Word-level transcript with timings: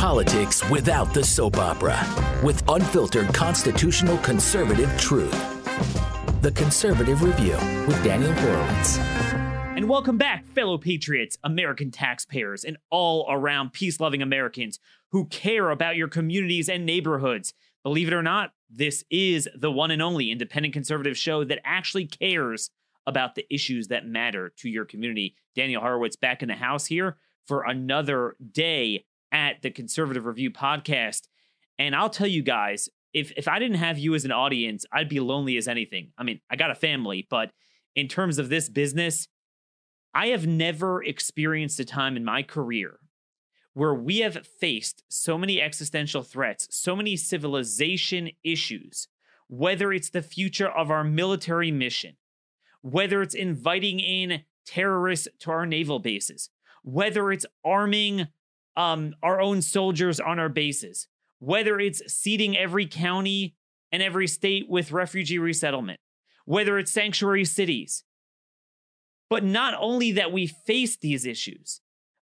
Politics 0.00 0.66
without 0.70 1.12
the 1.12 1.22
soap 1.22 1.58
opera, 1.58 2.00
with 2.42 2.66
unfiltered 2.70 3.34
constitutional 3.34 4.16
conservative 4.16 4.90
truth. 4.98 5.30
The 6.40 6.50
Conservative 6.52 7.22
Review 7.22 7.58
with 7.86 8.02
Daniel 8.02 8.32
Horowitz. 8.32 8.96
And 8.96 9.90
welcome 9.90 10.16
back, 10.16 10.46
fellow 10.46 10.78
patriots, 10.78 11.36
American 11.44 11.90
taxpayers, 11.90 12.64
and 12.64 12.78
all 12.88 13.26
around 13.28 13.74
peace 13.74 14.00
loving 14.00 14.22
Americans 14.22 14.78
who 15.10 15.26
care 15.26 15.68
about 15.68 15.96
your 15.96 16.08
communities 16.08 16.70
and 16.70 16.86
neighborhoods. 16.86 17.52
Believe 17.82 18.08
it 18.08 18.14
or 18.14 18.22
not, 18.22 18.52
this 18.70 19.04
is 19.10 19.50
the 19.54 19.70
one 19.70 19.90
and 19.90 20.00
only 20.00 20.30
independent 20.30 20.72
conservative 20.72 21.18
show 21.18 21.44
that 21.44 21.60
actually 21.62 22.06
cares 22.06 22.70
about 23.06 23.34
the 23.34 23.44
issues 23.54 23.88
that 23.88 24.06
matter 24.06 24.50
to 24.60 24.70
your 24.70 24.86
community. 24.86 25.36
Daniel 25.54 25.82
Horowitz 25.82 26.16
back 26.16 26.40
in 26.40 26.48
the 26.48 26.54
house 26.54 26.86
here 26.86 27.18
for 27.46 27.64
another 27.64 28.36
day 28.50 29.04
at 29.32 29.62
the 29.62 29.70
Conservative 29.70 30.26
Review 30.26 30.50
podcast. 30.50 31.28
And 31.78 31.94
I'll 31.94 32.10
tell 32.10 32.26
you 32.26 32.42
guys, 32.42 32.88
if 33.12 33.32
if 33.36 33.48
I 33.48 33.58
didn't 33.58 33.78
have 33.78 33.98
you 33.98 34.14
as 34.14 34.24
an 34.24 34.32
audience, 34.32 34.84
I'd 34.92 35.08
be 35.08 35.20
lonely 35.20 35.56
as 35.56 35.68
anything. 35.68 36.12
I 36.18 36.22
mean, 36.22 36.40
I 36.50 36.56
got 36.56 36.70
a 36.70 36.74
family, 36.74 37.26
but 37.28 37.50
in 37.94 38.08
terms 38.08 38.38
of 38.38 38.48
this 38.48 38.68
business, 38.68 39.28
I 40.14 40.28
have 40.28 40.46
never 40.46 41.02
experienced 41.02 41.80
a 41.80 41.84
time 41.84 42.16
in 42.16 42.24
my 42.24 42.42
career 42.42 42.98
where 43.72 43.94
we 43.94 44.18
have 44.18 44.46
faced 44.46 45.04
so 45.08 45.38
many 45.38 45.60
existential 45.60 46.22
threats, 46.22 46.66
so 46.70 46.96
many 46.96 47.16
civilization 47.16 48.30
issues, 48.42 49.08
whether 49.48 49.92
it's 49.92 50.10
the 50.10 50.22
future 50.22 50.68
of 50.68 50.90
our 50.90 51.04
military 51.04 51.70
mission, 51.70 52.16
whether 52.82 53.22
it's 53.22 53.34
inviting 53.34 54.00
in 54.00 54.42
terrorists 54.66 55.28
to 55.38 55.50
our 55.50 55.66
naval 55.66 55.98
bases, 55.98 56.50
whether 56.82 57.30
it's 57.30 57.46
arming 57.64 58.28
um, 58.76 59.14
our 59.22 59.40
own 59.40 59.62
soldiers 59.62 60.20
on 60.20 60.38
our 60.38 60.48
bases, 60.48 61.08
whether 61.38 61.78
it's 61.78 62.02
seeding 62.12 62.56
every 62.56 62.86
county 62.86 63.56
and 63.92 64.02
every 64.02 64.26
state 64.26 64.68
with 64.68 64.92
refugee 64.92 65.38
resettlement, 65.38 66.00
whether 66.44 66.78
it's 66.78 66.92
sanctuary 66.92 67.44
cities. 67.44 68.04
But 69.28 69.44
not 69.44 69.74
only 69.78 70.12
that 70.12 70.32
we 70.32 70.46
face 70.46 70.96
these 70.96 71.24
issues, 71.24 71.80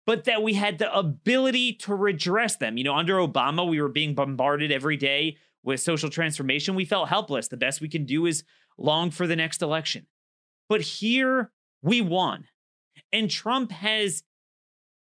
but 0.06 0.26
that 0.26 0.44
we 0.44 0.54
had 0.54 0.78
the 0.78 0.96
ability 0.96 1.74
to 1.74 1.96
redress 1.96 2.56
them. 2.58 2.78
You 2.78 2.84
know, 2.84 2.96
under 2.96 3.16
Obama, 3.16 3.68
we 3.68 3.82
were 3.82 3.90
being 3.90 4.14
bombarded 4.16 4.72
every 4.72 4.98
day 4.98 5.38
with 5.64 5.80
social 5.80 6.10
transformation. 6.10 6.76
We 6.76 6.86
felt 6.86 7.10
helpless. 7.10 7.48
The 7.48 7.58
best 7.58 7.82
we 7.82 7.90
can 7.90 8.06
do 8.06 8.26
is 8.26 8.44
long 8.78 9.10
for 9.10 9.26
the 9.26 9.36
next 9.36 9.62
election. 9.62 10.06
But 10.70 10.82
here 10.82 11.52
we 11.82 12.02
won. 12.02 12.46
And 13.12 13.30
Trump 13.30 13.72
has, 13.72 14.24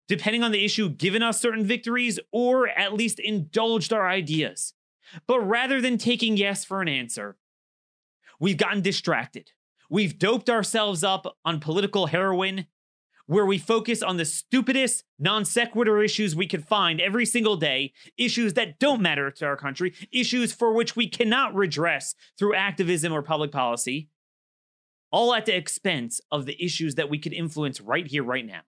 depending 0.07 0.43
on 0.43 0.51
the 0.51 0.63
issue, 0.63 0.89
given 0.89 1.23
us 1.23 1.41
certain 1.41 1.65
victories 1.65 2.19
or 2.31 2.67
at 2.69 2.93
least 2.93 3.19
indulged 3.19 3.93
our 3.93 4.07
ideas. 4.07 4.73
But 5.27 5.39
rather 5.41 5.81
than 5.81 5.97
taking 5.97 6.37
yes 6.37 6.65
for 6.65 6.81
an 6.81 6.87
answer, 6.87 7.37
we've 8.39 8.57
gotten 8.57 8.81
distracted. 8.81 9.51
We've 9.89 10.17
doped 10.17 10.49
ourselves 10.49 11.03
up 11.03 11.37
on 11.45 11.59
political 11.59 12.07
heroin 12.07 12.67
where 13.25 13.45
we 13.45 13.57
focus 13.57 14.01
on 14.01 14.17
the 14.17 14.25
stupidest 14.25 15.03
non 15.17 15.45
sequitur 15.45 16.03
issues 16.03 16.35
we 16.35 16.47
could 16.47 16.67
find 16.67 16.99
every 16.99 17.25
single 17.25 17.55
day, 17.55 17.93
issues 18.17 18.53
that 18.53 18.79
don't 18.79 19.01
matter 19.01 19.31
to 19.31 19.45
our 19.45 19.55
country, 19.55 19.93
issues 20.11 20.51
for 20.51 20.73
which 20.73 20.95
we 20.95 21.07
cannot 21.07 21.55
redress 21.55 22.15
through 22.37 22.55
activism 22.55 23.13
or 23.13 23.21
public 23.21 23.51
policy 23.51 24.09
all 25.13 25.35
at 25.35 25.45
the 25.45 25.55
expense 25.55 26.19
of 26.31 26.47
the 26.47 26.61
issues 26.61 26.95
that 26.95 27.07
we 27.07 27.19
could 27.19 27.33
influence 27.33 27.79
right 27.79 28.07
here, 28.07 28.23
right 28.23 28.45
now. 28.45 28.61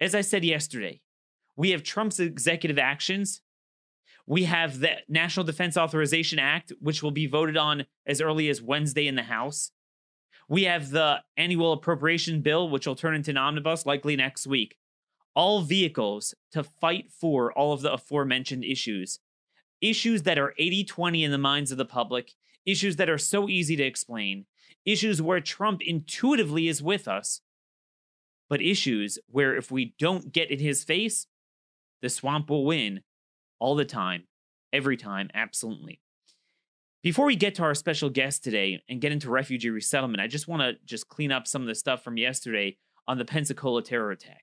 As 0.00 0.14
I 0.14 0.20
said 0.20 0.44
yesterday, 0.44 1.00
we 1.56 1.70
have 1.70 1.82
Trump's 1.82 2.20
executive 2.20 2.78
actions. 2.78 3.40
We 4.26 4.44
have 4.44 4.80
the 4.80 4.96
National 5.08 5.44
Defense 5.44 5.76
Authorization 5.76 6.38
Act, 6.38 6.72
which 6.80 7.02
will 7.02 7.12
be 7.12 7.26
voted 7.26 7.56
on 7.56 7.86
as 8.06 8.20
early 8.20 8.48
as 8.50 8.60
Wednesday 8.60 9.06
in 9.06 9.14
the 9.14 9.22
House. 9.22 9.70
We 10.48 10.64
have 10.64 10.90
the 10.90 11.22
annual 11.36 11.72
appropriation 11.72 12.42
bill, 12.42 12.68
which 12.68 12.86
will 12.86 12.94
turn 12.94 13.14
into 13.14 13.30
an 13.30 13.38
omnibus 13.38 13.86
likely 13.86 14.16
next 14.16 14.46
week. 14.46 14.76
All 15.34 15.62
vehicles 15.62 16.34
to 16.52 16.62
fight 16.62 17.10
for 17.10 17.52
all 17.52 17.72
of 17.72 17.82
the 17.82 17.92
aforementioned 17.92 18.64
issues. 18.64 19.18
Issues 19.80 20.22
that 20.22 20.38
are 20.38 20.54
80 20.58 20.84
20 20.84 21.24
in 21.24 21.30
the 21.30 21.38
minds 21.38 21.72
of 21.72 21.78
the 21.78 21.84
public, 21.84 22.32
issues 22.64 22.96
that 22.96 23.10
are 23.10 23.18
so 23.18 23.48
easy 23.48 23.76
to 23.76 23.82
explain, 23.82 24.46
issues 24.84 25.22
where 25.22 25.40
Trump 25.40 25.80
intuitively 25.82 26.68
is 26.68 26.82
with 26.82 27.08
us, 27.08 27.40
but 28.48 28.62
issues 28.62 29.18
where 29.28 29.56
if 29.56 29.70
we 29.70 29.94
don't 29.98 30.32
get 30.32 30.50
in 30.50 30.58
his 30.58 30.84
face, 30.84 31.26
the 32.02 32.08
swamp 32.08 32.50
will 32.50 32.64
win 32.64 33.00
all 33.58 33.74
the 33.74 33.84
time, 33.84 34.24
every 34.72 34.96
time, 34.96 35.30
absolutely. 35.34 36.00
Before 37.02 37.26
we 37.26 37.36
get 37.36 37.54
to 37.56 37.62
our 37.62 37.74
special 37.74 38.10
guest 38.10 38.42
today 38.42 38.82
and 38.88 39.00
get 39.00 39.12
into 39.12 39.30
refugee 39.30 39.70
resettlement, 39.70 40.20
I 40.20 40.26
just 40.26 40.48
want 40.48 40.62
to 40.62 40.74
just 40.84 41.08
clean 41.08 41.30
up 41.30 41.46
some 41.46 41.62
of 41.62 41.68
the 41.68 41.74
stuff 41.74 42.02
from 42.02 42.16
yesterday 42.16 42.78
on 43.06 43.18
the 43.18 43.24
Pensacola 43.24 43.82
terror 43.82 44.10
attack. 44.10 44.42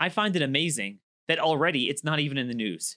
I 0.00 0.08
find 0.08 0.34
it 0.34 0.42
amazing 0.42 0.98
that 1.28 1.38
already 1.38 1.88
it's 1.88 2.02
not 2.02 2.18
even 2.18 2.38
in 2.38 2.48
the 2.48 2.54
news. 2.54 2.96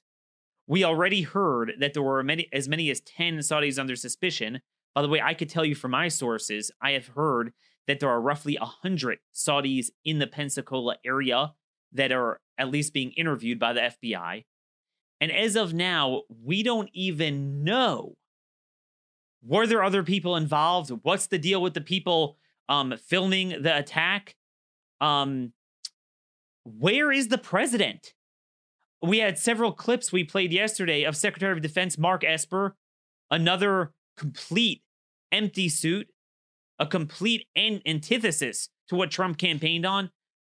We 0.67 0.83
already 0.83 1.21
heard 1.21 1.73
that 1.79 1.93
there 1.93 2.01
were 2.01 2.23
many, 2.23 2.49
as 2.51 2.67
many 2.67 2.89
as 2.89 3.01
10 3.01 3.37
Saudis 3.39 3.77
under 3.77 3.95
suspicion, 3.95 4.61
by 4.95 5.03
the 5.03 5.09
way, 5.09 5.21
I 5.21 5.33
could 5.33 5.49
tell 5.49 5.65
you 5.65 5.75
from 5.75 5.91
my 5.91 6.07
sources, 6.07 6.71
I 6.81 6.91
have 6.91 7.07
heard 7.07 7.53
that 7.87 7.99
there 7.99 8.09
are 8.09 8.21
roughly 8.21 8.57
100 8.59 9.19
Saudis 9.33 9.89
in 10.03 10.19
the 10.19 10.27
Pensacola 10.27 10.97
area 11.05 11.53
that 11.91 12.11
are 12.11 12.39
at 12.57 12.69
least 12.69 12.93
being 12.93 13.11
interviewed 13.11 13.59
by 13.59 13.73
the 13.73 13.81
FBI. 13.81 14.45
And 15.21 15.31
as 15.31 15.55
of 15.55 15.73
now, 15.73 16.23
we 16.43 16.63
don't 16.63 16.89
even 16.93 17.63
know 17.63 18.15
were 19.45 19.67
there 19.67 19.83
other 19.83 20.03
people 20.03 20.35
involved? 20.35 20.91
What's 21.03 21.27
the 21.27 21.37
deal 21.37 21.61
with 21.61 21.75
the 21.75 21.81
people 21.81 22.37
um, 22.67 22.95
filming 22.97 23.61
the 23.61 23.77
attack? 23.77 24.35
Um, 24.99 25.53
where 26.63 27.11
is 27.11 27.27
the 27.27 27.37
president? 27.37 28.13
We 29.01 29.19
had 29.19 29.37
several 29.37 29.71
clips 29.71 30.11
we 30.11 30.23
played 30.23 30.51
yesterday 30.51 31.03
of 31.03 31.15
Secretary 31.15 31.51
of 31.51 31.61
Defense 31.61 31.97
Mark 31.97 32.23
Esper, 32.23 32.75
another 33.29 33.93
complete 34.17 34.81
empty 35.31 35.69
suit, 35.69 36.07
a 36.79 36.85
complete 36.85 37.47
an- 37.55 37.81
antithesis 37.85 38.69
to 38.87 38.95
what 38.95 39.11
Trump 39.11 39.37
campaigned 39.37 39.85
on, 39.85 40.11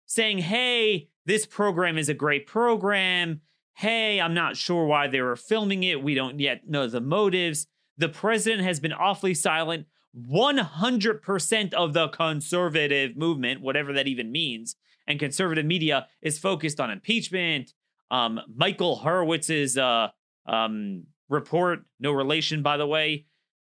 saying, 0.05 0.39
hey, 0.39 1.09
this 1.25 1.45
program 1.45 1.97
is 1.97 2.09
a 2.09 2.13
great 2.13 2.47
program. 2.47 3.41
Hey, 3.75 4.19
I'm 4.19 4.33
not 4.33 4.57
sure 4.57 4.85
why 4.85 5.07
they 5.07 5.21
were 5.21 5.35
filming 5.35 5.83
it. 5.83 6.03
We 6.03 6.15
don't 6.15 6.39
yet 6.39 6.67
know 6.67 6.87
the 6.87 7.01
motives. 7.01 7.67
The 7.97 8.09
president 8.09 8.63
has 8.63 8.79
been 8.79 8.93
awfully 8.93 9.33
silent. 9.33 9.85
100% 10.17 11.73
of 11.73 11.93
the 11.93 12.07
conservative 12.09 13.15
movement, 13.15 13.61
whatever 13.61 13.93
that 13.93 14.07
even 14.07 14.31
means, 14.31 14.75
and 15.07 15.19
conservative 15.19 15.65
media 15.65 16.07
is 16.21 16.39
focused 16.39 16.79
on 16.79 16.89
impeachment. 16.89 17.73
Um, 18.09 18.39
Michael 18.53 18.97
Horowitz's 19.03 19.77
uh, 19.77 20.09
um, 20.45 21.03
report, 21.29 21.81
no 21.99 22.11
relation, 22.11 22.63
by 22.63 22.77
the 22.77 22.87
way, 22.87 23.25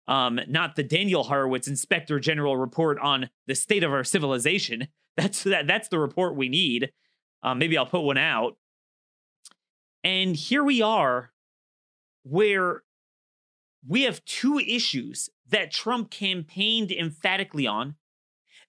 um, 0.09 0.39
not 0.47 0.75
the 0.75 0.83
Daniel 0.83 1.23
Horowitz 1.23 1.67
Inspector 1.67 2.19
General 2.19 2.57
report 2.57 2.97
on 2.99 3.29
the 3.45 3.53
state 3.53 3.83
of 3.83 3.93
our 3.93 4.03
civilization. 4.03 4.87
That's 5.17 5.43
that. 5.43 5.67
That's 5.67 5.87
the 5.87 5.99
report 5.99 6.35
we 6.35 6.49
need. 6.49 6.91
Um, 7.43 7.59
maybe 7.59 7.77
I'll 7.77 7.85
put 7.85 8.01
one 8.01 8.17
out. 8.17 8.57
And 10.03 10.35
here 10.35 10.63
we 10.63 10.81
are, 10.81 11.31
where 12.23 12.83
we 13.87 14.03
have 14.03 14.25
two 14.25 14.57
issues 14.59 15.29
that 15.47 15.71
Trump 15.71 16.09
campaigned 16.09 16.91
emphatically 16.91 17.67
on. 17.67 17.95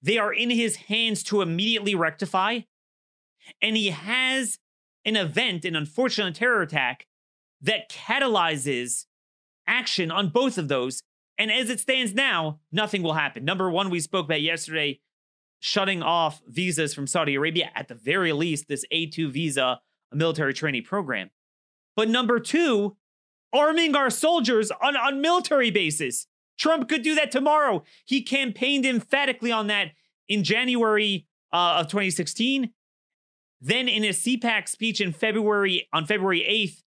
They 0.03 0.19
are 0.19 0.33
in 0.33 0.50
his 0.50 0.77
hands 0.77 1.23
to 1.25 1.41
immediately 1.41 1.95
rectify. 1.95 2.61
And 3.62 3.77
he 3.77 3.89
has 3.89 4.59
an 5.05 5.17
event, 5.17 5.65
an 5.65 5.77
unfortunate 5.77 6.34
terror 6.34 6.62
attack, 6.62 7.06
that 7.62 7.91
catalyzes 7.91 9.06
action 9.67 10.11
on 10.11 10.29
both 10.29 10.59
of 10.59 10.69
those 10.69 11.03
and 11.40 11.50
as 11.50 11.70
it 11.70 11.81
stands 11.81 12.12
now, 12.12 12.60
nothing 12.70 13.02
will 13.02 13.14
happen. 13.14 13.46
Number 13.46 13.70
one, 13.70 13.88
we 13.88 13.98
spoke 13.98 14.26
about 14.26 14.42
yesterday 14.42 15.00
shutting 15.58 16.02
off 16.02 16.42
visas 16.46 16.92
from 16.92 17.06
Saudi 17.06 17.34
Arabia, 17.34 17.70
at 17.75 17.88
the 17.88 17.94
very 17.94 18.34
least, 18.34 18.69
this 18.69 18.84
A2 18.92 19.31
visa, 19.32 19.81
a 20.12 20.16
military 20.16 20.52
training 20.52 20.84
program. 20.84 21.31
But 21.96 22.10
number 22.10 22.40
two, 22.40 22.98
arming 23.54 23.96
our 23.96 24.10
soldiers 24.10 24.70
on, 24.70 24.98
on 24.98 25.22
military 25.22 25.70
bases. 25.70 26.26
Trump 26.58 26.90
could 26.90 27.02
do 27.02 27.14
that 27.14 27.31
tomorrow. 27.31 27.84
He 28.04 28.20
campaigned 28.20 28.84
emphatically 28.84 29.50
on 29.50 29.66
that 29.69 29.92
in 30.28 30.44
January 30.44 31.26
uh, 31.54 31.78
of 31.81 31.87
2016. 31.87 32.70
Then 33.62 33.88
in 33.88 34.04
a 34.04 34.10
CPAC 34.10 34.69
speech 34.69 35.00
in 35.00 35.14
February, 35.14 35.88
on 35.90 36.04
February 36.04 36.44
8th, 36.46 36.82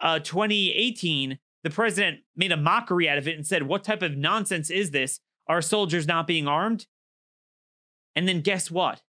uh, 0.00 0.18
2018, 0.20 1.38
the 1.64 1.70
president 1.70 2.20
made 2.36 2.52
a 2.52 2.56
mockery 2.56 3.08
out 3.08 3.18
of 3.18 3.26
it 3.26 3.36
and 3.36 3.44
said, 3.44 3.64
What 3.64 3.82
type 3.82 4.02
of 4.02 4.16
nonsense 4.16 4.70
is 4.70 4.92
this? 4.92 5.18
Our 5.48 5.60
soldiers 5.60 6.06
not 6.06 6.28
being 6.28 6.46
armed? 6.46 6.86
And 8.14 8.28
then 8.28 8.42
guess 8.42 8.70
what? 8.70 9.02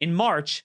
In 0.00 0.14
March, 0.14 0.64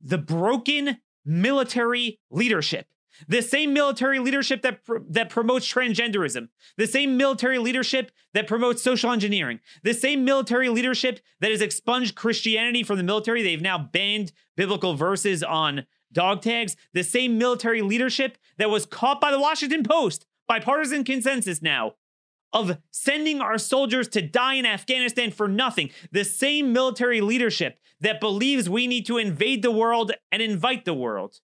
the 0.00 0.18
broken 0.18 0.98
military 1.24 2.18
leadership. 2.30 2.86
The 3.26 3.42
same 3.42 3.72
military 3.72 4.20
leadership 4.20 4.62
that, 4.62 4.84
pr- 4.84 4.98
that 5.10 5.28
promotes 5.28 5.70
transgenderism, 5.70 6.48
the 6.76 6.86
same 6.86 7.16
military 7.16 7.58
leadership 7.58 8.12
that 8.32 8.46
promotes 8.46 8.80
social 8.80 9.10
engineering, 9.10 9.58
the 9.82 9.92
same 9.92 10.24
military 10.24 10.68
leadership 10.68 11.18
that 11.40 11.50
has 11.50 11.60
expunged 11.60 12.14
Christianity 12.14 12.84
from 12.84 12.96
the 12.96 13.02
military. 13.02 13.42
They've 13.42 13.60
now 13.60 13.76
banned 13.76 14.30
biblical 14.56 14.94
verses 14.94 15.42
on 15.42 15.84
dog 16.12 16.42
tags, 16.42 16.76
the 16.92 17.04
same 17.04 17.38
military 17.38 17.82
leadership 17.82 18.38
that 18.56 18.70
was 18.70 18.86
caught 18.86 19.20
by 19.20 19.30
the 19.30 19.40
Washington 19.40 19.82
Post, 19.82 20.26
bipartisan 20.46 21.04
consensus 21.04 21.62
now, 21.62 21.94
of 22.52 22.78
sending 22.90 23.40
our 23.40 23.58
soldiers 23.58 24.08
to 24.08 24.22
die 24.22 24.54
in 24.54 24.66
Afghanistan 24.66 25.30
for 25.30 25.48
nothing. 25.48 25.90
The 26.10 26.24
same 26.24 26.72
military 26.72 27.20
leadership 27.20 27.78
that 28.00 28.20
believes 28.20 28.70
we 28.70 28.86
need 28.86 29.06
to 29.06 29.18
invade 29.18 29.62
the 29.62 29.70
world 29.70 30.12
and 30.32 30.40
invite 30.40 30.84
the 30.84 30.94
world. 30.94 31.40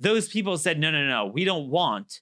Those 0.00 0.28
people 0.28 0.56
said, 0.58 0.78
no, 0.78 0.90
no, 0.90 1.06
no, 1.06 1.26
we 1.26 1.44
don't 1.44 1.68
want 1.68 2.20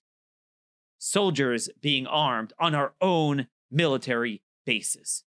soldiers 0.99 1.69
being 1.81 2.07
armed 2.07 2.53
on 2.59 2.75
our 2.75 2.95
own 3.01 3.47
military 3.71 4.43
bases. 4.65 5.25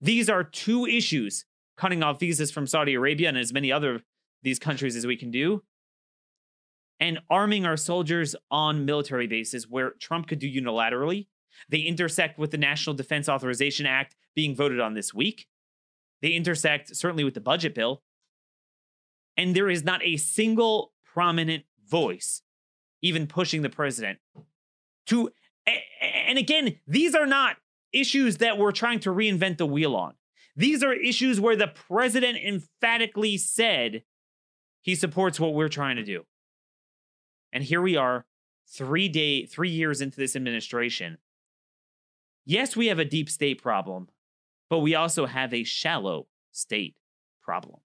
These 0.00 0.28
are 0.30 0.44
two 0.44 0.86
issues 0.86 1.44
cutting 1.76 2.02
off 2.02 2.20
visas 2.20 2.50
from 2.50 2.66
Saudi 2.66 2.94
Arabia 2.94 3.28
and 3.28 3.38
as 3.38 3.52
many 3.52 3.70
other 3.70 4.02
these 4.42 4.58
countries 4.58 4.96
as 4.96 5.06
we 5.06 5.16
can 5.16 5.30
do 5.30 5.62
and 7.00 7.20
arming 7.30 7.64
our 7.64 7.76
soldiers 7.76 8.34
on 8.50 8.84
military 8.84 9.26
bases 9.26 9.68
where 9.68 9.90
Trump 10.00 10.26
could 10.26 10.38
do 10.38 10.50
unilaterally. 10.50 11.28
They 11.68 11.78
intersect 11.78 12.38
with 12.38 12.50
the 12.50 12.58
National 12.58 12.94
Defense 12.94 13.28
Authorization 13.28 13.86
Act 13.86 14.16
being 14.34 14.54
voted 14.54 14.80
on 14.80 14.94
this 14.94 15.14
week. 15.14 15.46
They 16.22 16.30
intersect 16.30 16.94
certainly 16.96 17.24
with 17.24 17.34
the 17.34 17.40
budget 17.40 17.74
bill. 17.74 18.02
And 19.36 19.54
there 19.54 19.70
is 19.70 19.84
not 19.84 20.02
a 20.04 20.16
single 20.16 20.92
prominent 21.04 21.64
voice 21.88 22.42
even 23.00 23.26
pushing 23.26 23.62
the 23.62 23.70
president 23.70 24.18
to. 25.06 25.30
And 26.00 26.38
again, 26.38 26.78
these 26.86 27.14
are 27.14 27.26
not 27.26 27.56
issues 27.92 28.38
that 28.38 28.58
we're 28.58 28.72
trying 28.72 29.00
to 29.00 29.10
reinvent 29.10 29.58
the 29.58 29.66
wheel 29.66 29.94
on. 29.94 30.14
These 30.56 30.82
are 30.82 30.92
issues 30.92 31.40
where 31.40 31.54
the 31.54 31.68
president 31.68 32.38
emphatically 32.38 33.36
said 33.36 34.02
he 34.88 34.94
supports 34.94 35.38
what 35.38 35.52
we're 35.52 35.68
trying 35.68 35.96
to 35.96 36.02
do. 36.02 36.24
And 37.52 37.62
here 37.62 37.82
we 37.82 37.98
are, 37.98 38.24
three 38.66 39.06
day, 39.10 39.44
three 39.44 39.68
years 39.68 40.00
into 40.00 40.16
this 40.16 40.34
administration. 40.34 41.18
Yes, 42.46 42.74
we 42.74 42.86
have 42.86 42.98
a 42.98 43.04
deep 43.04 43.28
state 43.28 43.60
problem, 43.60 44.08
but 44.70 44.78
we 44.78 44.94
also 44.94 45.26
have 45.26 45.52
a 45.52 45.62
shallow 45.62 46.26
state 46.52 46.96
problem. 47.42 47.80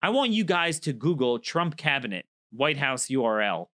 I 0.00 0.08
want 0.08 0.30
you 0.30 0.42
guys 0.42 0.80
to 0.80 0.94
Google 0.94 1.38
Trump 1.38 1.76
cabinet 1.76 2.24
White 2.50 2.78
House 2.78 3.08
URL, 3.08 3.66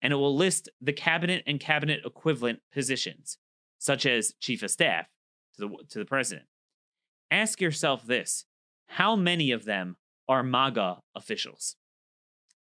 and 0.00 0.10
it 0.10 0.16
will 0.16 0.34
list 0.34 0.70
the 0.80 0.94
cabinet 0.94 1.42
and 1.46 1.60
cabinet 1.60 2.00
equivalent 2.02 2.60
positions, 2.72 3.36
such 3.78 4.06
as 4.06 4.32
chief 4.40 4.62
of 4.62 4.70
staff 4.70 5.04
to 5.58 5.68
the, 5.68 5.76
to 5.90 5.98
the 5.98 6.06
president. 6.06 6.46
Ask 7.30 7.60
yourself 7.60 8.06
this 8.06 8.46
how 8.86 9.16
many 9.16 9.50
of 9.50 9.66
them 9.66 9.98
are 10.28 10.42
MAGA 10.42 10.98
officials? 11.14 11.76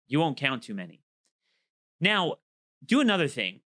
You 0.08 0.20
won't 0.20 0.38
count 0.38 0.64
too 0.64 0.74
many. 0.74 1.02
Now, 2.00 2.36
do 2.86 3.00
another 3.02 3.28
thing. 3.28 3.62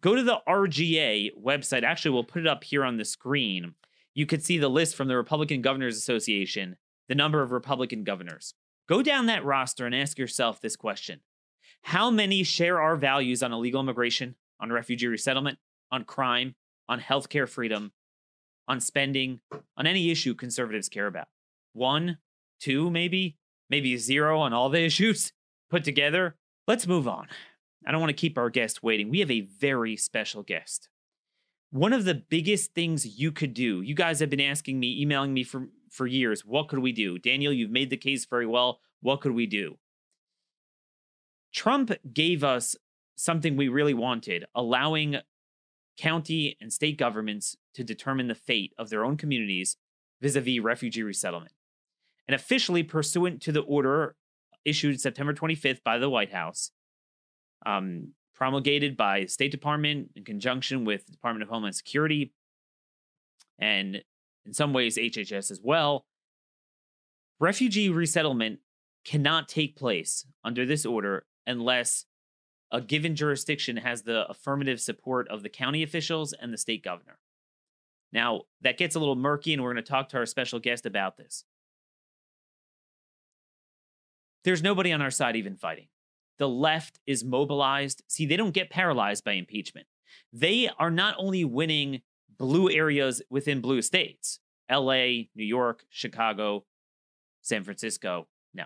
Go 0.00 0.14
to 0.14 0.22
the 0.22 0.40
RGA 0.48 1.30
website. 1.40 1.82
Actually, 1.82 2.12
we'll 2.12 2.24
put 2.24 2.42
it 2.42 2.48
up 2.48 2.64
here 2.64 2.84
on 2.84 2.96
the 2.96 3.04
screen. 3.04 3.74
You 4.14 4.26
could 4.26 4.44
see 4.44 4.58
the 4.58 4.68
list 4.68 4.96
from 4.96 5.08
the 5.08 5.16
Republican 5.16 5.62
Governors 5.62 5.96
Association, 5.96 6.76
the 7.08 7.14
number 7.14 7.42
of 7.42 7.52
Republican 7.52 8.04
governors. 8.04 8.54
Go 8.88 9.02
down 9.02 9.26
that 9.26 9.44
roster 9.44 9.86
and 9.86 9.94
ask 9.94 10.18
yourself 10.18 10.60
this 10.60 10.76
question 10.76 11.20
How 11.82 12.10
many 12.10 12.42
share 12.42 12.80
our 12.80 12.96
values 12.96 13.42
on 13.42 13.52
illegal 13.52 13.80
immigration, 13.80 14.34
on 14.60 14.72
refugee 14.72 15.06
resettlement, 15.06 15.58
on 15.90 16.04
crime, 16.04 16.54
on 16.88 17.00
healthcare 17.00 17.48
freedom, 17.48 17.92
on 18.68 18.80
spending, 18.80 19.40
on 19.76 19.86
any 19.86 20.10
issue 20.10 20.34
conservatives 20.34 20.88
care 20.88 21.06
about? 21.06 21.28
One, 21.72 22.18
two, 22.60 22.90
maybe, 22.90 23.36
maybe 23.70 23.96
zero 23.96 24.40
on 24.40 24.52
all 24.52 24.68
the 24.68 24.84
issues 24.84 25.32
put 25.70 25.84
together. 25.84 26.36
Let's 26.66 26.86
move 26.86 27.08
on. 27.08 27.28
I 27.86 27.92
don't 27.92 28.00
want 28.00 28.10
to 28.10 28.14
keep 28.14 28.38
our 28.38 28.50
guest 28.50 28.82
waiting. 28.82 29.10
We 29.10 29.20
have 29.20 29.30
a 29.30 29.42
very 29.42 29.96
special 29.96 30.42
guest. 30.42 30.88
One 31.70 31.92
of 31.92 32.04
the 32.04 32.14
biggest 32.14 32.72
things 32.72 33.18
you 33.18 33.32
could 33.32 33.52
do, 33.52 33.82
you 33.82 33.94
guys 33.94 34.20
have 34.20 34.30
been 34.30 34.40
asking 34.40 34.78
me, 34.78 35.00
emailing 35.00 35.34
me 35.34 35.42
for, 35.42 35.68
for 35.90 36.06
years, 36.06 36.44
what 36.44 36.68
could 36.68 36.78
we 36.78 36.92
do? 36.92 37.18
Daniel, 37.18 37.52
you've 37.52 37.70
made 37.70 37.90
the 37.90 37.96
case 37.96 38.24
very 38.24 38.46
well. 38.46 38.80
What 39.00 39.20
could 39.20 39.32
we 39.32 39.46
do? 39.46 39.76
Trump 41.52 41.92
gave 42.12 42.42
us 42.42 42.76
something 43.16 43.56
we 43.56 43.68
really 43.68 43.94
wanted, 43.94 44.44
allowing 44.54 45.16
county 45.96 46.56
and 46.60 46.72
state 46.72 46.98
governments 46.98 47.56
to 47.74 47.84
determine 47.84 48.28
the 48.28 48.34
fate 48.34 48.72
of 48.78 48.90
their 48.90 49.04
own 49.04 49.16
communities 49.16 49.76
vis 50.20 50.36
a 50.36 50.40
vis 50.40 50.60
refugee 50.60 51.02
resettlement. 51.02 51.52
And 52.26 52.34
officially, 52.34 52.82
pursuant 52.82 53.42
to 53.42 53.52
the 53.52 53.60
order 53.60 54.16
issued 54.64 55.00
September 55.00 55.34
25th 55.34 55.82
by 55.84 55.98
the 55.98 56.08
White 56.08 56.32
House, 56.32 56.70
um, 57.66 58.12
promulgated 58.34 58.96
by 58.96 59.26
State 59.26 59.50
Department 59.50 60.10
in 60.16 60.24
conjunction 60.24 60.84
with 60.84 61.06
the 61.06 61.12
Department 61.12 61.42
of 61.42 61.48
Homeland 61.50 61.76
Security, 61.76 62.32
and 63.58 64.02
in 64.46 64.52
some 64.52 64.72
ways 64.72 64.96
HHS 64.96 65.50
as 65.50 65.60
well. 65.62 66.06
Refugee 67.40 67.88
resettlement 67.88 68.60
cannot 69.04 69.48
take 69.48 69.76
place 69.76 70.26
under 70.44 70.64
this 70.64 70.86
order 70.86 71.26
unless 71.46 72.06
a 72.70 72.80
given 72.80 73.14
jurisdiction 73.14 73.76
has 73.76 74.02
the 74.02 74.26
affirmative 74.28 74.80
support 74.80 75.28
of 75.28 75.42
the 75.42 75.48
county 75.48 75.82
officials 75.82 76.32
and 76.32 76.52
the 76.52 76.58
state 76.58 76.82
governor. 76.82 77.18
Now, 78.12 78.42
that 78.62 78.78
gets 78.78 78.94
a 78.94 78.98
little 78.98 79.16
murky, 79.16 79.52
and 79.52 79.62
we're 79.62 79.72
going 79.72 79.84
to 79.84 79.90
talk 79.90 80.08
to 80.10 80.16
our 80.18 80.26
special 80.26 80.58
guest 80.58 80.86
about 80.86 81.16
this. 81.16 81.44
There's 84.44 84.62
nobody 84.62 84.92
on 84.92 85.02
our 85.02 85.10
side 85.10 85.36
even 85.36 85.56
fighting 85.56 85.88
the 86.38 86.48
left 86.48 86.98
is 87.06 87.24
mobilized. 87.24 88.02
See, 88.08 88.26
they 88.26 88.36
don't 88.36 88.54
get 88.54 88.70
paralyzed 88.70 89.24
by 89.24 89.32
impeachment. 89.32 89.86
They 90.32 90.68
are 90.78 90.90
not 90.90 91.14
only 91.18 91.44
winning 91.44 92.02
blue 92.36 92.70
areas 92.70 93.22
within 93.30 93.60
blue 93.60 93.82
states, 93.82 94.40
LA, 94.70 95.26
New 95.34 95.44
York, 95.44 95.84
Chicago, 95.88 96.64
San 97.42 97.62
Francisco. 97.64 98.26
No. 98.52 98.64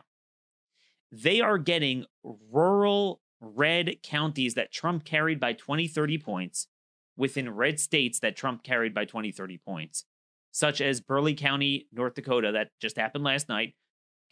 They 1.13 1.41
are 1.41 1.59
getting 1.59 2.07
rural 2.23 3.21
red 3.41 4.03
counties 4.03 4.55
that 4.55 4.73
Trump 4.73 5.05
carried 5.05 5.39
by 5.39 5.53
20, 5.53 5.89
30 5.89 6.19
points 6.19 6.69
within 7.17 7.55
red 7.55 7.81
states 7.81 8.21
that 8.21 8.37
Trump 8.37 8.63
carried 8.63 8.95
by 8.95 9.05
20, 9.05 9.33
30 9.33 9.59
points, 9.59 10.05
such 10.53 10.81
as 10.81 11.01
Burleigh 11.01 11.35
County, 11.35 11.89
North 11.93 12.15
Dakota, 12.15 12.53
that 12.53 12.71
just 12.81 12.97
happened 12.97 13.25
last 13.25 13.49
night. 13.49 13.75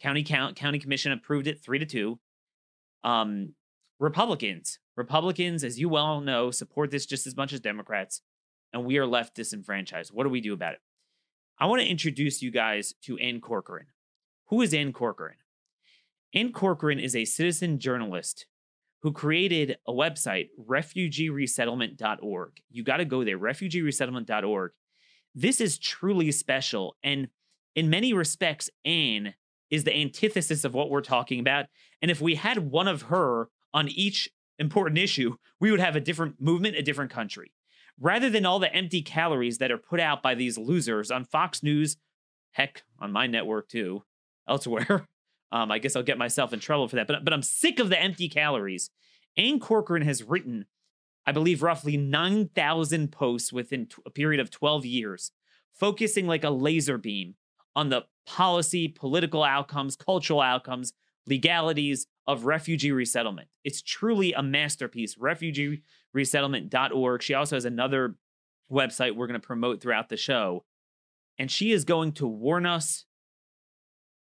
County 0.01 0.23
count, 0.23 0.55
county 0.55 0.79
commission 0.79 1.11
approved 1.11 1.47
it 1.47 1.63
three 1.63 1.79
to 1.79 1.85
two. 1.85 2.19
Um, 3.03 3.53
Republicans, 3.99 4.79
Republicans, 4.95 5.63
as 5.63 5.79
you 5.79 5.89
well 5.89 6.21
know, 6.21 6.51
support 6.51 6.91
this 6.91 7.05
just 7.05 7.25
as 7.25 7.35
much 7.35 7.51
as 7.51 7.59
Democrats, 7.59 8.21
and 8.73 8.85
we 8.85 8.97
are 8.97 9.07
left 9.07 9.35
disenfranchised. 9.35 10.11
What 10.13 10.23
do 10.23 10.29
we 10.29 10.41
do 10.41 10.53
about 10.53 10.73
it? 10.73 10.79
I 11.59 11.65
want 11.65 11.81
to 11.81 11.87
introduce 11.87 12.43
you 12.43 12.51
guys 12.51 12.93
to 13.03 13.17
Ann 13.17 13.41
Corcoran. 13.41 13.87
Who 14.47 14.61
is 14.61 14.73
Ann 14.73 14.93
Corcoran? 14.93 15.37
Ann 16.33 16.51
Corcoran 16.51 16.99
is 16.99 17.15
a 17.15 17.25
citizen 17.25 17.79
journalist 17.79 18.45
who 19.01 19.11
created 19.11 19.77
a 19.87 19.91
website, 19.91 20.49
refugeeresettlement.org. 20.59 22.51
You 22.69 22.83
got 22.83 22.97
to 22.97 23.05
go 23.05 23.23
there, 23.23 23.39
refugeeresettlement.org. 23.39 24.71
This 25.33 25.61
is 25.61 25.77
truly 25.77 26.31
special. 26.31 26.97
And 27.03 27.29
in 27.75 27.89
many 27.89 28.13
respects, 28.13 28.69
Ann 28.85 29.33
is 29.69 29.83
the 29.83 29.95
antithesis 29.95 30.63
of 30.63 30.73
what 30.73 30.89
we're 30.89 31.01
talking 31.01 31.39
about. 31.39 31.65
And 32.01 32.09
if 32.11 32.21
we 32.21 32.35
had 32.35 32.71
one 32.71 32.87
of 32.87 33.03
her 33.03 33.49
on 33.73 33.89
each 33.89 34.29
important 34.59 34.97
issue, 34.97 35.35
we 35.59 35.71
would 35.71 35.79
have 35.79 35.95
a 35.95 36.01
different 36.01 36.41
movement, 36.41 36.75
a 36.75 36.81
different 36.81 37.11
country. 37.11 37.51
Rather 37.99 38.29
than 38.29 38.45
all 38.45 38.59
the 38.59 38.73
empty 38.73 39.01
calories 39.01 39.57
that 39.57 39.71
are 39.71 39.77
put 39.77 39.99
out 39.99 40.21
by 40.21 40.35
these 40.35 40.57
losers 40.57 41.09
on 41.09 41.25
Fox 41.25 41.63
News, 41.63 41.97
heck, 42.51 42.83
on 42.99 43.11
my 43.11 43.27
network 43.27 43.67
too, 43.69 44.03
elsewhere. 44.47 45.07
Um, 45.49 45.71
I 45.71 45.79
guess 45.79 45.95
I'll 45.95 46.03
get 46.03 46.17
myself 46.17 46.51
in 46.51 46.59
trouble 46.59 46.89
for 46.89 46.97
that. 46.97 47.07
But, 47.07 47.23
but 47.23 47.31
I'm 47.31 47.41
sick 47.41 47.79
of 47.79 47.87
the 47.87 47.97
empty 47.97 48.27
calories. 48.27 48.89
Ann 49.37 49.61
Corcoran 49.61 50.01
has 50.01 50.21
written, 50.21 50.65
I 51.25 51.31
believe, 51.31 51.63
roughly 51.63 51.95
9,000 51.95 53.13
posts 53.13 53.53
within 53.53 53.87
a 54.05 54.09
period 54.09 54.41
of 54.41 54.51
12 54.51 54.85
years, 54.85 55.31
focusing 55.73 56.27
like 56.27 56.43
a 56.43 56.49
laser 56.49 56.97
beam 56.97 57.35
on 57.77 57.89
the 57.89 58.03
policy, 58.25 58.87
political 58.87 59.43
outcomes, 59.43 59.95
cultural 59.95 60.41
outcomes, 60.41 60.93
legalities 61.27 62.07
of 62.25 62.45
refugee 62.45 62.91
resettlement. 62.91 63.49
It's 63.63 63.83
truly 63.83 64.33
a 64.33 64.41
masterpiece, 64.41 65.13
refugeeresettlement.org. 65.15 67.21
She 67.21 67.35
also 67.35 67.55
has 67.55 67.65
another 67.65 68.15
website 68.71 69.15
we're 69.15 69.27
going 69.27 69.39
to 69.39 69.47
promote 69.47 69.79
throughout 69.79 70.09
the 70.09 70.17
show. 70.17 70.65
And 71.37 71.51
she 71.51 71.71
is 71.71 71.85
going 71.85 72.13
to 72.13 72.25
warn 72.25 72.65
us, 72.65 73.05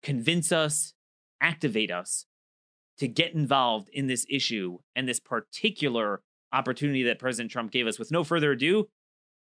convince 0.03 0.51
us, 0.51 0.95
activate 1.41 1.93
us 1.93 2.27
to 2.99 3.07
get 3.07 3.33
involved 3.33 3.89
in 3.93 4.09
this 4.09 4.27
issue 4.29 4.79
and 4.97 5.09
this 5.09 5.21
particular 5.21 6.21
opportunity 6.53 7.05
that 7.05 7.21
President 7.21 7.53
Trump 7.53 7.71
gave 7.71 7.87
us. 7.87 7.97
With 7.97 8.11
no 8.11 8.25
further 8.25 8.51
ado, 8.51 8.89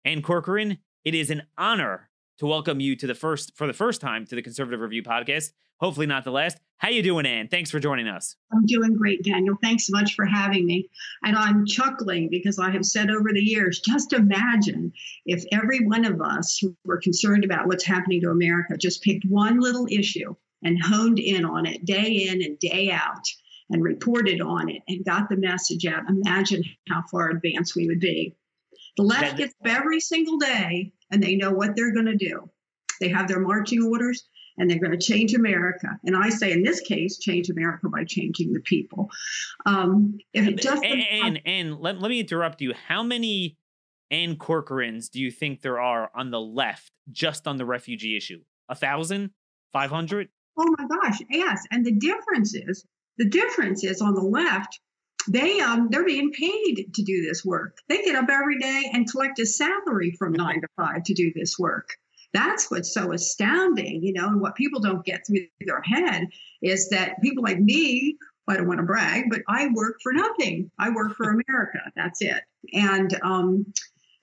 Ann 0.03 0.23
Corcoran, 0.23 0.79
it 1.05 1.13
is 1.13 1.29
an 1.29 1.43
honor 1.59 2.09
to 2.43 2.47
welcome 2.47 2.81
you 2.81 2.93
to 2.93 3.07
the 3.07 3.15
first 3.15 3.55
for 3.55 3.67
the 3.67 3.73
first 3.73 4.01
time 4.01 4.25
to 4.25 4.35
the 4.35 4.41
Conservative 4.41 4.81
Review 4.81 5.01
podcast. 5.01 5.53
Hopefully 5.79 6.07
not 6.07 6.25
the 6.25 6.31
last. 6.31 6.57
How 6.75 6.89
you 6.89 7.01
doing, 7.01 7.25
Ann? 7.25 7.47
Thanks 7.47 7.71
for 7.71 7.79
joining 7.79 8.09
us. 8.09 8.35
I'm 8.51 8.65
doing 8.65 8.97
great, 8.97 9.23
Daniel. 9.23 9.55
Thanks 9.61 9.87
so 9.87 9.91
much 9.91 10.13
for 10.13 10.25
having 10.25 10.65
me. 10.65 10.89
And 11.23 11.37
I'm 11.37 11.65
chuckling 11.65 12.27
because 12.29 12.59
I 12.59 12.69
have 12.71 12.85
said 12.85 13.09
over 13.09 13.29
the 13.31 13.41
years, 13.41 13.79
just 13.79 14.11
imagine 14.11 14.91
if 15.25 15.45
every 15.53 15.87
one 15.87 16.03
of 16.03 16.19
us 16.19 16.57
who 16.57 16.75
were 16.83 16.99
concerned 16.99 17.45
about 17.45 17.67
what's 17.67 17.85
happening 17.85 18.19
to 18.21 18.29
America 18.29 18.75
just 18.75 19.03
picked 19.03 19.23
one 19.23 19.61
little 19.61 19.87
issue 19.89 20.35
and 20.63 20.83
honed 20.83 21.19
in 21.19 21.45
on 21.45 21.65
it 21.65 21.85
day 21.85 22.27
in 22.27 22.43
and 22.43 22.59
day 22.59 22.91
out 22.91 23.25
and 23.69 23.81
reported 23.81 24.41
on 24.41 24.69
it 24.69 24.81
and 24.89 25.05
got 25.05 25.29
the 25.29 25.37
message 25.37 25.85
out. 25.85 26.09
Imagine 26.09 26.65
how 26.89 27.03
far 27.09 27.29
advanced 27.29 27.77
we 27.77 27.87
would 27.87 28.01
be. 28.01 28.35
The 28.97 29.03
left 29.03 29.37
gets 29.37 29.55
every 29.65 29.99
single 29.99 30.37
day 30.37 30.91
and 31.13 31.23
they 31.23 31.35
know 31.35 31.51
what 31.51 31.75
they're 31.75 31.93
going 31.93 32.07
to 32.07 32.17
do. 32.17 32.49
They 32.99 33.09
have 33.09 33.27
their 33.27 33.39
marching 33.39 33.83
orders 33.83 34.27
and 34.57 34.69
they're 34.69 34.79
going 34.79 34.97
to 34.97 34.97
change 34.97 35.33
America. 35.33 35.87
And 36.03 36.15
I 36.15 36.29
say, 36.29 36.51
in 36.51 36.63
this 36.63 36.79
case, 36.81 37.19
change 37.19 37.49
America 37.49 37.87
by 37.89 38.03
changing 38.03 38.51
the 38.51 38.61
people. 38.61 39.09
Um, 39.65 40.17
if 40.33 40.47
it 40.47 40.57
just 40.57 40.83
and, 40.83 41.01
and, 41.01 41.41
and 41.45 41.79
let, 41.79 41.99
let 41.99 42.09
me 42.09 42.19
interrupt 42.19 42.61
you. 42.61 42.73
How 42.87 43.03
many 43.03 43.57
Ann 44.11 44.35
Corcorans 44.35 45.09
do 45.09 45.21
you 45.21 45.31
think 45.31 45.61
there 45.61 45.79
are 45.79 46.09
on 46.15 46.31
the 46.31 46.41
left 46.41 46.91
just 47.11 47.47
on 47.47 47.57
the 47.57 47.65
refugee 47.65 48.17
issue? 48.17 48.41
A 48.69 48.75
thousand? 48.75 49.31
Five 49.71 49.89
hundred? 49.89 50.29
Oh 50.57 50.75
my 50.77 50.87
gosh, 50.87 51.19
yes. 51.29 51.63
And 51.71 51.83
the 51.85 51.93
difference 51.93 52.53
is 52.53 52.85
the 53.17 53.27
difference 53.27 53.83
is 53.83 54.01
on 54.01 54.13
the 54.13 54.21
left, 54.21 54.79
they 55.27 55.59
um 55.59 55.89
they're 55.89 56.05
being 56.05 56.31
paid 56.31 56.93
to 56.93 57.03
do 57.03 57.25
this 57.25 57.43
work. 57.43 57.77
They 57.87 58.01
get 58.01 58.15
up 58.15 58.29
every 58.29 58.59
day 58.59 58.89
and 58.93 59.09
collect 59.09 59.39
a 59.39 59.45
salary 59.45 60.15
from 60.17 60.33
nine 60.33 60.61
to 60.61 60.67
five 60.75 61.03
to 61.03 61.13
do 61.13 61.31
this 61.35 61.57
work. 61.57 61.89
That's 62.33 62.71
what's 62.71 62.93
so 62.93 63.11
astounding, 63.13 64.03
you 64.03 64.13
know, 64.13 64.27
and 64.27 64.41
what 64.41 64.55
people 64.55 64.79
don't 64.79 65.05
get 65.05 65.25
through 65.25 65.45
their 65.61 65.81
head 65.81 66.29
is 66.61 66.89
that 66.89 67.21
people 67.21 67.43
like 67.43 67.59
me, 67.59 68.17
I 68.47 68.57
don't 68.57 68.67
want 68.67 68.79
to 68.79 68.85
brag, 68.85 69.25
but 69.29 69.41
I 69.47 69.69
work 69.73 69.97
for 70.01 70.13
nothing. 70.13 70.71
I 70.79 70.89
work 70.89 71.15
for 71.15 71.29
America. 71.47 71.79
That's 71.95 72.21
it. 72.21 72.41
And 72.73 73.17
um, 73.23 73.65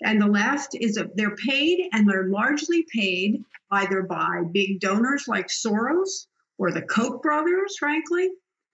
and 0.03 0.21
the 0.21 0.27
left 0.27 0.75
is 0.75 0.97
a, 0.97 1.09
they're 1.15 1.37
paid 1.37 1.89
and 1.93 2.09
they're 2.09 2.29
largely 2.29 2.85
paid 2.93 3.45
either 3.71 4.03
by 4.03 4.43
big 4.51 4.81
donors 4.81 5.29
like 5.29 5.49
Soros 5.49 6.27
or 6.59 6.73
the 6.73 6.83
Koch 6.83 7.23
brothers, 7.23 7.77
frankly, 7.79 8.31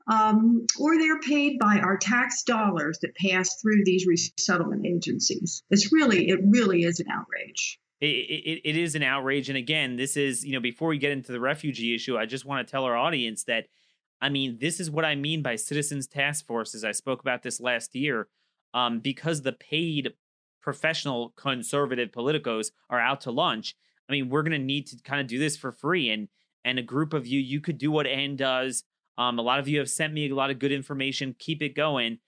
um, 0.08 0.66
or 0.78 0.98
they're 0.98 1.20
paid 1.20 1.58
by 1.58 1.78
our 1.78 1.96
tax 1.96 2.42
dollars 2.42 2.98
that 3.02 3.14
pass 3.16 3.60
through 3.60 3.84
these 3.84 4.06
resettlement 4.06 4.86
agencies. 4.86 5.62
It's 5.70 5.92
really, 5.92 6.28
it 6.28 6.40
really 6.46 6.84
is 6.84 7.00
an 7.00 7.06
outrage. 7.12 7.78
It, 8.00 8.06
it, 8.06 8.60
it 8.64 8.76
is 8.76 8.94
an 8.94 9.02
outrage. 9.02 9.48
And 9.48 9.58
again, 9.58 9.96
this 9.96 10.16
is, 10.16 10.44
you 10.44 10.52
know, 10.52 10.60
before 10.60 10.88
we 10.88 10.98
get 10.98 11.12
into 11.12 11.32
the 11.32 11.40
refugee 11.40 11.94
issue, 11.94 12.16
I 12.16 12.26
just 12.26 12.44
want 12.44 12.66
to 12.66 12.70
tell 12.70 12.84
our 12.84 12.96
audience 12.96 13.44
that, 13.44 13.66
I 14.20 14.28
mean, 14.28 14.58
this 14.60 14.80
is 14.80 14.90
what 14.90 15.04
I 15.04 15.14
mean 15.14 15.42
by 15.42 15.56
citizens 15.56 16.06
task 16.06 16.46
forces. 16.46 16.84
I 16.84 16.92
spoke 16.92 17.20
about 17.20 17.42
this 17.42 17.60
last 17.60 17.94
year 17.94 18.28
um, 18.74 19.00
because 19.00 19.42
the 19.42 19.52
paid 19.52 20.12
professional 20.62 21.30
conservative 21.36 22.10
politicos 22.10 22.70
are 22.90 23.00
out 23.00 23.22
to 23.22 23.30
lunch. 23.30 23.74
I 24.08 24.12
mean, 24.12 24.28
we're 24.28 24.42
going 24.42 24.52
to 24.52 24.58
need 24.58 24.86
to 24.88 24.96
kind 25.02 25.20
of 25.20 25.26
do 25.26 25.38
this 25.38 25.56
for 25.56 25.72
free. 25.72 26.10
And, 26.10 26.28
and 26.64 26.78
a 26.78 26.82
group 26.82 27.12
of 27.12 27.26
you, 27.26 27.40
you 27.40 27.60
could 27.60 27.78
do 27.78 27.90
what 27.90 28.06
Ann 28.06 28.36
does 28.36 28.84
um, 29.18 29.38
a 29.38 29.42
lot 29.42 29.58
of 29.58 29.68
you 29.68 29.78
have 29.78 29.90
sent 29.90 30.12
me 30.12 30.28
a 30.28 30.34
lot 30.34 30.50
of 30.50 30.58
good 30.58 30.72
information. 30.72 31.34
Keep 31.38 31.62
it 31.62 31.74
going. 31.74 32.18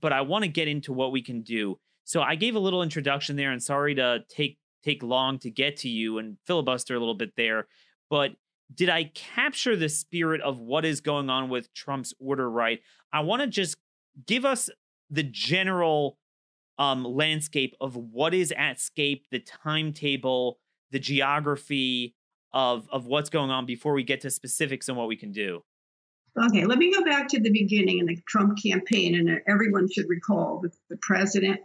But 0.00 0.12
I 0.12 0.20
want 0.20 0.44
to 0.44 0.48
get 0.48 0.68
into 0.68 0.92
what 0.92 1.12
we 1.12 1.22
can 1.22 1.42
do. 1.42 1.78
So 2.04 2.22
I 2.22 2.36
gave 2.36 2.54
a 2.54 2.60
little 2.60 2.82
introduction 2.82 3.36
there, 3.36 3.50
and 3.50 3.62
sorry 3.62 3.94
to 3.96 4.20
take 4.28 4.58
take 4.84 5.02
long 5.02 5.38
to 5.40 5.50
get 5.50 5.76
to 5.78 5.88
you 5.88 6.18
and 6.18 6.38
filibuster 6.46 6.94
a 6.94 6.98
little 6.98 7.14
bit 7.14 7.32
there. 7.36 7.66
But 8.08 8.32
did 8.72 8.88
I 8.88 9.10
capture 9.14 9.76
the 9.76 9.88
spirit 9.88 10.40
of 10.40 10.58
what 10.58 10.84
is 10.84 11.00
going 11.00 11.30
on 11.30 11.48
with 11.48 11.72
Trump's 11.74 12.14
order 12.20 12.48
right? 12.50 12.80
I 13.12 13.20
want 13.20 13.42
to 13.42 13.48
just 13.48 13.76
give 14.26 14.44
us 14.44 14.70
the 15.10 15.22
general 15.22 16.18
um, 16.78 17.04
landscape 17.04 17.74
of 17.80 17.96
what 17.96 18.34
is 18.34 18.52
at 18.56 18.78
stake, 18.78 19.26
the 19.30 19.40
timetable, 19.40 20.58
the 20.90 20.98
geography 20.98 22.14
of 22.52 22.88
of 22.90 23.06
what's 23.06 23.28
going 23.28 23.50
on 23.50 23.66
before 23.66 23.92
we 23.92 24.02
get 24.02 24.20
to 24.22 24.30
specifics 24.30 24.88
and 24.88 24.96
what 24.96 25.08
we 25.08 25.16
can 25.16 25.32
do. 25.32 25.62
Okay, 26.46 26.64
let 26.64 26.78
me 26.78 26.94
go 26.94 27.04
back 27.04 27.28
to 27.28 27.40
the 27.40 27.50
beginning 27.50 27.98
in 27.98 28.06
the 28.06 28.18
Trump 28.28 28.58
campaign, 28.62 29.14
and 29.14 29.40
everyone 29.48 29.90
should 29.90 30.08
recall 30.08 30.60
that 30.62 30.72
the 30.88 30.98
president 31.00 31.60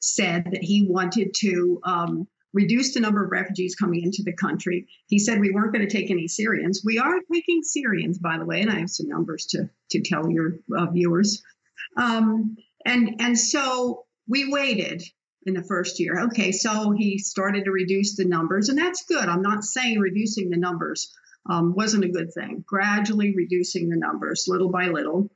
said 0.00 0.44
that 0.52 0.62
he 0.62 0.86
wanted 0.88 1.34
to 1.34 1.80
um, 1.84 2.28
reduce 2.52 2.94
the 2.94 3.00
number 3.00 3.24
of 3.24 3.30
refugees 3.30 3.74
coming 3.74 4.02
into 4.02 4.22
the 4.22 4.32
country. 4.32 4.86
He 5.08 5.18
said 5.18 5.40
we 5.40 5.50
weren't 5.50 5.72
going 5.72 5.86
to 5.86 5.92
take 5.92 6.10
any 6.10 6.28
Syrians. 6.28 6.82
We 6.84 6.98
are 6.98 7.18
taking 7.32 7.62
Syrians, 7.62 8.18
by 8.18 8.38
the 8.38 8.46
way, 8.46 8.62
and 8.62 8.70
I 8.70 8.80
have 8.80 8.90
some 8.90 9.08
numbers 9.08 9.46
to 9.46 9.68
to 9.90 10.00
tell 10.00 10.30
your 10.30 10.58
uh, 10.76 10.86
viewers. 10.86 11.42
Um, 11.96 12.56
and 12.84 13.16
and 13.20 13.38
so 13.38 14.06
we 14.26 14.50
waited 14.50 15.02
in 15.44 15.54
the 15.54 15.62
first 15.64 16.00
year. 16.00 16.20
Okay, 16.26 16.52
so 16.52 16.92
he 16.92 17.18
started 17.18 17.64
to 17.64 17.70
reduce 17.70 18.16
the 18.16 18.24
numbers, 18.24 18.68
and 18.68 18.78
that's 18.78 19.04
good. 19.04 19.28
I'm 19.28 19.42
not 19.42 19.64
saying 19.64 19.98
reducing 19.98 20.50
the 20.50 20.56
numbers 20.56 21.12
um, 21.48 21.74
wasn't 21.74 22.04
a 22.04 22.08
good 22.08 22.32
thing, 22.32 22.64
gradually 22.66 23.34
reducing 23.34 23.88
the 23.88 23.96
numbers 23.96 24.46
little 24.48 24.70
by 24.70 24.86
little. 24.86 25.30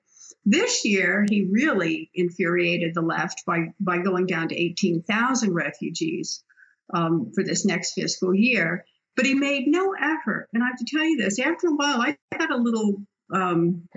This 0.45 0.85
year, 0.85 1.25
he 1.29 1.49
really 1.51 2.11
infuriated 2.15 2.95
the 2.95 3.03
left 3.03 3.45
by, 3.47 3.69
by 3.81 3.99
going 3.99 4.27
down 4.27 4.49
to 4.49 4.61
18,000 4.61 5.55
refugees 5.55 6.43
um, 6.93 7.33
for 7.35 7.45
this 7.45 7.65
next 7.65 7.93
fiscal 7.93 8.35
year. 8.35 8.85
But 9.15 9.27
he 9.27 9.35
made 9.35 9.69
no 9.69 9.95
effort. 9.95 10.49
And 10.53 10.63
I 10.63 10.67
have 10.67 10.79
to 10.79 10.87
tell 10.87 11.05
you 11.05 11.19
this 11.19 11.39
after 11.39 11.69
a 11.69 11.75
while, 11.75 12.01
I 12.01 12.17
got 12.37 12.51
a 12.51 12.57
little 12.57 13.03
um, 13.33 13.89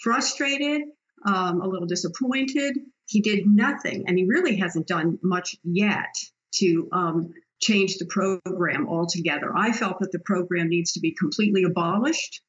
frustrated, 0.00 0.82
um, 1.26 1.60
a 1.60 1.68
little 1.68 1.86
disappointed. 1.86 2.78
He 3.06 3.20
did 3.20 3.46
nothing, 3.46 4.04
and 4.06 4.16
he 4.16 4.24
really 4.24 4.56
hasn't 4.56 4.86
done 4.86 5.18
much 5.22 5.56
yet 5.62 6.14
to 6.56 6.88
um, 6.92 7.34
change 7.64 7.96
the 7.96 8.06
program 8.06 8.88
altogether. 8.88 9.56
I 9.56 9.72
felt 9.72 9.98
that 10.00 10.12
the 10.12 10.18
program 10.20 10.68
needs 10.68 10.92
to 10.92 11.00
be 11.00 11.16
completely 11.18 11.64
abolished 11.64 12.42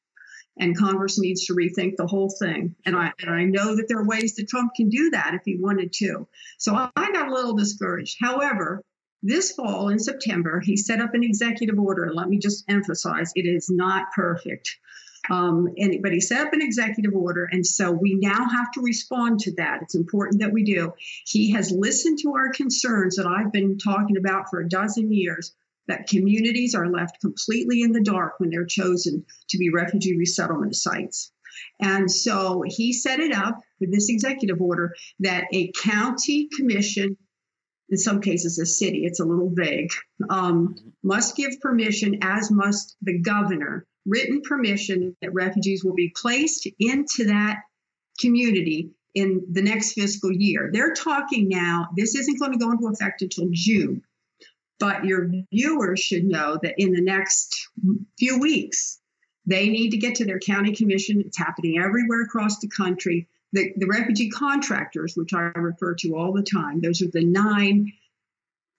and 0.57 0.77
Congress 0.77 1.19
needs 1.19 1.45
to 1.45 1.53
rethink 1.53 1.95
the 1.97 2.07
whole 2.07 2.29
thing. 2.29 2.75
And 2.85 2.95
I, 2.95 3.11
and 3.19 3.29
I 3.29 3.43
know 3.43 3.75
that 3.75 3.87
there 3.87 3.99
are 3.99 4.07
ways 4.07 4.35
that 4.35 4.47
Trump 4.47 4.71
can 4.75 4.89
do 4.89 5.09
that 5.11 5.33
if 5.33 5.41
he 5.43 5.57
wanted 5.57 5.91
to. 5.93 6.27
So 6.57 6.73
I 6.73 6.89
got 6.95 7.27
a 7.27 7.33
little 7.33 7.55
discouraged. 7.55 8.17
However, 8.21 8.81
this 9.21 9.53
fall 9.53 9.89
in 9.89 9.99
September, 9.99 10.61
he 10.61 10.77
set 10.77 11.01
up 11.01 11.13
an 11.13 11.23
executive 11.23 11.79
order. 11.79 12.13
Let 12.13 12.29
me 12.29 12.37
just 12.37 12.63
emphasize 12.69 13.31
it 13.35 13.41
is 13.41 13.69
not 13.69 14.11
perfect. 14.15 14.77
Um, 15.29 15.69
but 16.01 16.11
he 16.11 16.21
set 16.21 16.47
up 16.47 16.53
an 16.53 16.61
executive 16.61 17.13
order, 17.15 17.47
and 17.51 17.65
so 17.65 17.91
we 17.91 18.15
now 18.15 18.47
have 18.49 18.71
to 18.73 18.81
respond 18.81 19.39
to 19.41 19.53
that. 19.55 19.81
It's 19.81 19.95
important 19.95 20.41
that 20.41 20.53
we 20.53 20.63
do. 20.63 20.93
He 21.25 21.51
has 21.51 21.71
listened 21.71 22.19
to 22.19 22.35
our 22.35 22.51
concerns 22.51 23.15
that 23.15 23.27
I've 23.27 23.51
been 23.51 23.77
talking 23.77 24.17
about 24.17 24.49
for 24.49 24.59
a 24.59 24.69
dozen 24.69 25.11
years 25.11 25.53
that 25.87 26.07
communities 26.07 26.75
are 26.75 26.89
left 26.89 27.21
completely 27.21 27.81
in 27.81 27.91
the 27.91 28.01
dark 28.01 28.39
when 28.39 28.49
they're 28.49 28.65
chosen 28.65 29.25
to 29.49 29.57
be 29.57 29.69
refugee 29.69 30.17
resettlement 30.17 30.75
sites. 30.75 31.31
And 31.79 32.11
so 32.11 32.63
he 32.65 32.93
set 32.93 33.19
it 33.19 33.31
up 33.31 33.59
with 33.79 33.91
this 33.91 34.09
executive 34.09 34.61
order 34.61 34.93
that 35.19 35.45
a 35.53 35.71
county 35.71 36.49
commission, 36.55 37.17
in 37.89 37.97
some 37.97 38.21
cases 38.21 38.59
a 38.59 38.65
city, 38.65 39.05
it's 39.05 39.19
a 39.19 39.25
little 39.25 39.51
vague, 39.53 39.91
um, 40.29 40.75
must 41.03 41.35
give 41.35 41.59
permission, 41.61 42.19
as 42.21 42.51
must 42.51 42.95
the 43.01 43.19
governor, 43.19 43.85
written 44.05 44.41
permission 44.41 45.15
that 45.21 45.33
refugees 45.33 45.83
will 45.83 45.95
be 45.95 46.13
placed 46.15 46.67
into 46.79 47.25
that 47.25 47.57
community 48.19 48.91
in 49.13 49.45
the 49.51 49.61
next 49.61 49.93
fiscal 49.93 50.31
year. 50.31 50.69
They're 50.71 50.93
talking 50.93 51.47
now, 51.47 51.87
this 51.95 52.15
isn't 52.15 52.39
going 52.39 52.51
to 52.51 52.57
go 52.57 52.71
into 52.71 52.87
effect 52.87 53.21
until 53.21 53.47
June, 53.51 54.03
but 54.79 55.05
your 55.05 55.29
viewers 55.51 56.01
should 56.01 56.25
know 56.25 56.59
that 56.61 56.75
in 56.77 56.91
the 56.91 57.01
next 57.01 57.69
few 58.19 58.39
weeks, 58.39 58.99
they 59.45 59.69
need 59.69 59.91
to 59.91 59.97
get 59.97 60.15
to 60.15 60.25
their 60.25 60.39
county 60.39 60.75
commission. 60.75 61.21
It's 61.21 61.37
happening 61.37 61.79
everywhere 61.79 62.23
across 62.23 62.59
the 62.59 62.67
country. 62.67 63.27
The, 63.53 63.73
the 63.77 63.87
refugee 63.87 64.29
contractors, 64.29 65.15
which 65.15 65.33
I 65.33 65.51
refer 65.55 65.95
to 65.95 66.15
all 66.15 66.33
the 66.33 66.43
time, 66.43 66.81
those 66.81 67.01
are 67.01 67.11
the 67.11 67.23
nine, 67.23 67.93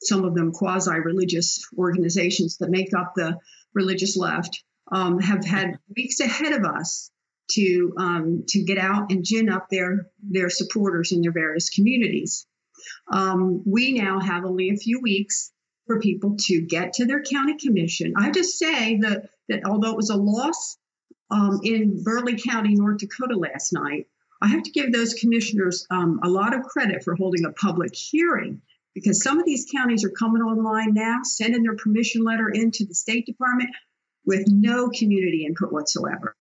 some 0.03 0.25
of 0.25 0.35
them 0.35 0.53
quasi 0.53 0.99
religious 0.99 1.67
organizations 1.79 2.59
that 2.59 2.71
make 2.71 2.93
up 2.93 3.15
the 3.15 3.39
religious 3.73 4.17
left 4.17 4.63
um, 4.93 5.19
have 5.21 5.45
had 5.45 5.79
weeks 5.97 6.21
ahead 6.21 6.53
of 6.53 6.65
us 6.65 7.11
to 7.53 7.93
um, 7.99 8.45
to 8.49 8.63
get 8.63 8.79
out 8.79 9.11
and 9.11 9.25
gin 9.25 9.49
up 9.49 9.69
their 9.71 10.09
their 10.23 10.51
supporters 10.51 11.13
in 11.13 11.23
their 11.23 11.33
various 11.33 11.71
communities. 11.71 12.47
Um, 13.13 13.63
we 13.65 13.93
now 13.93 14.21
have 14.21 14.45
only 14.45 14.71
a 14.71 14.77
few 14.77 15.01
weeks 15.01 15.53
for 15.87 16.01
people 16.01 16.37
to 16.39 16.61
get 16.61 16.95
to 16.95 17.07
their 17.07 17.23
county 17.23 17.57
commission. 17.57 18.15
I 18.17 18.31
just 18.31 18.59
say 18.59 18.99
that 18.99 19.31
that 19.49 19.65
although 19.65 19.91
it 19.91 19.97
was 19.97 20.11
a 20.11 20.17
loss 20.17 20.77
um, 21.31 21.61
in 21.63 22.03
Burleigh 22.03 22.39
County, 22.39 22.75
North 22.75 22.99
Dakota 22.99 23.37
last 23.37 23.73
night, 23.73 24.07
I 24.43 24.49
have 24.49 24.63
to 24.65 24.71
give 24.71 24.93
those 24.93 25.15
commissioners 25.15 25.87
um, 25.91 26.21
a 26.23 26.29
lot 26.29 26.55
of 26.55 26.63
credit 26.65 27.05
for 27.05 27.15
holding 27.15 27.45
a 27.45 27.53
public 27.53 27.95
hearing 27.95 28.61
because 28.95 29.23
some 29.23 29.39
of 29.39 29.45
these 29.45 29.67
counties 29.71 30.05
are 30.05 30.11
coming 30.11 30.43
online 30.43 30.95
now, 30.95 31.19
sending 31.23 31.63
their 31.63 31.77
permission 31.77 32.25
letter 32.25 32.49
into 32.49 32.85
the 32.85 32.95
State 32.95 33.27
Department 33.27 33.71
with 34.27 34.45
no 34.49 34.91
community 34.91 35.47
input 35.47 35.73
whatsoever. 35.73 36.37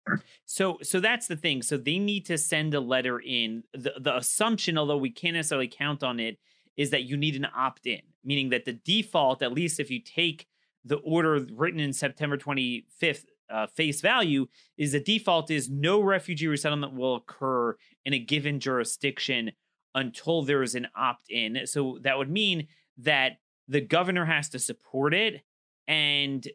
So 0.46 0.80
so 0.82 1.00
that's 1.00 1.28
the 1.28 1.36
thing. 1.36 1.62
So 1.62 1.78
they 1.78 2.00
need 2.00 2.26
to 2.26 2.38
send 2.38 2.74
a 2.74 2.80
letter 2.80 3.20
in. 3.20 3.64
The 3.74 3.94
the 4.00 4.18
assumption, 4.18 4.78
although 4.78 4.98
we 4.98 5.12
can't 5.12 5.36
necessarily 5.36 5.68
count 5.68 6.04
on 6.04 6.20
it, 6.20 6.38
is 6.76 6.90
that 6.90 7.04
you 7.04 7.16
need 7.16 7.36
an 7.36 7.48
opt-in, 7.56 8.02
meaning 8.24 8.50
that 8.50 8.66
the 8.66 8.74
default, 8.74 9.42
at 9.42 9.54
least 9.54 9.80
if 9.80 9.90
you 9.90 10.02
take 10.02 10.48
the 10.84 10.98
order 10.98 11.46
written 11.54 11.80
in 11.80 11.94
September 11.94 12.38
25th 12.38 13.26
uh, 13.50 13.68
face 13.68 14.02
value, 14.02 14.48
is 14.78 14.92
the 14.92 15.00
default 15.00 15.50
is 15.50 15.70
no 15.70 16.02
refugee 16.02 16.48
resettlement 16.48 16.94
will 16.94 17.16
occur 17.16 17.76
in 18.04 18.14
a 18.14 18.20
given 18.20 18.60
jurisdiction 18.60 19.52
until 19.94 20.42
there 20.42 20.62
is 20.62 20.76
an 20.76 20.88
opt-in. 20.96 21.66
So 21.66 22.00
that 22.02 22.18
would 22.18 22.30
mean 22.30 22.68
that 22.98 23.38
the 23.68 23.82
governor 23.82 24.26
has 24.26 24.50
to 24.50 24.60
support 24.60 25.14
it 25.14 25.42
and 25.88 26.46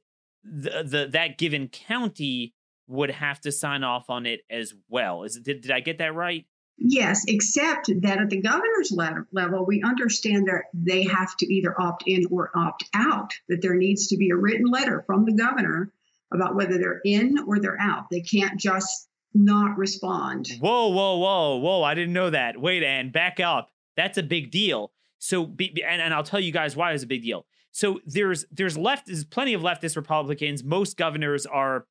the, 0.43 0.83
the 0.85 1.09
that 1.13 1.39
given 1.39 1.69
county 1.69 2.55
would 2.87 3.11
have 3.11 3.41
to 3.43 3.53
sign 3.53 3.85
off 3.85 4.11
on 4.11 4.27
it 4.27 4.41
as 4.51 4.75
well. 4.89 5.23
Is 5.25 5.39
did, 5.43 5.61
did 5.61 5.71
I 5.71 5.81
get 5.81 5.99
that 5.99 6.15
right? 6.15 6.47
Yes, 6.83 7.25
except 7.29 7.91
that 8.01 8.21
at 8.21 8.31
the 8.31 8.41
governor's 8.41 8.91
level, 9.33 9.67
we 9.67 9.83
understand 9.83 10.49
that 10.49 10.63
they 10.73 11.03
have 11.03 11.37
to 11.37 11.55
either 11.55 11.79
opt 11.79 12.05
in 12.07 12.25
or 12.31 12.51
opt 12.57 12.85
out, 12.95 13.35
that 13.51 13.61
there 13.61 13.75
needs 13.75 14.07
to 14.09 14.17
be 14.17 14.31
a 14.31 14.37
written 14.37 14.65
letter 14.65 15.05
from 15.07 15.27
the 15.27 15.35
governor 15.35 15.93
about 16.33 16.55
whether 16.55 16.79
they're 16.79 17.03
in 17.05 17.39
or 17.47 17.59
they're 17.59 17.81
out. 17.81 18.05
They 18.11 18.23
can't 18.23 18.59
just 18.59 19.09
not 19.35 19.77
respond. 19.77 20.49
Whoa, 20.59 20.89
whoa, 20.89 21.19
whoa, 21.19 21.57
whoa. 21.57 21.83
I 21.83 21.95
didn't 21.95 22.15
know 22.15 22.31
that. 22.31 22.59
Wait, 22.59 22.83
and 22.83 23.13
back 23.13 23.41
up. 23.41 23.71
That's 23.95 24.17
a 24.17 24.23
big 24.23 24.51
deal. 24.51 24.93
So, 25.19 25.45
and, 25.45 26.01
and 26.01 26.15
I'll 26.15 26.23
tell 26.23 26.41
you 26.41 26.51
guys 26.51 26.77
why 26.77 26.93
it's 26.93 27.03
a 27.05 27.07
big 27.07 27.23
deal. 27.23 27.45
So 27.73 28.01
there's 28.05 28.45
there's 28.51 28.77
left 28.77 29.07
there's 29.07 29.25
plenty 29.25 29.55
of 29.55 29.63
leftist 29.63 29.97
Republicans. 29.97 30.65
Most 30.65 30.97
governors 30.97 31.47
are 31.47 31.87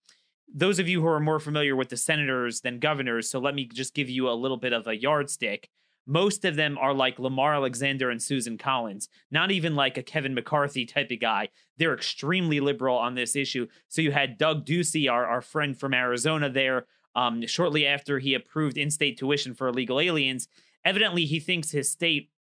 those 0.53 0.79
of 0.79 0.87
you 0.87 1.01
who 1.01 1.07
are 1.07 1.19
more 1.19 1.39
familiar 1.39 1.75
with 1.75 1.89
the 1.89 1.97
senators 1.97 2.61
than 2.61 2.79
governors. 2.79 3.29
So 3.29 3.39
let 3.39 3.55
me 3.55 3.65
just 3.65 3.93
give 3.93 4.09
you 4.09 4.29
a 4.29 4.33
little 4.33 4.57
bit 4.57 4.73
of 4.73 4.87
a 4.87 4.95
yardstick. 4.95 5.69
Most 6.07 6.43
of 6.43 6.55
them 6.55 6.75
are 6.79 6.93
like 6.93 7.19
Lamar 7.19 7.53
Alexander 7.53 8.09
and 8.09 8.21
Susan 8.21 8.57
Collins, 8.57 9.09
not 9.29 9.51
even 9.51 9.75
like 9.75 9.95
a 9.95 10.01
Kevin 10.01 10.33
McCarthy 10.33 10.85
type 10.85 11.11
of 11.11 11.19
guy. 11.19 11.49
They're 11.77 11.93
extremely 11.93 12.59
liberal 12.59 12.97
on 12.97 13.13
this 13.13 13.35
issue. 13.35 13.67
So 13.89 14.01
you 14.01 14.11
had 14.11 14.39
Doug 14.39 14.65
Ducey, 14.65 15.11
our, 15.11 15.27
our 15.27 15.41
friend 15.41 15.79
from 15.79 15.93
Arizona, 15.93 16.49
there 16.49 16.87
um, 17.15 17.45
shortly 17.45 17.85
after 17.85 18.17
he 18.17 18.33
approved 18.33 18.77
in 18.77 18.89
state 18.89 19.19
tuition 19.19 19.53
for 19.53 19.67
illegal 19.67 19.99
aliens. 19.99 20.47
Evidently, 20.83 21.25
he 21.25 21.39
thinks 21.39 21.71
his 21.71 21.91
state 21.91 22.31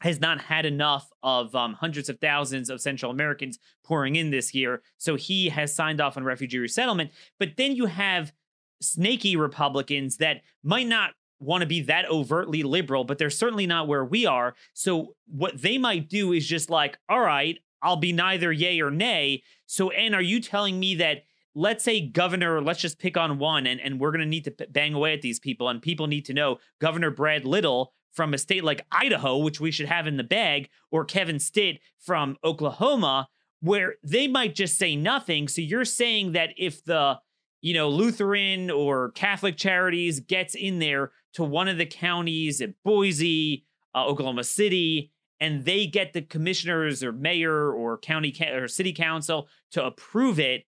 has 0.00 0.20
not 0.20 0.40
had 0.42 0.66
enough 0.66 1.10
of 1.22 1.54
um, 1.54 1.74
hundreds 1.74 2.08
of 2.08 2.18
thousands 2.20 2.68
of 2.68 2.80
Central 2.80 3.10
Americans 3.10 3.58
pouring 3.84 4.16
in 4.16 4.30
this 4.30 4.54
year. 4.54 4.82
So 4.98 5.14
he 5.14 5.48
has 5.48 5.74
signed 5.74 6.00
off 6.00 6.16
on 6.16 6.24
refugee 6.24 6.58
resettlement. 6.58 7.10
But 7.38 7.56
then 7.56 7.74
you 7.74 7.86
have 7.86 8.32
snaky 8.80 9.36
Republicans 9.36 10.18
that 10.18 10.42
might 10.62 10.86
not 10.86 11.12
want 11.38 11.62
to 11.62 11.66
be 11.66 11.80
that 11.82 12.08
overtly 12.10 12.62
liberal, 12.62 13.04
but 13.04 13.18
they're 13.18 13.30
certainly 13.30 13.66
not 13.66 13.88
where 13.88 14.04
we 14.04 14.26
are. 14.26 14.54
So 14.74 15.14
what 15.26 15.60
they 15.60 15.78
might 15.78 16.08
do 16.08 16.32
is 16.32 16.46
just 16.46 16.70
like, 16.70 16.98
all 17.08 17.20
right, 17.20 17.58
I'll 17.82 17.96
be 17.96 18.12
neither 18.12 18.52
yay 18.52 18.80
or 18.80 18.90
nay. 18.90 19.42
So, 19.66 19.90
and 19.90 20.14
are 20.14 20.22
you 20.22 20.40
telling 20.40 20.78
me 20.78 20.94
that? 20.96 21.24
Let's 21.58 21.84
say 21.84 22.02
governor, 22.02 22.60
let's 22.60 22.82
just 22.82 22.98
pick 22.98 23.16
on 23.16 23.38
one, 23.38 23.66
and, 23.66 23.80
and 23.80 23.98
we're 23.98 24.10
going 24.10 24.20
to 24.20 24.26
need 24.26 24.44
to 24.44 24.66
bang 24.68 24.92
away 24.92 25.14
at 25.14 25.22
these 25.22 25.40
people. 25.40 25.70
And 25.70 25.80
people 25.80 26.06
need 26.06 26.26
to 26.26 26.34
know 26.34 26.58
Governor 26.82 27.10
Brad 27.10 27.46
Little 27.46 27.94
from 28.16 28.34
a 28.34 28.38
state 28.38 28.64
like 28.64 28.86
Idaho, 28.90 29.36
which 29.36 29.60
we 29.60 29.70
should 29.70 29.86
have 29.86 30.06
in 30.06 30.16
the 30.16 30.24
bag, 30.24 30.70
or 30.90 31.04
Kevin 31.04 31.38
Stitt 31.38 31.80
from 32.00 32.36
Oklahoma, 32.42 33.28
where 33.60 33.96
they 34.02 34.26
might 34.26 34.54
just 34.54 34.78
say 34.78 34.96
nothing. 34.96 35.48
So 35.48 35.60
you're 35.60 35.84
saying 35.84 36.32
that 36.32 36.50
if 36.56 36.82
the 36.84 37.18
you 37.60 37.74
know 37.74 37.90
Lutheran 37.90 38.70
or 38.70 39.10
Catholic 39.12 39.56
charities 39.56 40.20
gets 40.20 40.54
in 40.54 40.78
there 40.78 41.12
to 41.34 41.44
one 41.44 41.68
of 41.68 41.76
the 41.76 41.86
counties 41.86 42.60
at 42.62 42.70
Boise, 42.82 43.66
uh, 43.94 44.06
Oklahoma 44.06 44.44
City, 44.44 45.12
and 45.38 45.64
they 45.64 45.86
get 45.86 46.14
the 46.14 46.22
commissioners 46.22 47.02
or 47.02 47.12
mayor 47.12 47.70
or 47.70 47.98
county 47.98 48.32
ca- 48.32 48.54
or 48.54 48.66
city 48.68 48.94
council 48.94 49.48
to 49.72 49.84
approve 49.84 50.40
it, 50.40 50.64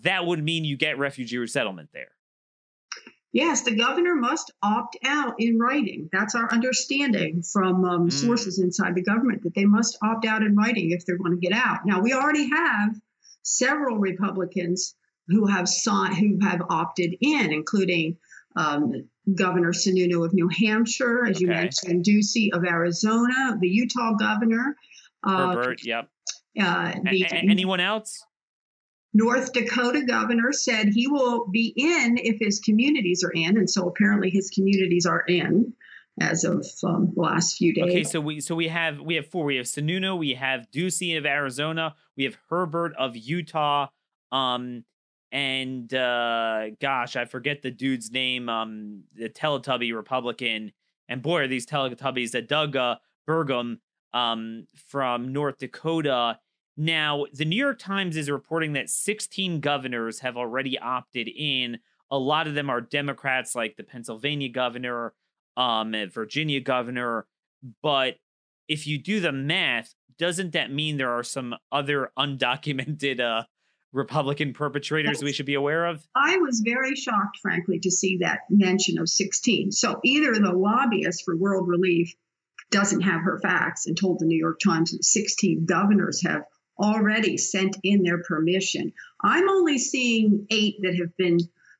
that 0.00 0.24
would 0.24 0.42
mean 0.42 0.64
you 0.64 0.76
get 0.76 0.98
refugee 0.98 1.36
resettlement 1.36 1.90
there. 1.92 2.15
Yes, 3.36 3.64
the 3.64 3.76
governor 3.76 4.14
must 4.14 4.50
opt 4.62 4.96
out 5.04 5.34
in 5.38 5.58
writing. 5.58 6.08
That's 6.10 6.34
our 6.34 6.50
understanding 6.50 7.42
from 7.42 7.84
um, 7.84 8.08
mm. 8.08 8.12
sources 8.12 8.58
inside 8.58 8.94
the 8.94 9.02
government 9.02 9.42
that 9.42 9.54
they 9.54 9.66
must 9.66 9.98
opt 10.02 10.24
out 10.24 10.42
in 10.42 10.56
writing 10.56 10.92
if 10.92 11.04
they're 11.04 11.18
going 11.18 11.38
to 11.38 11.46
get 11.46 11.52
out. 11.52 11.80
Now, 11.84 12.00
we 12.00 12.14
already 12.14 12.48
have 12.48 12.94
several 13.42 13.98
Republicans 13.98 14.94
who 15.28 15.48
have 15.48 15.68
sought, 15.68 16.14
who 16.16 16.38
have 16.40 16.62
opted 16.70 17.14
in, 17.20 17.52
including 17.52 18.16
um, 18.56 19.06
Governor 19.34 19.72
Sununu 19.72 20.24
of 20.24 20.32
New 20.32 20.48
Hampshire, 20.48 21.26
as 21.26 21.36
okay. 21.36 21.40
you 21.42 21.48
mentioned, 21.48 22.06
Ducey 22.06 22.48
of 22.54 22.64
Arizona, 22.64 23.58
the 23.60 23.68
Utah 23.68 24.14
governor. 24.14 24.76
Uh, 25.22 25.48
Herbert, 25.48 25.84
yep. 25.84 26.08
Uh, 26.58 26.94
the, 27.04 27.24
a- 27.24 27.50
anyone 27.50 27.80
else? 27.80 28.24
North 29.14 29.52
Dakota 29.52 30.02
governor 30.06 30.52
said 30.52 30.88
he 30.88 31.06
will 31.06 31.46
be 31.48 31.72
in 31.76 32.18
if 32.18 32.38
his 32.38 32.60
communities 32.60 33.24
are 33.24 33.32
in, 33.32 33.56
and 33.56 33.68
so 33.68 33.88
apparently 33.88 34.30
his 34.30 34.50
communities 34.50 35.06
are 35.06 35.24
in 35.26 35.72
as 36.20 36.44
of 36.44 36.66
um, 36.84 37.12
the 37.14 37.20
last 37.20 37.56
few 37.56 37.74
days. 37.74 37.84
Okay, 37.84 38.04
so 38.04 38.20
we 38.20 38.40
so 38.40 38.54
we 38.54 38.68
have 38.68 39.00
we 39.00 39.14
have 39.14 39.26
four. 39.26 39.44
We 39.44 39.56
have 39.56 39.66
Sununu, 39.66 40.18
we 40.18 40.34
have 40.34 40.70
Ducey 40.70 41.16
of 41.16 41.26
Arizona, 41.26 41.94
we 42.16 42.24
have 42.24 42.36
Herbert 42.48 42.94
of 42.98 43.16
Utah, 43.16 43.88
um, 44.32 44.84
and 45.32 45.92
uh, 45.92 46.70
gosh, 46.80 47.16
I 47.16 47.24
forget 47.24 47.62
the 47.62 47.70
dude's 47.70 48.10
name, 48.10 48.48
um, 48.48 49.04
the 49.14 49.28
Teletubby 49.28 49.94
Republican, 49.94 50.72
and 51.08 51.22
boy, 51.22 51.42
are 51.42 51.48
these 51.48 51.66
Teletubbies 51.66 52.32
that 52.32 52.48
Doug 52.48 52.76
uh, 52.76 52.96
Burgum 53.28 53.78
um, 54.14 54.66
from 54.88 55.32
North 55.32 55.58
Dakota 55.58 56.38
now, 56.76 57.24
the 57.32 57.46
New 57.46 57.56
York 57.56 57.78
Times 57.78 58.16
is 58.16 58.30
reporting 58.30 58.74
that 58.74 58.90
16 58.90 59.60
governors 59.60 60.20
have 60.20 60.36
already 60.36 60.78
opted 60.78 61.28
in. 61.28 61.78
A 62.10 62.18
lot 62.18 62.46
of 62.46 62.54
them 62.54 62.68
are 62.68 62.82
Democrats, 62.82 63.54
like 63.54 63.76
the 63.76 63.82
Pennsylvania 63.82 64.50
governor, 64.50 65.14
um, 65.56 65.94
Virginia 66.12 66.60
governor. 66.60 67.26
But 67.82 68.16
if 68.68 68.86
you 68.86 68.98
do 68.98 69.20
the 69.20 69.32
math, 69.32 69.94
doesn't 70.18 70.52
that 70.52 70.70
mean 70.70 70.98
there 70.98 71.12
are 71.12 71.22
some 71.22 71.54
other 71.72 72.12
undocumented 72.18 73.20
uh, 73.20 73.44
Republican 73.92 74.52
perpetrators 74.52 75.22
we 75.22 75.32
should 75.32 75.46
be 75.46 75.54
aware 75.54 75.86
of? 75.86 76.06
I 76.14 76.36
was 76.36 76.62
very 76.62 76.94
shocked, 76.94 77.38
frankly, 77.40 77.78
to 77.80 77.90
see 77.90 78.18
that 78.18 78.40
mention 78.50 78.98
of 78.98 79.08
16. 79.08 79.72
So 79.72 79.98
either 80.04 80.34
the 80.34 80.52
lobbyist 80.52 81.24
for 81.24 81.34
World 81.34 81.68
Relief 81.68 82.14
doesn't 82.70 83.00
have 83.00 83.22
her 83.22 83.40
facts 83.40 83.86
and 83.86 83.96
told 83.96 84.18
the 84.18 84.26
New 84.26 84.38
York 84.38 84.58
Times 84.62 84.90
that 84.90 85.04
16 85.04 85.64
governors 85.64 86.22
have 86.22 86.42
already 86.78 87.36
sent 87.36 87.76
in 87.82 88.02
their 88.02 88.22
permission. 88.22 88.92
I'm 89.22 89.48
only 89.48 89.78
seeing 89.78 90.46
eight 90.50 90.76
that 90.82 90.96
have 90.96 91.16
been 91.16 91.38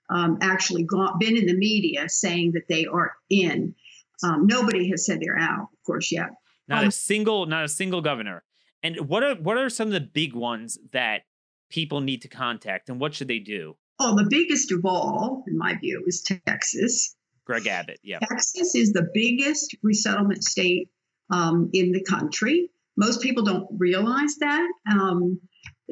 um, 0.08 0.38
actually 0.40 0.84
gone, 0.84 1.18
been 1.18 1.36
in 1.36 1.46
the 1.46 1.56
media 1.56 2.08
saying 2.08 2.52
that 2.52 2.68
they 2.68 2.86
are 2.86 3.14
in. 3.28 3.74
Um, 4.22 4.46
nobody 4.46 4.88
has 4.90 5.04
said 5.04 5.20
they're 5.20 5.38
out, 5.38 5.68
of 5.72 5.84
course, 5.84 6.10
yet. 6.10 6.30
Not 6.68 6.82
um, 6.82 6.88
a 6.88 6.92
single, 6.92 7.46
not 7.46 7.64
a 7.64 7.68
single 7.68 8.00
governor. 8.00 8.42
And 8.82 9.08
what 9.08 9.22
are 9.22 9.34
what 9.34 9.56
are 9.56 9.68
some 9.68 9.88
of 9.88 9.94
the 9.94 10.00
big 10.00 10.34
ones 10.34 10.78
that 10.92 11.22
people 11.70 12.00
need 12.00 12.22
to 12.22 12.28
contact, 12.28 12.88
and 12.88 13.00
what 13.00 13.14
should 13.14 13.28
they 13.28 13.38
do? 13.38 13.76
Oh, 13.98 14.14
the 14.14 14.26
biggest 14.28 14.72
of 14.72 14.84
all, 14.84 15.44
in 15.48 15.56
my 15.56 15.74
view, 15.74 16.04
is 16.06 16.22
Texas. 16.46 17.16
Greg 17.44 17.66
Abbott, 17.66 18.00
yeah. 18.02 18.18
Texas 18.18 18.74
is 18.74 18.92
the 18.92 19.08
biggest 19.14 19.74
resettlement 19.82 20.44
state 20.44 20.90
um, 21.30 21.70
in 21.72 21.92
the 21.92 22.02
country. 22.02 22.70
Most 22.96 23.20
people 23.20 23.44
don't 23.44 23.66
realize 23.78 24.36
that. 24.36 24.68
Um, 24.90 25.40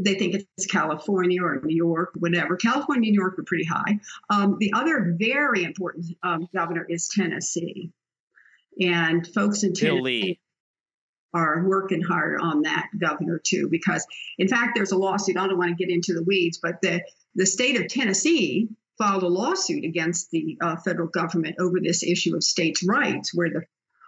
they 0.02 0.14
think 0.14 0.34
it's 0.34 0.66
California 0.66 1.42
or 1.42 1.60
New 1.62 1.76
York, 1.76 2.10
whatever. 2.18 2.56
California 2.56 3.08
and 3.08 3.16
New 3.16 3.20
York 3.20 3.38
are 3.38 3.44
pretty 3.44 3.64
high. 3.64 4.00
Um, 4.28 4.56
the 4.58 4.72
other 4.72 5.14
very 5.18 5.62
important 5.62 6.06
um, 6.22 6.48
governor 6.52 6.84
is 6.88 7.08
Tennessee. 7.08 7.92
And 8.80 9.26
folks 9.34 9.62
in 9.62 9.72
Tennessee 9.72 10.40
are 11.32 11.64
working 11.66 12.02
hard 12.02 12.40
on 12.40 12.62
that 12.62 12.88
governor 12.98 13.40
too, 13.44 13.68
because 13.70 14.04
in 14.38 14.48
fact, 14.48 14.72
there's 14.74 14.92
a 14.92 14.96
lawsuit. 14.96 15.36
I 15.36 15.46
don't 15.46 15.58
want 15.58 15.76
to 15.76 15.84
get 15.84 15.92
into 15.92 16.14
the 16.14 16.24
weeds, 16.24 16.58
but 16.62 16.80
the, 16.82 17.02
the 17.34 17.46
state 17.46 17.80
of 17.80 17.88
Tennessee 17.88 18.68
filed 18.98 19.22
a 19.22 19.28
lawsuit 19.28 19.84
against 19.84 20.30
the 20.30 20.56
uh, 20.60 20.76
federal 20.76 21.08
government 21.08 21.56
over 21.58 21.80
this 21.80 22.02
issue 22.02 22.36
of 22.36 22.44
states' 22.44 22.86
rights, 22.86 23.34
where 23.34 23.50
the 23.50 23.62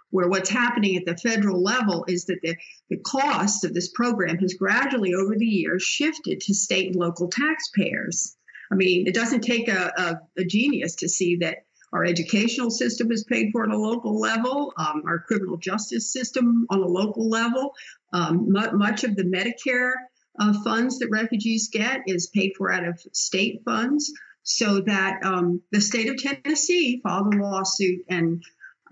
where 0.09 0.29
what's 0.29 0.49
happening 0.49 0.95
at 0.95 1.05
the 1.05 1.17
federal 1.17 1.61
level 1.61 2.05
is 2.07 2.25
that 2.25 2.39
the, 2.41 2.55
the 2.89 2.97
cost 2.97 3.65
of 3.65 3.73
this 3.73 3.89
program 3.89 4.37
has 4.37 4.53
gradually 4.53 5.13
over 5.13 5.35
the 5.35 5.45
years 5.45 5.83
shifted 5.83 6.39
to 6.41 6.53
state 6.53 6.87
and 6.87 6.95
local 6.95 7.27
taxpayers. 7.29 8.35
I 8.71 8.75
mean, 8.75 9.07
it 9.07 9.13
doesn't 9.13 9.41
take 9.41 9.67
a, 9.67 9.91
a, 9.97 10.41
a 10.41 10.45
genius 10.45 10.95
to 10.97 11.09
see 11.09 11.37
that 11.37 11.57
Our 11.93 12.03
educational 12.03 12.69
system 12.69 13.11
is 13.11 13.23
paid 13.23 13.51
for 13.51 13.63
at 13.63 13.71
a 13.71 13.77
local 13.77 14.19
level. 14.19 14.73
Um, 14.77 15.03
our 15.05 15.19
criminal 15.19 15.57
justice 15.57 16.11
system 16.11 16.65
on 16.69 16.81
a 16.81 16.87
local 16.87 17.29
level. 17.29 17.73
Um, 18.13 18.51
much 18.51 19.03
of 19.03 19.15
the 19.15 19.23
Medicare 19.23 19.93
uh, 20.39 20.53
funds 20.63 20.99
that 20.99 21.09
refugees 21.09 21.69
get 21.71 22.01
is 22.05 22.27
paid 22.27 22.53
for 22.57 22.71
out 22.71 22.85
of 22.85 22.99
state 23.13 23.61
funds. 23.63 24.11
So 24.43 24.81
that 24.81 25.23
um, 25.23 25.61
the 25.71 25.81
state 25.81 26.09
of 26.09 26.17
Tennessee 26.17 27.01
filed 27.03 27.33
a 27.33 27.37
lawsuit 27.37 28.05
and 28.09 28.41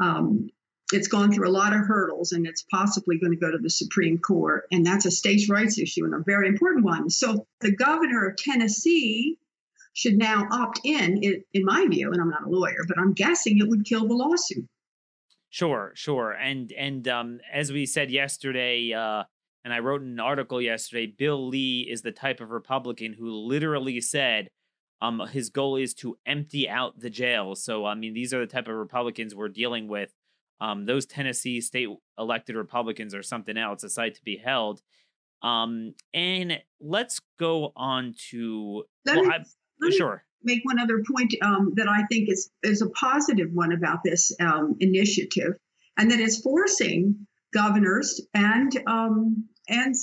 um, 0.02 0.50
it's 0.94 1.08
gone 1.08 1.32
through 1.32 1.48
a 1.48 1.52
lot 1.52 1.74
of 1.74 1.80
hurdles 1.80 2.32
and 2.32 2.46
it's 2.46 2.64
possibly 2.64 3.18
going 3.18 3.32
to 3.32 3.40
go 3.40 3.52
to 3.52 3.58
the 3.58 3.70
Supreme 3.70 4.20
Court. 4.20 4.66
And 4.72 4.86
that's 4.86 5.06
a 5.06 5.12
states' 5.12 5.50
rights 5.50 5.80
issue 5.80 6.06
and 6.06 6.14
a 6.14 6.20
very 6.20 6.48
important 6.48 6.86
one. 6.86 7.10
So 7.10 7.48
the 7.62 7.76
governor 7.76 8.28
of 8.28 8.38
Tennessee 8.38 9.38
should 9.94 10.18
now 10.18 10.48
opt 10.52 10.82
in, 10.84 11.44
in 11.54 11.66
my 11.66 11.88
view, 11.88 12.12
and 12.12 12.22
I'm 12.22 12.30
not 12.30 12.46
a 12.46 12.50
lawyer, 12.50 12.84
but 12.88 13.00
I'm 13.00 13.14
guessing 13.14 13.58
it 13.58 13.68
would 13.68 13.86
kill 13.86 14.08
the 14.08 14.14
lawsuit. 14.14 14.68
Sure, 15.50 15.94
sure. 15.96 16.32
And 16.32 16.74
and 16.74 17.08
um, 17.08 17.40
as 17.52 17.72
we 17.72 17.86
said 17.86 18.12
yesterday, 18.12 18.92
uh, 18.92 19.24
and 19.64 19.74
I 19.74 19.80
wrote 19.80 20.02
an 20.02 20.20
article 20.20 20.62
yesterday, 20.62 21.08
Bill 21.08 21.48
Lee 21.48 21.88
is 21.90 22.02
the 22.02 22.12
type 22.12 22.42
of 22.42 22.52
Republican 22.52 23.14
who 23.14 23.32
literally 23.32 24.02
said 24.02 24.50
um, 25.02 25.22
his 25.32 25.50
goal 25.50 25.78
is 25.78 25.94
to 25.96 26.18
empty 26.26 26.68
out 26.68 27.00
the 27.00 27.10
jails. 27.10 27.64
So 27.64 27.86
I 27.86 27.96
mean, 27.96 28.14
these 28.14 28.34
are 28.34 28.42
the 28.42 28.52
type 28.52 28.68
of 28.68 28.76
Republicans 28.76 29.34
we're 29.34 29.48
dealing 29.48 29.88
with 29.88 30.12
um, 30.62 30.86
those 30.86 31.06
Tennessee 31.06 31.62
state 31.62 31.90
elected 32.18 32.56
Republicans 32.56 33.14
are 33.14 33.24
something 33.24 33.58
else, 33.58 33.84
a 33.84 33.90
sight 33.90 34.16
to 34.16 34.24
be 34.24 34.38
held. 34.38 34.82
Um, 35.42 35.94
and 36.14 36.60
let's 36.80 37.22
go 37.40 37.72
on 37.76 38.16
to 38.30 38.84
let 39.06 39.18
well, 39.18 39.26
me, 39.26 39.36
I, 39.84 39.90
sure. 39.92 40.24
Make 40.44 40.62
one 40.64 40.80
other 40.80 41.04
point 41.12 41.34
um, 41.42 41.74
that 41.76 41.88
I 41.88 42.04
think 42.10 42.30
is 42.30 42.50
is 42.64 42.82
a 42.82 42.90
positive 42.92 43.50
one 43.54 43.72
about 43.72 44.00
this 44.04 44.32
um, 44.40 44.76
initiative, 44.80 45.54
and 45.98 46.10
that 46.12 46.20
is 46.20 46.40
forcing 46.40 47.28
governors 47.54 48.22
and 48.34 48.72
um, 48.88 49.46
and 49.68 49.96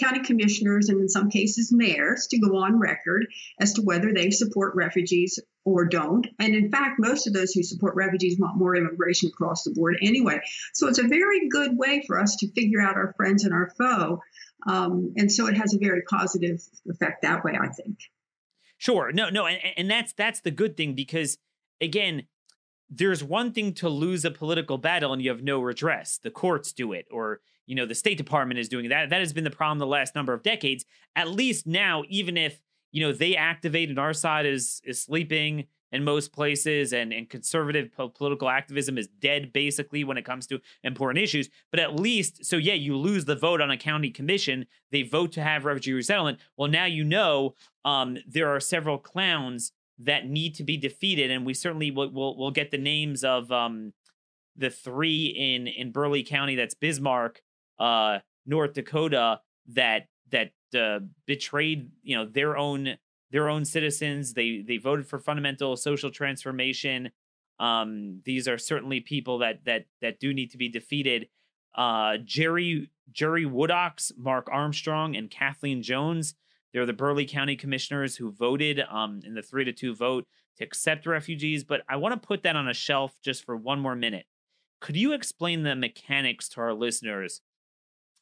county 0.00 0.20
commissioners 0.20 0.88
and 0.88 1.00
in 1.00 1.08
some 1.08 1.30
cases 1.30 1.72
mayors 1.72 2.26
to 2.28 2.38
go 2.38 2.56
on 2.56 2.78
record 2.78 3.26
as 3.60 3.74
to 3.74 3.82
whether 3.82 4.12
they 4.12 4.30
support 4.30 4.74
refugees 4.74 5.38
or 5.64 5.86
don't. 5.86 6.26
And 6.38 6.54
in 6.54 6.70
fact, 6.70 6.96
most 6.98 7.26
of 7.26 7.32
those 7.32 7.52
who 7.52 7.62
support 7.62 7.94
refugees 7.96 8.38
want 8.38 8.58
more 8.58 8.76
immigration 8.76 9.28
across 9.28 9.64
the 9.64 9.72
board 9.72 9.96
anyway. 10.02 10.40
So 10.74 10.88
it's 10.88 10.98
a 10.98 11.08
very 11.08 11.48
good 11.48 11.76
way 11.76 12.02
for 12.06 12.20
us 12.20 12.36
to 12.36 12.52
figure 12.52 12.80
out 12.80 12.96
our 12.96 13.14
friends 13.16 13.44
and 13.44 13.54
our 13.54 13.70
foe. 13.78 14.20
Um, 14.66 15.14
and 15.16 15.30
so 15.30 15.46
it 15.46 15.56
has 15.56 15.74
a 15.74 15.78
very 15.78 16.02
positive 16.02 16.60
effect 16.88 17.22
that 17.22 17.44
way, 17.44 17.58
I 17.60 17.68
think. 17.68 17.98
Sure. 18.78 19.12
No, 19.12 19.30
no, 19.30 19.46
and, 19.46 19.58
and 19.76 19.90
that's 19.90 20.12
that's 20.12 20.40
the 20.40 20.50
good 20.50 20.76
thing 20.76 20.94
because 20.94 21.38
again, 21.80 22.26
there's 22.90 23.24
one 23.24 23.52
thing 23.52 23.72
to 23.74 23.88
lose 23.88 24.24
a 24.24 24.30
political 24.30 24.78
battle 24.78 25.12
and 25.12 25.22
you 25.22 25.30
have 25.30 25.42
no 25.42 25.60
redress. 25.60 26.18
The 26.18 26.30
courts 26.30 26.72
do 26.72 26.92
it, 26.92 27.06
or 27.10 27.40
you 27.66 27.74
know, 27.74 27.86
the 27.86 27.94
State 27.94 28.18
Department 28.18 28.60
is 28.60 28.68
doing 28.68 28.88
that. 28.90 29.10
That 29.10 29.20
has 29.20 29.32
been 29.32 29.44
the 29.44 29.50
problem 29.50 29.78
the 29.78 29.86
last 29.86 30.14
number 30.14 30.32
of 30.32 30.42
decades. 30.42 30.84
At 31.16 31.30
least 31.30 31.66
now, 31.66 32.02
even 32.08 32.36
if 32.36 32.60
you 32.94 33.04
know 33.04 33.12
they 33.12 33.36
activate 33.36 33.90
and 33.90 33.98
our 33.98 34.14
side 34.14 34.46
is 34.46 34.80
is 34.84 35.02
sleeping 35.02 35.66
in 35.92 36.04
most 36.04 36.32
places 36.32 36.92
and 36.92 37.12
and 37.12 37.28
conservative 37.28 37.92
po- 37.92 38.08
political 38.08 38.48
activism 38.48 38.96
is 38.96 39.08
dead 39.20 39.52
basically 39.52 40.04
when 40.04 40.16
it 40.16 40.24
comes 40.24 40.46
to 40.46 40.60
important 40.84 41.22
issues 41.22 41.50
but 41.70 41.80
at 41.80 41.98
least 41.98 42.44
so 42.44 42.56
yeah 42.56 42.72
you 42.72 42.96
lose 42.96 43.24
the 43.24 43.36
vote 43.36 43.60
on 43.60 43.70
a 43.70 43.76
county 43.76 44.10
commission 44.10 44.64
they 44.92 45.02
vote 45.02 45.32
to 45.32 45.42
have 45.42 45.64
refugee 45.64 45.92
resettlement 45.92 46.38
well 46.56 46.70
now 46.70 46.84
you 46.84 47.04
know 47.04 47.54
um, 47.84 48.16
there 48.26 48.48
are 48.48 48.60
several 48.60 48.96
clowns 48.96 49.72
that 49.98 50.26
need 50.28 50.54
to 50.54 50.62
be 50.62 50.76
defeated 50.76 51.30
and 51.30 51.44
we 51.44 51.52
certainly 51.52 51.90
will 51.90 52.10
will 52.10 52.36
we'll 52.38 52.50
get 52.50 52.70
the 52.70 52.78
names 52.78 53.24
of 53.24 53.50
um, 53.50 53.92
the 54.56 54.70
three 54.70 55.26
in 55.26 55.66
in 55.66 55.90
Burleigh 55.90 56.24
County 56.24 56.54
that's 56.54 56.74
Bismarck 56.74 57.42
uh, 57.78 58.18
North 58.46 58.74
Dakota 58.74 59.40
that 59.68 60.08
that 60.30 60.52
uh, 60.78 61.00
betrayed 61.26 61.90
you 62.02 62.16
know 62.16 62.26
their 62.26 62.56
own 62.56 62.96
their 63.30 63.48
own 63.48 63.64
citizens. 63.64 64.34
They 64.34 64.62
they 64.66 64.76
voted 64.76 65.06
for 65.06 65.18
fundamental 65.18 65.76
social 65.76 66.10
transformation. 66.10 67.10
Um, 67.60 68.20
these 68.24 68.48
are 68.48 68.58
certainly 68.58 69.00
people 69.00 69.38
that 69.38 69.64
that 69.64 69.86
that 70.00 70.20
do 70.20 70.32
need 70.32 70.50
to 70.52 70.58
be 70.58 70.68
defeated. 70.68 71.28
Uh, 71.74 72.18
Jerry 72.24 72.90
Jerry 73.10 73.44
Woodcox, 73.44 74.12
Mark 74.16 74.48
Armstrong, 74.50 75.16
and 75.16 75.30
Kathleen 75.30 75.82
Jonas. 75.82 76.34
They're 76.72 76.86
the 76.86 76.92
Burleigh 76.92 77.26
County 77.26 77.56
commissioners 77.56 78.16
who 78.16 78.32
voted 78.32 78.80
um, 78.90 79.20
in 79.24 79.34
the 79.34 79.42
three 79.42 79.64
to 79.64 79.72
two 79.72 79.94
vote 79.94 80.26
to 80.58 80.64
accept 80.64 81.06
refugees. 81.06 81.62
But 81.62 81.82
I 81.88 81.96
want 81.96 82.20
to 82.20 82.26
put 82.26 82.42
that 82.42 82.56
on 82.56 82.68
a 82.68 82.74
shelf 82.74 83.14
just 83.22 83.44
for 83.44 83.56
one 83.56 83.80
more 83.80 83.94
minute. 83.94 84.26
Could 84.80 84.96
you 84.96 85.12
explain 85.12 85.62
the 85.62 85.76
mechanics 85.76 86.48
to 86.50 86.60
our 86.60 86.74
listeners 86.74 87.40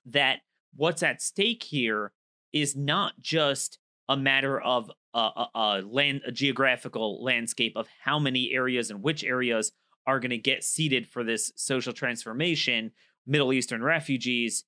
that 0.07 0.41
what's 0.75 1.03
at 1.03 1.23
stake 1.23 1.63
here 1.63 2.13
is 2.53 2.77
not 2.77 3.15
just 3.21 3.79
a 4.09 4.17
matter 4.17 4.61
of 4.61 4.91
a, 5.15 5.19
a, 5.19 5.49
a 5.55 5.83
land 5.83 6.23
a 6.27 6.33
geographical 6.33 7.23
landscape 7.23 7.73
of 7.77 7.87
how 8.03 8.19
many 8.19 8.53
areas 8.53 8.91
and 8.91 9.03
which 9.03 9.25
areas 9.25 9.73
are 10.07 10.21
going 10.21 10.31
to 10.31 10.39
get 10.39 10.65
seated 10.65 11.07
for 11.07 11.23
this 11.23 11.53
social 11.57 11.93
transformation 11.93 12.91
middle 13.27 13.53
eastern 13.53 13.83
refugees 13.83 14.65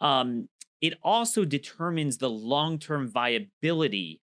um, 0.00 0.48
it 0.80 0.94
also 1.02 1.44
determines 1.44 2.16
the 2.16 2.30
long-term 2.30 3.08
viability 3.08 4.22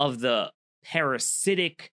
of 0.00 0.18
the 0.18 0.50
parasitic 0.84 1.92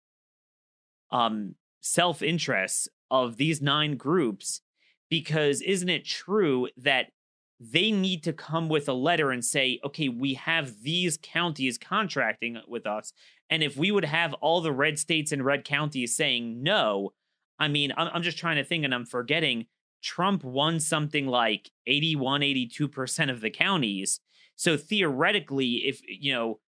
um, 1.12 1.56
self-interests 1.82 2.88
of 3.12 3.38
these 3.38 3.62
nine 3.62 3.98
groups 3.98 4.62
because 5.10 5.62
isn't 5.62 5.90
it 5.90 6.06
true 6.06 6.68
that 6.78 7.12
they 7.60 7.92
need 7.92 8.24
to 8.24 8.34
come 8.34 8.70
with 8.70 8.88
a 8.88 8.94
letter 8.94 9.32
and 9.32 9.44
say, 9.44 9.80
okay, 9.84 10.08
we 10.08 10.36
have 10.36 10.82
these 10.82 11.20
counties 11.22 11.78
contracting 11.78 12.58
with 12.68 12.88
us. 12.88 13.12
And 13.50 13.62
if 13.64 13.76
we 13.76 13.92
would 13.92 14.06
have 14.06 14.34
all 14.36 14.62
the 14.62 14.72
red 14.72 14.98
states 14.98 15.32
and 15.32 15.44
red 15.44 15.66
counties 15.66 16.16
saying 16.16 16.64
no, 16.64 17.14
I 17.60 17.68
mean, 17.68 17.92
I'm, 17.98 18.10
I'm 18.14 18.24
just 18.24 18.38
trying 18.38 18.56
to 18.56 18.64
think 18.64 18.86
and 18.86 18.94
I'm 18.94 19.06
forgetting 19.06 19.66
Trump 20.02 20.44
won 20.44 20.80
something 20.80 21.28
like 21.28 21.70
81, 21.86 22.42
82% 22.42 23.30
of 23.30 23.42
the 23.42 23.50
counties. 23.50 24.22
So 24.56 24.78
theoretically, 24.78 25.84
if, 25.86 26.02
you 26.08 26.34
know, 26.34 26.60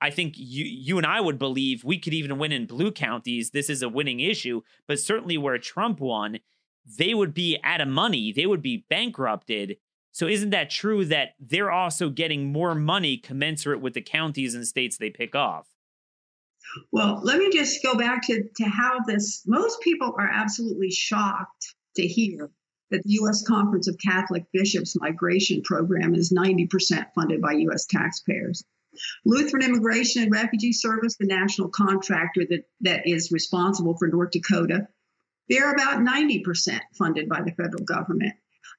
I 0.00 0.10
think 0.10 0.34
you 0.36 0.66
you 0.66 0.98
and 0.98 1.06
I 1.06 1.20
would 1.20 1.38
believe 1.38 1.82
we 1.82 1.98
could 1.98 2.12
even 2.12 2.36
win 2.36 2.52
in 2.52 2.66
blue 2.66 2.92
counties. 2.92 3.50
This 3.50 3.70
is 3.70 3.80
a 3.80 3.88
winning 3.88 4.20
issue, 4.20 4.60
but 4.86 4.98
certainly 4.98 5.38
where 5.38 5.56
Trump 5.56 5.98
won, 5.98 6.40
they 6.98 7.14
would 7.14 7.32
be 7.32 7.58
out 7.64 7.80
of 7.80 7.88
money. 7.88 8.30
They 8.30 8.44
would 8.44 8.60
be 8.60 8.84
bankrupted 8.90 9.78
so 10.14 10.28
isn't 10.28 10.50
that 10.50 10.70
true 10.70 11.04
that 11.06 11.34
they're 11.40 11.72
also 11.72 12.08
getting 12.08 12.52
more 12.52 12.76
money 12.76 13.16
commensurate 13.16 13.80
with 13.80 13.94
the 13.94 14.00
counties 14.00 14.54
and 14.54 14.64
states 14.64 14.96
they 14.96 15.10
pick 15.10 15.34
off? 15.34 15.66
Well, 16.92 17.20
let 17.24 17.38
me 17.38 17.50
just 17.50 17.82
go 17.82 17.96
back 17.96 18.22
to, 18.28 18.44
to 18.58 18.64
how 18.64 19.00
this 19.08 19.42
most 19.44 19.80
people 19.80 20.14
are 20.16 20.30
absolutely 20.32 20.92
shocked 20.92 21.74
to 21.96 22.06
hear 22.06 22.48
that 22.92 23.02
the 23.02 23.14
U.S. 23.14 23.42
Conference 23.42 23.88
of 23.88 23.98
Catholic 23.98 24.44
Bishops 24.52 24.94
migration 25.00 25.62
program 25.62 26.14
is 26.14 26.32
90% 26.32 27.06
funded 27.16 27.40
by 27.40 27.52
U.S. 27.52 27.86
taxpayers. 27.86 28.62
Lutheran 29.24 29.64
Immigration 29.64 30.22
and 30.22 30.32
Refugee 30.32 30.72
Service, 30.72 31.16
the 31.18 31.26
national 31.26 31.70
contractor 31.70 32.42
that, 32.50 32.62
that 32.82 33.08
is 33.08 33.32
responsible 33.32 33.96
for 33.98 34.06
North 34.06 34.30
Dakota, 34.30 34.86
they're 35.48 35.72
about 35.72 35.98
90% 35.98 36.78
funded 36.96 37.28
by 37.28 37.42
the 37.42 37.50
federal 37.50 37.82
government. 37.82 38.34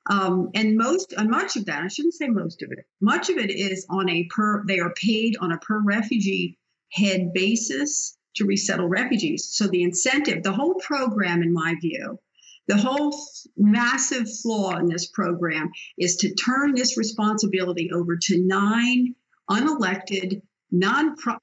Um, 0.09 0.49
and 0.53 0.77
most, 0.77 1.13
and 1.13 1.29
much 1.29 1.55
of 1.55 1.65
that, 1.65 1.83
I 1.83 1.87
shouldn't 1.87 2.13
say 2.13 2.27
most 2.27 2.61
of 2.61 2.71
it, 2.71 2.85
much 3.01 3.29
of 3.29 3.37
it 3.37 3.49
is 3.49 3.85
on 3.89 4.09
a 4.09 4.25
per, 4.25 4.63
they 4.67 4.79
are 4.79 4.93
paid 4.93 5.37
on 5.39 5.51
a 5.51 5.57
per 5.57 5.79
refugee 5.79 6.57
head 6.91 7.33
basis 7.33 8.17
to 8.35 8.45
resettle 8.45 8.87
refugees. 8.87 9.49
So 9.51 9.67
the 9.67 9.83
incentive, 9.83 10.43
the 10.43 10.53
whole 10.53 10.75
program, 10.75 11.41
in 11.41 11.53
my 11.53 11.75
view, 11.81 12.19
the 12.67 12.77
whole 12.77 13.15
massive 13.57 14.27
flaw 14.41 14.77
in 14.77 14.87
this 14.87 15.07
program 15.07 15.69
is 15.97 16.17
to 16.17 16.33
turn 16.33 16.73
this 16.73 16.97
responsibility 16.97 17.91
over 17.93 18.17
to 18.17 18.43
nine 18.45 19.15
unelected, 19.49 20.41
non-profit 20.71 21.41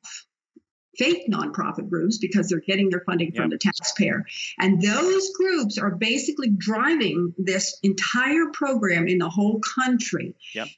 fake 0.98 1.30
nonprofit 1.30 1.88
groups 1.88 2.18
because 2.18 2.48
they're 2.48 2.60
getting 2.60 2.90
their 2.90 3.02
funding 3.06 3.32
from 3.32 3.48
the 3.50 3.58
taxpayer. 3.58 4.24
And 4.58 4.80
those 4.82 5.32
groups 5.32 5.78
are 5.78 5.90
basically 5.90 6.50
driving 6.50 7.34
this 7.38 7.78
entire 7.82 8.46
program 8.52 9.08
in 9.08 9.18
the 9.18 9.28
whole 9.28 9.60
country. 9.60 10.34
Yep. 10.54 10.68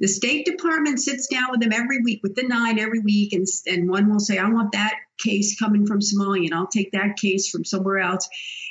The 0.00 0.08
State 0.08 0.46
Department 0.46 1.00
sits 1.00 1.28
down 1.28 1.50
with 1.50 1.60
them 1.60 1.72
every 1.72 2.02
week, 2.02 2.20
with 2.22 2.34
the 2.34 2.42
nine 2.42 2.78
every 2.78 3.00
week, 3.00 3.32
and, 3.32 3.46
and 3.66 3.88
one 3.88 4.10
will 4.10 4.20
say, 4.20 4.38
I 4.38 4.48
want 4.50 4.72
that 4.72 4.94
case 5.18 5.58
coming 5.58 5.86
from 5.86 6.00
Somalia, 6.00 6.46
and 6.46 6.54
I'll 6.54 6.66
take 6.66 6.92
that 6.92 7.16
case 7.16 7.48
from 7.48 7.64
somewhere 7.64 7.98
else. 7.98 8.28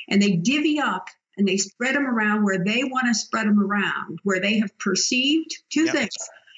And 0.08 0.20
they 0.22 0.32
divvy 0.32 0.78
up 0.78 1.08
and 1.36 1.46
they 1.46 1.56
spread 1.56 1.94
them 1.94 2.06
around 2.06 2.44
where 2.44 2.62
they 2.64 2.84
want 2.84 3.08
to 3.08 3.14
spread 3.14 3.46
them 3.46 3.60
around, 3.60 4.20
where 4.22 4.40
they 4.40 4.58
have 4.60 4.78
perceived 4.78 5.54
two 5.70 5.84
yep. 5.84 5.94
things 5.94 6.16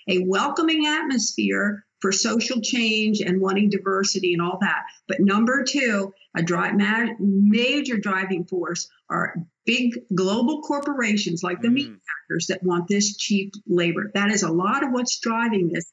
a 0.08 0.24
welcoming 0.24 0.86
atmosphere 0.86 1.84
for 2.00 2.12
social 2.12 2.60
change 2.60 3.20
and 3.20 3.40
wanting 3.40 3.70
diversity 3.70 4.32
and 4.32 4.42
all 4.42 4.58
that. 4.60 4.84
But 5.06 5.20
number 5.20 5.64
two, 5.64 6.14
a 6.36 6.42
dri- 6.42 6.72
ma- 6.72 7.14
major 7.18 7.98
driving 7.98 8.44
force 8.44 8.88
are 9.10 9.34
big 9.66 9.98
global 10.14 10.62
corporations 10.62 11.42
like 11.42 11.60
the 11.60 11.68
mm. 11.68 11.74
meat 11.74 11.92
packers 11.92 12.46
that 12.48 12.62
want 12.62 12.88
this 12.88 13.16
cheap 13.16 13.52
labor. 13.66 14.10
That 14.14 14.30
is 14.30 14.42
a 14.42 14.52
lot 14.52 14.84
of 14.84 14.92
what's 14.92 15.18
driving 15.18 15.68
this 15.68 15.92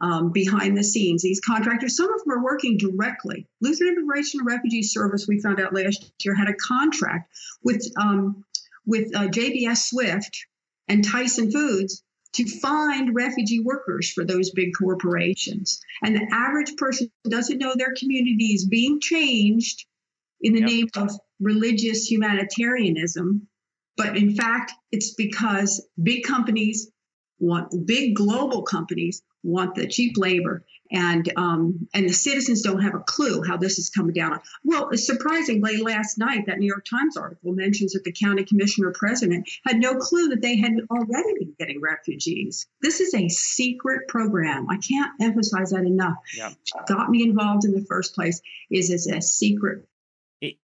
um, 0.00 0.32
behind 0.32 0.76
the 0.76 0.84
scenes. 0.84 1.22
These 1.22 1.40
contractors, 1.40 1.96
some 1.96 2.12
of 2.12 2.22
them 2.22 2.38
are 2.38 2.44
working 2.44 2.76
directly. 2.76 3.48
Lutheran 3.60 3.94
Immigration 3.94 4.40
and 4.40 4.46
Refugee 4.46 4.82
Service, 4.82 5.26
we 5.26 5.40
found 5.40 5.60
out 5.60 5.74
last 5.74 6.12
year, 6.22 6.34
had 6.34 6.48
a 6.48 6.54
contract 6.54 7.32
with 7.62 7.82
um, 7.98 8.44
with 8.84 9.14
uh, 9.16 9.28
JBS 9.28 9.88
Swift 9.88 10.46
and 10.88 11.04
Tyson 11.04 11.50
Foods 11.50 12.02
to 12.36 12.60
find 12.60 13.14
refugee 13.14 13.60
workers 13.60 14.10
for 14.10 14.24
those 14.24 14.50
big 14.50 14.70
corporations. 14.78 15.80
And 16.02 16.14
the 16.14 16.26
average 16.32 16.76
person 16.76 17.10
doesn't 17.28 17.58
know 17.58 17.74
their 17.74 17.94
community 17.98 18.52
is 18.54 18.66
being 18.66 19.00
changed 19.00 19.86
in 20.40 20.52
the 20.52 20.60
yep. 20.60 20.68
name 20.68 20.88
of 20.96 21.10
religious 21.40 22.10
humanitarianism. 22.10 23.48
But 23.96 24.18
in 24.18 24.34
fact, 24.34 24.72
it's 24.92 25.14
because 25.14 25.86
big 26.02 26.24
companies 26.24 26.90
want 27.38 27.86
big 27.86 28.14
global 28.14 28.62
companies 28.62 29.22
want 29.42 29.74
the 29.74 29.86
cheap 29.86 30.16
labor 30.16 30.64
and 30.90 31.30
um, 31.36 31.88
and 31.94 32.08
the 32.08 32.12
citizens 32.12 32.62
don't 32.62 32.82
have 32.82 32.94
a 32.94 33.00
clue 33.00 33.42
how 33.42 33.56
this 33.56 33.78
is 33.78 33.90
coming 33.90 34.12
down. 34.12 34.40
Well, 34.64 34.90
surprisingly, 34.94 35.78
last 35.78 36.18
night 36.18 36.46
that 36.46 36.58
New 36.58 36.66
York 36.66 36.84
Times 36.88 37.16
article 37.16 37.52
mentions 37.52 37.92
that 37.92 38.04
the 38.04 38.12
county 38.12 38.44
commissioner 38.44 38.92
president 38.94 39.48
had 39.66 39.78
no 39.78 39.96
clue 39.96 40.28
that 40.28 40.42
they 40.42 40.56
had 40.56 40.72
already 40.90 41.34
been 41.38 41.54
getting 41.58 41.80
refugees. 41.80 42.66
This 42.80 43.00
is 43.00 43.14
a 43.14 43.28
secret 43.28 44.08
program. 44.08 44.66
I 44.70 44.76
can't 44.76 45.12
emphasize 45.20 45.70
that 45.70 45.84
enough. 45.84 46.14
Yeah. 46.36 46.52
Got 46.88 47.10
me 47.10 47.22
involved 47.22 47.64
in 47.64 47.72
the 47.72 47.84
first 47.88 48.14
place 48.14 48.40
is 48.70 48.90
as 48.90 49.06
a 49.06 49.20
secret 49.20 49.88
it, 50.40 50.56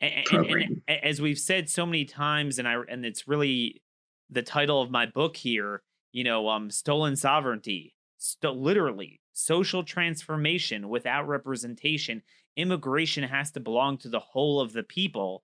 and, 0.00 0.24
program. 0.26 0.62
And, 0.62 0.82
and, 0.88 1.04
as 1.04 1.20
we've 1.20 1.38
said 1.38 1.68
so 1.68 1.86
many 1.86 2.04
times, 2.04 2.58
and 2.58 2.68
I 2.68 2.76
and 2.88 3.04
it's 3.04 3.26
really 3.26 3.82
the 4.30 4.42
title 4.42 4.80
of 4.80 4.90
my 4.90 5.06
book 5.06 5.36
here. 5.36 5.82
You 6.14 6.22
know, 6.22 6.48
um, 6.48 6.70
stolen 6.70 7.16
sovereignty. 7.16 7.96
St- 8.18 8.56
literally 8.56 9.20
social 9.32 9.82
transformation 9.82 10.88
without 10.88 11.26
representation, 11.26 12.22
immigration 12.56 13.24
has 13.24 13.50
to 13.50 13.60
belong 13.60 13.98
to 13.98 14.08
the 14.08 14.20
whole 14.20 14.60
of 14.60 14.72
the 14.72 14.84
people. 14.84 15.42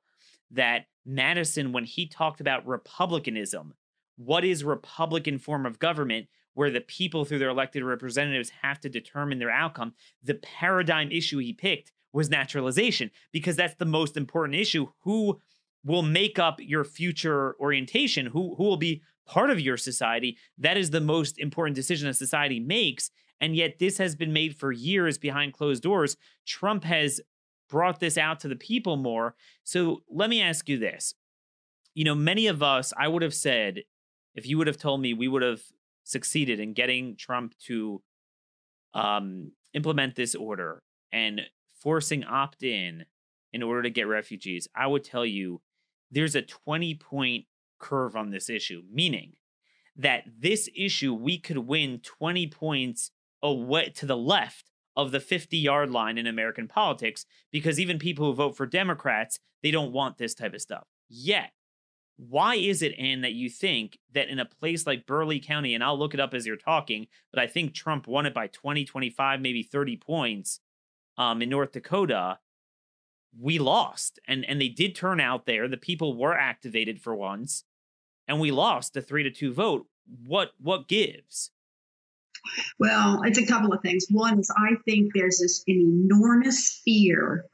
That 0.53 0.87
Madison, 1.05 1.73
when 1.73 1.85
he 1.85 2.07
talked 2.07 2.41
about 2.41 2.67
republicanism, 2.67 3.75
what 4.17 4.45
is 4.45 4.63
Republican 4.63 5.39
form 5.39 5.67
of 5.67 5.81
government 5.81 6.29
where 6.55 6.71
the 6.71 6.81
people 6.81 7.25
through 7.25 7.41
their 7.41 7.49
elected 7.49 7.83
representatives 7.83 8.51
have 8.63 8.79
to 8.81 8.89
determine 8.89 9.41
their 9.41 9.51
outcome? 9.51 9.95
The 10.23 10.35
paradigm 10.35 11.11
issue 11.11 11.39
he 11.39 11.53
picked 11.53 11.91
was 12.13 12.31
naturalization 12.31 13.11
because 13.33 13.57
that's 13.57 13.75
the 13.75 13.85
most 13.85 14.17
important 14.17 14.57
issue. 14.57 14.87
Who 15.01 15.41
will 15.85 16.03
make 16.03 16.39
up 16.39 16.61
your 16.61 16.85
future 16.85 17.57
orientation? 17.59 18.27
Who 18.27 18.55
who 18.55 18.65
will 18.65 18.77
be 18.77 19.03
part 19.31 19.51
of 19.51 19.61
your 19.61 19.77
society? 19.77 20.37
That 20.59 20.77
is 20.77 20.91
the 20.91 21.01
most 21.01 21.39
important 21.39 21.77
decision 21.77 22.09
a 22.09 22.15
society 22.15 22.59
makes. 22.59 23.11
And 23.41 23.55
yet, 23.55 23.79
this 23.79 23.97
has 23.99 24.17
been 24.17 24.33
made 24.33 24.57
for 24.57 24.73
years 24.73 25.17
behind 25.17 25.55
closed 25.55 25.83
doors. 25.83 26.17
Trump 26.47 26.85
has 26.85 27.21
brought 27.71 28.01
this 28.01 28.19
out 28.19 28.41
to 28.41 28.49
the 28.49 28.57
people 28.57 28.97
more. 28.97 29.37
So 29.63 30.03
let 30.11 30.29
me 30.29 30.43
ask 30.43 30.69
you 30.69 30.79
this. 30.79 31.15
You 31.95 32.05
know, 32.05 32.15
many 32.15 32.49
of 32.49 32.63
us, 32.63 32.93
I 32.99 33.07
would 33.09 33.23
have 33.23 33.35
said, 33.35 33.83
if 34.35 34.47
you 34.47 34.59
would 34.59 34.67
have 34.67 34.77
told 34.77 35.01
me 35.01 35.15
we 35.15 35.29
would 35.29 35.43
have 35.43 35.63
succeeded 36.05 36.59
in 36.59 36.73
getting 36.73 37.17
Trump 37.17 37.55
to 37.67 38.03
um, 38.95 39.53
implement 39.75 40.17
this 40.17 40.35
order 40.35 40.83
and 41.13 41.43
forcing 41.81 42.25
opt 42.25 42.63
in 42.63 43.05
in 43.53 43.63
order 43.63 43.83
to 43.83 43.91
get 43.91 44.09
refugees, 44.09 44.69
I 44.75 44.87
would 44.87 45.05
tell 45.05 45.25
you 45.25 45.61
there's 46.11 46.35
a 46.35 46.43
20 46.43 46.97
point 46.97 47.45
curve 47.81 48.15
on 48.15 48.31
this 48.31 48.49
issue, 48.49 48.83
meaning 48.93 49.33
that 49.97 50.25
this 50.39 50.69
issue 50.77 51.13
we 51.13 51.39
could 51.39 51.59
win 51.59 52.01
20 52.01 52.47
points 52.49 53.11
away 53.43 53.91
to 53.97 54.07
the 54.07 54.17
left 54.17 54.71
of 54.97 55.13
the 55.13 55.21
50 55.21 55.57
yard 55.57 55.91
line 55.91 56.19
in 56.19 56.27
American 56.27 56.69
politics 56.69 57.25
because 57.51 57.81
even 57.81 57.99
people 57.99 58.27
who 58.27 58.35
vote 58.35 58.57
for 58.57 58.67
Democrats, 58.67 59.39
they 59.63 59.71
don't 59.71 59.93
want 59.93 60.19
this 60.19 60.35
type 60.35 60.55
of 60.55 60.61
stuff. 60.61 60.85
Yet, 61.09 61.53
why 62.17 62.57
is 62.57 62.83
it, 62.83 62.99
Ann, 62.99 63.23
that 63.23 63.33
you 63.33 63.49
think 63.49 63.99
that 64.13 64.29
in 64.29 64.39
a 64.39 64.45
place 64.45 64.87
like 64.87 65.07
Burleigh 65.07 65.41
County, 65.41 65.75
and 65.75 65.83
I'll 65.83 65.99
look 65.99 66.13
it 66.13 66.21
up 66.21 66.35
as 66.35 66.47
you're 66.47 66.57
talking, 66.57 67.07
but 67.33 67.41
I 67.41 67.47
think 67.47 67.73
Trump 67.73 68.07
won 68.07 68.27
it 68.27 68.35
by 68.35 68.49
20, 68.49 68.85
25, 68.85 69.41
maybe 69.41 69.63
30 69.63 69.97
points 69.97 70.61
um, 71.17 71.41
in 71.41 71.49
North 71.49 71.73
Dakota, 71.73 72.39
we 73.39 73.59
lost. 73.59 74.19
And, 74.29 74.45
and 74.45 74.61
they 74.61 74.69
did 74.69 74.95
turn 74.95 75.19
out 75.19 75.47
there. 75.47 75.67
The 75.67 75.79
people 75.79 76.17
were 76.17 76.35
activated 76.35 77.01
for 77.01 77.15
once, 77.15 77.65
and 78.31 78.41
we 78.41 78.53
lost 78.53 78.95
the 78.95 79.03
three 79.03 79.25
to 79.25 79.31
two 79.31 79.53
vote. 79.53 79.87
What 80.25 80.53
what 80.59 80.89
gives? 80.89 81.51
Well, 82.79 83.21
it's 83.25 83.39
a 83.39 83.45
couple 83.45 83.73
of 83.73 83.83
things. 83.83 84.07
One 84.09 84.39
is 84.39 84.51
I 84.57 84.77
think 84.87 85.11
there's 85.15 85.41
this 85.41 85.63
an 85.67 86.07
enormous 86.09 86.81
fear 86.85 87.45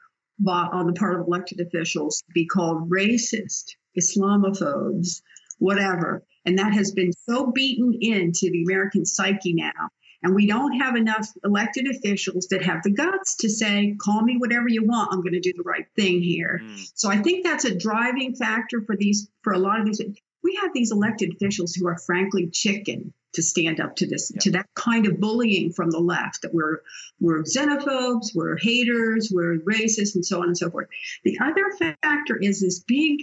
on 0.46 0.86
the 0.86 0.92
part 0.92 1.18
of 1.18 1.26
elected 1.26 1.60
officials 1.60 2.18
to 2.18 2.32
be 2.34 2.46
called 2.46 2.90
racist, 2.90 3.74
Islamophobes, 3.98 5.22
whatever. 5.58 6.22
And 6.44 6.58
that 6.58 6.74
has 6.74 6.92
been 6.92 7.12
so 7.26 7.50
beaten 7.50 7.96
into 8.00 8.50
the 8.50 8.62
American 8.62 9.06
psyche 9.06 9.54
now. 9.54 9.88
And 10.22 10.34
we 10.34 10.46
don't 10.46 10.78
have 10.80 10.96
enough 10.96 11.26
elected 11.44 11.88
officials 11.88 12.48
that 12.50 12.62
have 12.64 12.82
the 12.82 12.90
guts 12.90 13.36
to 13.38 13.48
say, 13.48 13.96
call 14.00 14.22
me 14.22 14.36
whatever 14.36 14.68
you 14.68 14.84
want. 14.84 15.12
I'm 15.12 15.22
going 15.22 15.32
to 15.32 15.40
do 15.40 15.52
the 15.56 15.62
right 15.62 15.86
thing 15.96 16.22
here. 16.22 16.60
Mm. 16.62 16.90
So 16.94 17.08
I 17.10 17.18
think 17.18 17.44
that's 17.44 17.64
a 17.64 17.76
driving 17.76 18.34
factor 18.34 18.82
for 18.86 18.96
these, 18.96 19.28
for 19.42 19.52
a 19.52 19.58
lot 19.58 19.80
of 19.80 19.86
these. 19.86 20.00
We 20.46 20.60
have 20.62 20.72
these 20.72 20.92
elected 20.92 21.32
officials 21.34 21.74
who 21.74 21.88
are 21.88 21.98
frankly 21.98 22.48
chicken 22.52 23.12
to 23.32 23.42
stand 23.42 23.80
up 23.80 23.96
to 23.96 24.06
this 24.06 24.30
yeah. 24.32 24.40
to 24.42 24.50
that 24.52 24.66
kind 24.74 25.08
of 25.08 25.18
bullying 25.18 25.72
from 25.72 25.90
the 25.90 25.98
left 25.98 26.42
that 26.42 26.54
we're 26.54 26.82
we're 27.18 27.42
xenophobes, 27.42 28.26
we're 28.32 28.56
haters, 28.56 29.32
we're 29.34 29.58
racist, 29.58 30.14
and 30.14 30.24
so 30.24 30.42
on 30.42 30.46
and 30.46 30.56
so 30.56 30.70
forth. 30.70 30.86
The 31.24 31.40
other 31.42 31.96
factor 32.00 32.36
is 32.40 32.60
this 32.60 32.78
big 32.78 33.22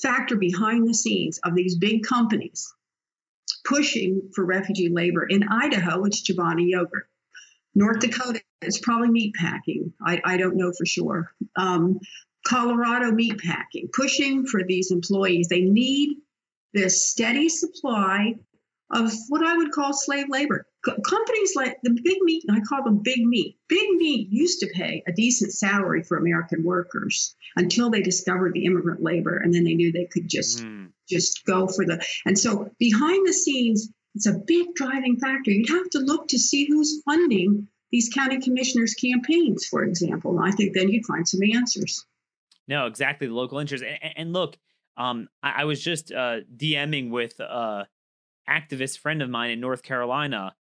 factor 0.00 0.34
behind 0.36 0.88
the 0.88 0.94
scenes 0.94 1.38
of 1.44 1.54
these 1.54 1.76
big 1.76 2.04
companies 2.04 2.72
pushing 3.66 4.30
for 4.34 4.42
refugee 4.42 4.88
labor. 4.88 5.26
In 5.28 5.42
Idaho, 5.42 6.04
it's 6.04 6.22
Chobani 6.22 6.70
yogurt. 6.70 7.06
North. 7.74 8.00
Dakota, 8.00 8.40
it's 8.62 8.78
probably 8.78 9.10
meat 9.10 9.34
packing. 9.34 9.92
I, 10.02 10.22
I 10.24 10.36
don't 10.38 10.56
know 10.56 10.72
for 10.72 10.86
sure. 10.86 11.32
Um, 11.54 12.00
Colorado 12.46 13.12
meat 13.12 13.38
packing, 13.38 13.90
pushing 13.92 14.46
for 14.46 14.62
these 14.66 14.90
employees. 14.90 15.48
They 15.48 15.60
need 15.60 16.16
this 16.72 17.10
steady 17.10 17.48
supply 17.48 18.34
of 18.92 19.12
what 19.28 19.44
I 19.44 19.56
would 19.56 19.72
call 19.72 19.92
slave 19.92 20.26
labor. 20.28 20.66
companies 20.84 21.54
like 21.56 21.78
the 21.82 21.98
big 22.04 22.18
meat, 22.22 22.44
I 22.50 22.60
call 22.60 22.84
them 22.84 23.00
big 23.02 23.24
meat. 23.24 23.56
Big 23.68 23.88
meat 23.96 24.28
used 24.30 24.60
to 24.60 24.66
pay 24.66 25.02
a 25.06 25.12
decent 25.12 25.52
salary 25.52 26.02
for 26.02 26.18
American 26.18 26.62
workers 26.62 27.34
until 27.56 27.90
they 27.90 28.02
discovered 28.02 28.52
the 28.52 28.66
immigrant 28.66 29.02
labor, 29.02 29.38
and 29.38 29.54
then 29.54 29.64
they 29.64 29.74
knew 29.74 29.92
they 29.92 30.08
could 30.12 30.28
just 30.28 30.62
mm. 30.62 30.90
just 31.08 31.44
go 31.46 31.68
for 31.68 31.86
the. 31.86 32.04
And 32.26 32.38
so 32.38 32.70
behind 32.78 33.26
the 33.26 33.32
scenes, 33.32 33.88
it's 34.14 34.26
a 34.26 34.38
big 34.46 34.74
driving 34.74 35.18
factor. 35.18 35.50
You'd 35.50 35.70
have 35.70 35.88
to 35.90 36.00
look 36.00 36.28
to 36.28 36.38
see 36.38 36.66
who's 36.66 37.02
funding 37.04 37.68
these 37.90 38.10
county 38.12 38.40
commissioners' 38.40 38.94
campaigns, 38.94 39.66
for 39.66 39.84
example. 39.84 40.38
And 40.38 40.46
I 40.46 40.54
think 40.54 40.74
then 40.74 40.90
you'd 40.90 41.06
find 41.06 41.26
some 41.26 41.40
answers. 41.54 42.04
No, 42.68 42.86
exactly. 42.86 43.26
The 43.26 43.34
local 43.34 43.58
interest. 43.58 43.84
And, 43.84 44.12
and 44.16 44.32
look, 44.32 44.56
um, 44.96 45.28
I, 45.42 45.62
I, 45.62 45.64
was 45.64 45.82
just 45.82 46.12
uh, 46.12 46.40
DMing 46.54 47.10
with 47.10 47.38
a 47.40 47.86
activist 48.48 48.98
friend 48.98 49.22
of 49.22 49.30
mine 49.30 49.50
in 49.50 49.60
North 49.60 49.82
Carolina 49.82 50.54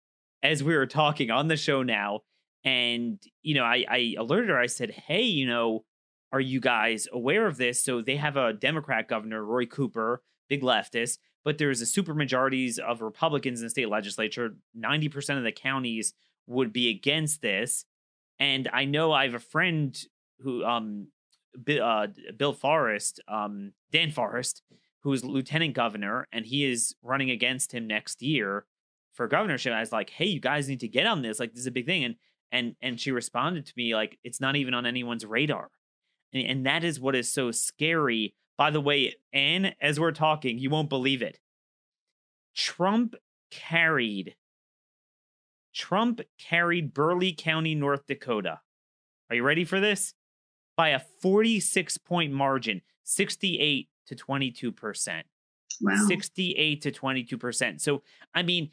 as 0.43 0.63
we 0.63 0.75
were 0.75 0.85
talking 0.85 1.31
on 1.31 1.47
the 1.47 1.57
show 1.57 1.83
now. 1.83 2.21
And, 2.63 3.21
you 3.41 3.55
know, 3.55 3.63
I, 3.63 3.85
I 3.89 4.15
alerted 4.17 4.49
her, 4.49 4.59
I 4.59 4.67
said, 4.67 4.91
hey, 4.91 5.23
you 5.23 5.47
know, 5.47 5.83
are 6.31 6.39
you 6.39 6.59
guys 6.59 7.07
aware 7.11 7.47
of 7.47 7.57
this? 7.57 7.83
So 7.83 8.01
they 8.01 8.15
have 8.15 8.37
a 8.37 8.53
Democrat 8.53 9.07
governor, 9.07 9.43
Roy 9.43 9.65
Cooper, 9.65 10.21
big 10.47 10.61
leftist, 10.61 11.17
but 11.43 11.57
there's 11.57 11.81
a 11.81 11.85
super 11.85 12.13
majorities 12.13 12.77
of 12.79 13.01
Republicans 13.01 13.59
in 13.59 13.65
the 13.65 13.69
state 13.69 13.89
legislature. 13.89 14.55
90% 14.77 15.37
of 15.37 15.43
the 15.43 15.51
counties 15.51 16.13
would 16.47 16.71
be 16.71 16.89
against 16.89 17.41
this. 17.41 17.85
And 18.39 18.69
I 18.71 18.85
know 18.85 19.11
I 19.11 19.25
have 19.25 19.33
a 19.33 19.39
friend 19.39 19.97
who, 20.39 20.63
um, 20.63 21.07
uh, 21.81 22.07
Bill 22.37 22.53
Forest, 22.53 23.21
um, 23.27 23.73
Dan 23.91 24.11
Forest, 24.11 24.61
who 25.01 25.13
is 25.13 25.23
lieutenant 25.23 25.73
governor, 25.73 26.27
and 26.31 26.45
he 26.45 26.65
is 26.65 26.95
running 27.01 27.31
against 27.31 27.71
him 27.71 27.87
next 27.87 28.21
year 28.21 28.65
for 29.13 29.27
governorship. 29.27 29.73
I 29.73 29.79
was 29.79 29.91
like, 29.91 30.09
hey, 30.09 30.25
you 30.25 30.39
guys 30.39 30.67
need 30.67 30.79
to 30.81 30.87
get 30.87 31.07
on 31.07 31.21
this. 31.21 31.39
Like, 31.39 31.51
this 31.51 31.61
is 31.61 31.67
a 31.67 31.71
big 31.71 31.85
thing. 31.85 32.03
And 32.03 32.15
and 32.51 32.75
and 32.81 32.99
she 32.99 33.11
responded 33.11 33.65
to 33.65 33.73
me 33.77 33.95
like, 33.95 34.17
it's 34.23 34.41
not 34.41 34.55
even 34.55 34.73
on 34.73 34.85
anyone's 34.85 35.25
radar. 35.25 35.69
And, 36.33 36.45
and 36.45 36.65
that 36.65 36.83
is 36.83 36.99
what 36.99 37.15
is 37.15 37.31
so 37.31 37.51
scary. 37.51 38.35
By 38.57 38.71
the 38.71 38.81
way, 38.81 39.15
Ann, 39.33 39.73
as 39.81 39.99
we're 39.99 40.11
talking, 40.11 40.59
you 40.59 40.69
won't 40.69 40.89
believe 40.89 41.21
it. 41.21 41.39
Trump 42.55 43.15
carried 43.49 44.35
Trump 45.73 46.21
carried 46.37 46.93
Burleigh 46.93 47.33
County, 47.37 47.75
North 47.75 48.05
Dakota. 48.07 48.59
Are 49.29 49.35
you 49.35 49.43
ready 49.43 49.63
for 49.63 49.79
this? 49.79 50.13
By 50.81 50.89
a 50.89 50.99
46 51.21 51.99
point 51.99 52.33
margin, 52.33 52.81
68 53.03 53.87
to 54.07 54.15
22%. 54.15 55.21
Wow. 55.79 56.05
68 56.07 56.81
to 56.81 56.91
22%. 56.91 57.79
So, 57.79 58.01
I 58.33 58.41
mean, 58.41 58.71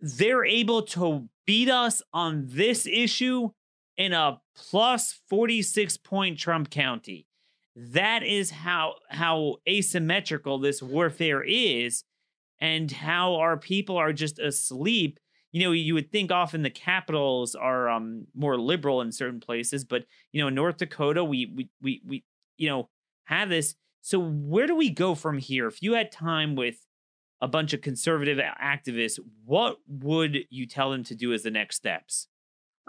they're 0.00 0.46
able 0.46 0.80
to 0.80 1.28
beat 1.46 1.68
us 1.68 2.00
on 2.14 2.46
this 2.48 2.86
issue 2.86 3.50
in 3.98 4.14
a 4.14 4.40
plus 4.54 5.20
46 5.28 5.98
point 5.98 6.38
Trump 6.38 6.70
County. 6.70 7.26
That 7.74 8.22
is 8.22 8.50
how 8.50 8.94
how 9.10 9.56
asymmetrical 9.68 10.58
this 10.58 10.82
warfare 10.82 11.42
is 11.42 12.02
and 12.60 12.90
how 12.90 13.34
our 13.34 13.58
people 13.58 13.98
are 13.98 14.14
just 14.14 14.38
asleep. 14.38 15.20
You 15.52 15.64
know, 15.64 15.72
you 15.72 15.94
would 15.94 16.12
think 16.12 16.30
often 16.30 16.62
the 16.62 16.70
capitals 16.70 17.54
are 17.54 17.88
um, 17.88 18.26
more 18.34 18.58
liberal 18.58 19.00
in 19.00 19.12
certain 19.12 19.40
places, 19.40 19.84
but 19.84 20.04
you 20.32 20.40
know, 20.40 20.48
in 20.48 20.54
North 20.54 20.76
Dakota, 20.76 21.24
we 21.24 21.46
we 21.46 21.70
we 21.80 22.02
we 22.06 22.24
you 22.56 22.68
know 22.68 22.88
have 23.24 23.48
this. 23.48 23.74
So 24.02 24.18
where 24.20 24.66
do 24.66 24.76
we 24.76 24.90
go 24.90 25.14
from 25.14 25.38
here? 25.38 25.66
If 25.66 25.82
you 25.82 25.94
had 25.94 26.12
time 26.12 26.54
with 26.54 26.86
a 27.40 27.48
bunch 27.48 27.72
of 27.72 27.80
conservative 27.80 28.38
activists, 28.38 29.18
what 29.44 29.78
would 29.88 30.44
you 30.50 30.66
tell 30.66 30.90
them 30.90 31.04
to 31.04 31.14
do 31.14 31.32
as 31.32 31.42
the 31.42 31.50
next 31.50 31.76
steps? 31.76 32.28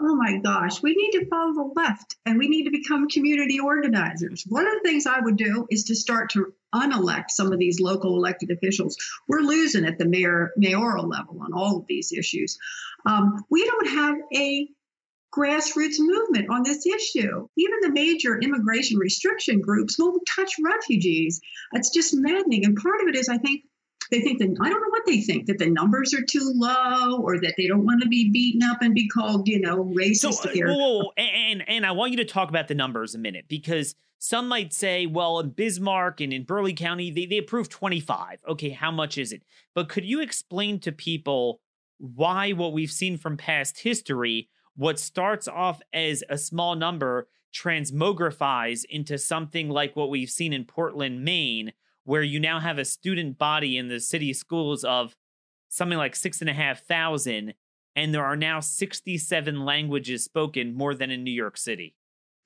Oh 0.00 0.14
my 0.14 0.38
gosh, 0.38 0.80
we 0.80 0.94
need 0.94 1.18
to 1.18 1.26
follow 1.28 1.54
the 1.54 1.72
left 1.74 2.16
and 2.24 2.38
we 2.38 2.48
need 2.48 2.64
to 2.64 2.70
become 2.70 3.08
community 3.08 3.58
organizers. 3.58 4.44
One 4.48 4.66
of 4.66 4.74
the 4.74 4.88
things 4.88 5.06
I 5.06 5.18
would 5.18 5.36
do 5.36 5.66
is 5.70 5.84
to 5.84 5.96
start 5.96 6.30
to 6.30 6.54
unelect 6.72 7.32
some 7.32 7.52
of 7.52 7.58
these 7.58 7.80
local 7.80 8.14
elected 8.14 8.50
officials. 8.52 8.96
We're 9.26 9.40
losing 9.40 9.84
at 9.84 9.98
the 9.98 10.06
mayor 10.06 10.52
mayoral 10.56 11.08
level 11.08 11.40
on 11.42 11.52
all 11.52 11.78
of 11.78 11.86
these 11.88 12.12
issues. 12.12 12.58
Um, 13.06 13.44
we 13.50 13.64
don't 13.64 13.88
have 13.88 14.16
a 14.34 14.68
grassroots 15.36 15.98
movement 15.98 16.48
on 16.50 16.62
this 16.62 16.86
issue. 16.86 17.48
Even 17.56 17.78
the 17.80 17.92
major 17.92 18.38
immigration 18.38 18.98
restriction 18.98 19.60
groups 19.60 19.98
won't 19.98 20.22
touch 20.26 20.54
refugees. 20.62 21.40
It's 21.72 21.90
just 21.90 22.14
maddening. 22.14 22.64
And 22.64 22.76
part 22.76 23.00
of 23.02 23.08
it 23.08 23.16
is, 23.16 23.28
I 23.28 23.38
think, 23.38 23.64
they 24.10 24.20
think 24.20 24.38
that 24.38 24.56
I 24.60 24.68
don't 24.68 24.80
know 24.80 24.90
what 24.90 25.06
they 25.06 25.20
think 25.20 25.46
that 25.46 25.58
the 25.58 25.70
numbers 25.70 26.14
are 26.14 26.22
too 26.22 26.52
low 26.54 27.20
or 27.20 27.40
that 27.40 27.54
they 27.56 27.66
don't 27.66 27.84
want 27.84 28.02
to 28.02 28.08
be 28.08 28.30
beaten 28.30 28.62
up 28.62 28.82
and 28.82 28.94
be 28.94 29.08
called, 29.08 29.48
you 29.48 29.60
know, 29.60 29.84
racist. 29.84 30.34
So, 30.34 30.50
uh, 30.50 30.52
whoa, 30.54 30.76
whoa, 30.76 30.98
whoa. 30.98 31.12
And 31.16 31.68
and 31.68 31.86
I 31.86 31.92
want 31.92 32.12
you 32.12 32.18
to 32.18 32.24
talk 32.24 32.48
about 32.48 32.68
the 32.68 32.74
numbers 32.74 33.14
a 33.14 33.18
minute 33.18 33.46
because 33.48 33.94
some 34.18 34.48
might 34.48 34.72
say, 34.72 35.06
well, 35.06 35.38
in 35.38 35.50
Bismarck 35.50 36.20
and 36.20 36.32
in 36.32 36.44
Burleigh 36.44 36.72
County, 36.72 37.10
they, 37.10 37.26
they 37.26 37.38
approved 37.38 37.70
25. 37.70 38.40
Okay, 38.48 38.70
how 38.70 38.90
much 38.90 39.16
is 39.16 39.32
it? 39.32 39.42
But 39.74 39.88
could 39.88 40.04
you 40.04 40.20
explain 40.20 40.80
to 40.80 40.92
people 40.92 41.60
why 41.98 42.52
what 42.52 42.72
we've 42.72 42.90
seen 42.90 43.16
from 43.16 43.36
past 43.36 43.78
history, 43.80 44.48
what 44.74 44.98
starts 44.98 45.46
off 45.46 45.80
as 45.92 46.24
a 46.28 46.36
small 46.36 46.74
number, 46.74 47.28
transmogrifies 47.54 48.84
into 48.88 49.18
something 49.18 49.68
like 49.68 49.96
what 49.96 50.10
we've 50.10 50.30
seen 50.30 50.52
in 50.52 50.64
Portland, 50.64 51.24
Maine, 51.24 51.72
where 52.08 52.22
you 52.22 52.40
now 52.40 52.58
have 52.58 52.78
a 52.78 52.86
student 52.86 53.36
body 53.36 53.76
in 53.76 53.88
the 53.88 54.00
city 54.00 54.32
schools 54.32 54.82
of 54.82 55.14
something 55.68 55.98
like 55.98 56.16
six 56.16 56.40
and 56.40 56.48
a 56.48 56.54
half 56.54 56.82
thousand, 56.86 57.52
and 57.94 58.14
there 58.14 58.24
are 58.24 58.34
now 58.34 58.60
67 58.60 59.62
languages 59.62 60.24
spoken 60.24 60.74
more 60.74 60.94
than 60.94 61.10
in 61.10 61.22
New 61.22 61.30
York 61.30 61.58
City. 61.58 61.94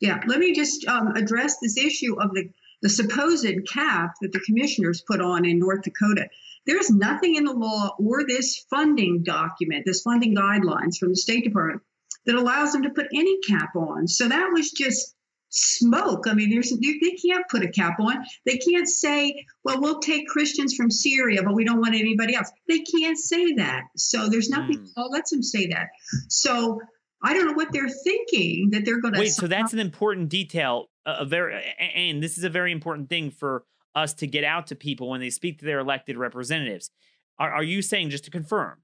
Yeah, 0.01 0.21
let 0.27 0.41
me 0.41 0.53
just 0.53 0.85
um, 0.89 1.15
address 1.15 1.59
this 1.63 1.77
issue 1.77 2.21
of 2.21 2.35
the, 2.35 2.51
the 2.83 2.89
supposed 2.89 3.47
cap 3.73 4.15
that 4.21 4.33
the 4.33 4.41
commissioners 4.41 5.05
put 5.07 5.21
on 5.21 5.45
in 5.45 5.61
North 5.61 5.83
Dakota. 5.83 6.27
There's 6.67 6.91
nothing 6.91 7.37
in 7.37 7.45
the 7.45 7.53
law 7.53 7.95
or 8.01 8.27
this 8.27 8.67
funding 8.69 9.23
document, 9.23 9.85
this 9.87 10.03
funding 10.03 10.35
guidelines 10.35 10.97
from 10.99 11.11
the 11.11 11.17
State 11.17 11.45
Department, 11.45 11.83
that 12.27 12.35
allows 12.35 12.73
them 12.73 12.83
to 12.83 12.91
put 12.91 13.07
any 13.15 13.39
cap 13.49 13.77
on. 13.77 14.09
So 14.09 14.29
that 14.29 14.51
was 14.53 14.73
just 14.73 15.15
smoke. 15.53 16.27
I 16.27 16.33
mean, 16.33 16.51
there's 16.51 16.71
they 16.71 17.11
can't 17.11 17.47
put 17.49 17.63
a 17.63 17.69
cap 17.69 18.01
on. 18.01 18.25
They 18.45 18.57
can't 18.57 18.89
say, 18.89 19.47
"Well, 19.65 19.81
we'll 19.81 20.01
take 20.01 20.27
Christians 20.27 20.75
from 20.75 20.91
Syria, 20.91 21.43
but 21.43 21.55
we 21.55 21.65
don't 21.65 21.81
want 21.81 21.95
anybody 21.95 22.35
else." 22.35 22.51
They 22.69 22.81
can't 22.81 23.19
say 23.19 23.53
that. 23.55 23.83
So 23.97 24.29
there's 24.29 24.49
nothing 24.49 24.79
mm. 24.79 24.95
that 24.97 25.11
lets 25.11 25.31
them 25.31 25.43
say 25.43 25.69
that. 25.69 25.89
So 26.29 26.81
I 27.23 27.35
don't 27.35 27.47
know 27.47 27.53
what 27.53 27.73
they're 27.73 27.89
thinking 27.89 28.71
that 28.71 28.85
they're 28.85 29.01
going 29.01 29.15
to. 29.15 29.21
Wait, 29.21 29.33
so 29.33 29.47
that's 29.47 29.73
an 29.73 29.79
important 29.79 30.29
detail. 30.29 30.89
A 31.05 31.25
very, 31.25 31.61
and 31.79 32.23
this 32.23 32.39
is 32.39 32.45
a 32.45 32.51
very 32.51 32.73
important 32.73 33.09
thing 33.09 33.31
for 33.31 33.65
us 33.95 34.15
to 34.15 34.27
get 34.27 34.45
out 34.45 34.69
to 34.69 34.75
people 34.75 35.11
when 35.11 35.21
they 35.21 35.31
speak 35.31 35.59
to 35.59 35.65
their 35.65 35.81
elected 35.81 36.17
representatives. 36.17 36.91
Are, 37.39 37.51
are 37.51 37.63
you 37.63 37.83
saying 37.83 38.11
just 38.11 38.25
to 38.25 38.31
confirm, 38.31 38.79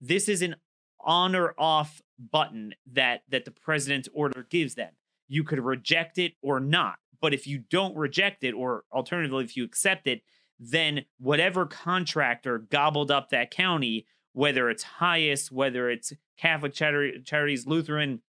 this 0.00 0.28
is 0.28 0.42
an 0.42 0.56
on 1.00 1.34
or 1.34 1.54
off 1.58 2.02
button 2.18 2.74
that 2.92 3.22
that 3.28 3.44
the 3.44 3.50
president's 3.50 4.08
order 4.12 4.46
gives 4.48 4.74
them? 4.74 4.92
You 5.28 5.44
could 5.44 5.60
reject 5.60 6.18
it 6.18 6.32
or 6.42 6.60
not. 6.60 6.96
But 7.20 7.34
if 7.34 7.46
you 7.46 7.58
don't 7.58 7.96
reject 7.96 8.44
it, 8.44 8.52
or 8.52 8.84
alternatively, 8.92 9.44
if 9.44 9.56
you 9.56 9.64
accept 9.64 10.06
it, 10.06 10.22
then 10.58 11.04
whatever 11.18 11.66
contractor 11.66 12.58
gobbled 12.58 13.10
up 13.10 13.30
that 13.30 13.50
county, 13.50 14.06
whether 14.32 14.70
it's 14.70 14.84
HIAS, 15.00 15.50
whether 15.50 15.90
it's 15.90 16.12
Catholic 16.38 16.74
Charities, 16.74 17.66
Lutheran, 17.66 18.22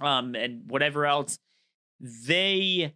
um, 0.00 0.34
and 0.34 0.62
whatever 0.68 1.06
else, 1.06 1.38
they 2.00 2.94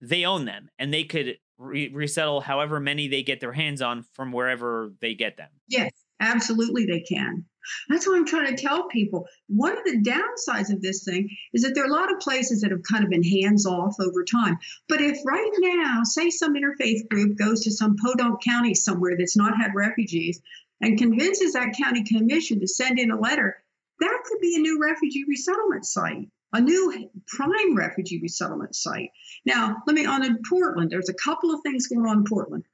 they 0.00 0.24
own 0.24 0.44
them, 0.44 0.68
and 0.78 0.92
they 0.92 1.04
could 1.04 1.38
re- 1.58 1.92
resettle 1.94 2.40
however 2.40 2.80
many 2.80 3.06
they 3.06 3.22
get 3.22 3.40
their 3.40 3.52
hands 3.52 3.80
on 3.80 4.04
from 4.12 4.32
wherever 4.32 4.92
they 5.00 5.14
get 5.14 5.36
them. 5.36 5.50
Yes, 5.68 5.92
absolutely, 6.22 6.86
they 6.86 7.00
can. 7.00 7.44
That's 7.88 8.06
what 8.06 8.16
I'm 8.16 8.26
trying 8.26 8.54
to 8.54 8.62
tell 8.62 8.88
people. 8.88 9.26
One 9.48 9.76
of 9.76 9.84
the 9.84 10.02
downsides 10.02 10.72
of 10.72 10.82
this 10.82 11.04
thing 11.04 11.28
is 11.52 11.62
that 11.62 11.74
there 11.74 11.84
are 11.84 11.90
a 11.90 11.92
lot 11.92 12.12
of 12.12 12.20
places 12.20 12.60
that 12.60 12.70
have 12.70 12.82
kind 12.90 13.04
of 13.04 13.10
been 13.10 13.22
hands 13.22 13.66
off 13.66 13.96
over 14.00 14.24
time. 14.24 14.58
But 14.88 15.00
if 15.00 15.18
right 15.24 15.50
now, 15.58 16.02
say 16.02 16.30
some 16.30 16.54
interfaith 16.54 17.08
group 17.08 17.38
goes 17.38 17.64
to 17.64 17.70
some 17.70 17.96
Podunk 17.96 18.42
County 18.42 18.74
somewhere 18.74 19.16
that's 19.16 19.36
not 19.36 19.56
had 19.56 19.74
refugees 19.74 20.40
and 20.80 20.98
convinces 20.98 21.52
that 21.52 21.76
county 21.80 22.02
commission 22.02 22.60
to 22.60 22.66
send 22.66 22.98
in 22.98 23.12
a 23.12 23.20
letter, 23.20 23.62
that 24.00 24.22
could 24.24 24.40
be 24.40 24.56
a 24.56 24.60
new 24.60 24.80
refugee 24.80 25.24
resettlement 25.28 25.84
site 25.84 26.28
a 26.52 26.60
new 26.60 27.10
prime 27.26 27.74
refugee 27.74 28.20
resettlement 28.20 28.74
site. 28.74 29.10
Now, 29.46 29.78
let 29.86 29.94
me 29.94 30.04
on 30.04 30.24
in 30.24 30.42
Portland. 30.48 30.90
There's 30.90 31.08
a 31.08 31.14
couple 31.14 31.52
of 31.52 31.60
things 31.62 31.86
going 31.86 32.06
on 32.06 32.18
in 32.18 32.24
Portland. 32.24 32.64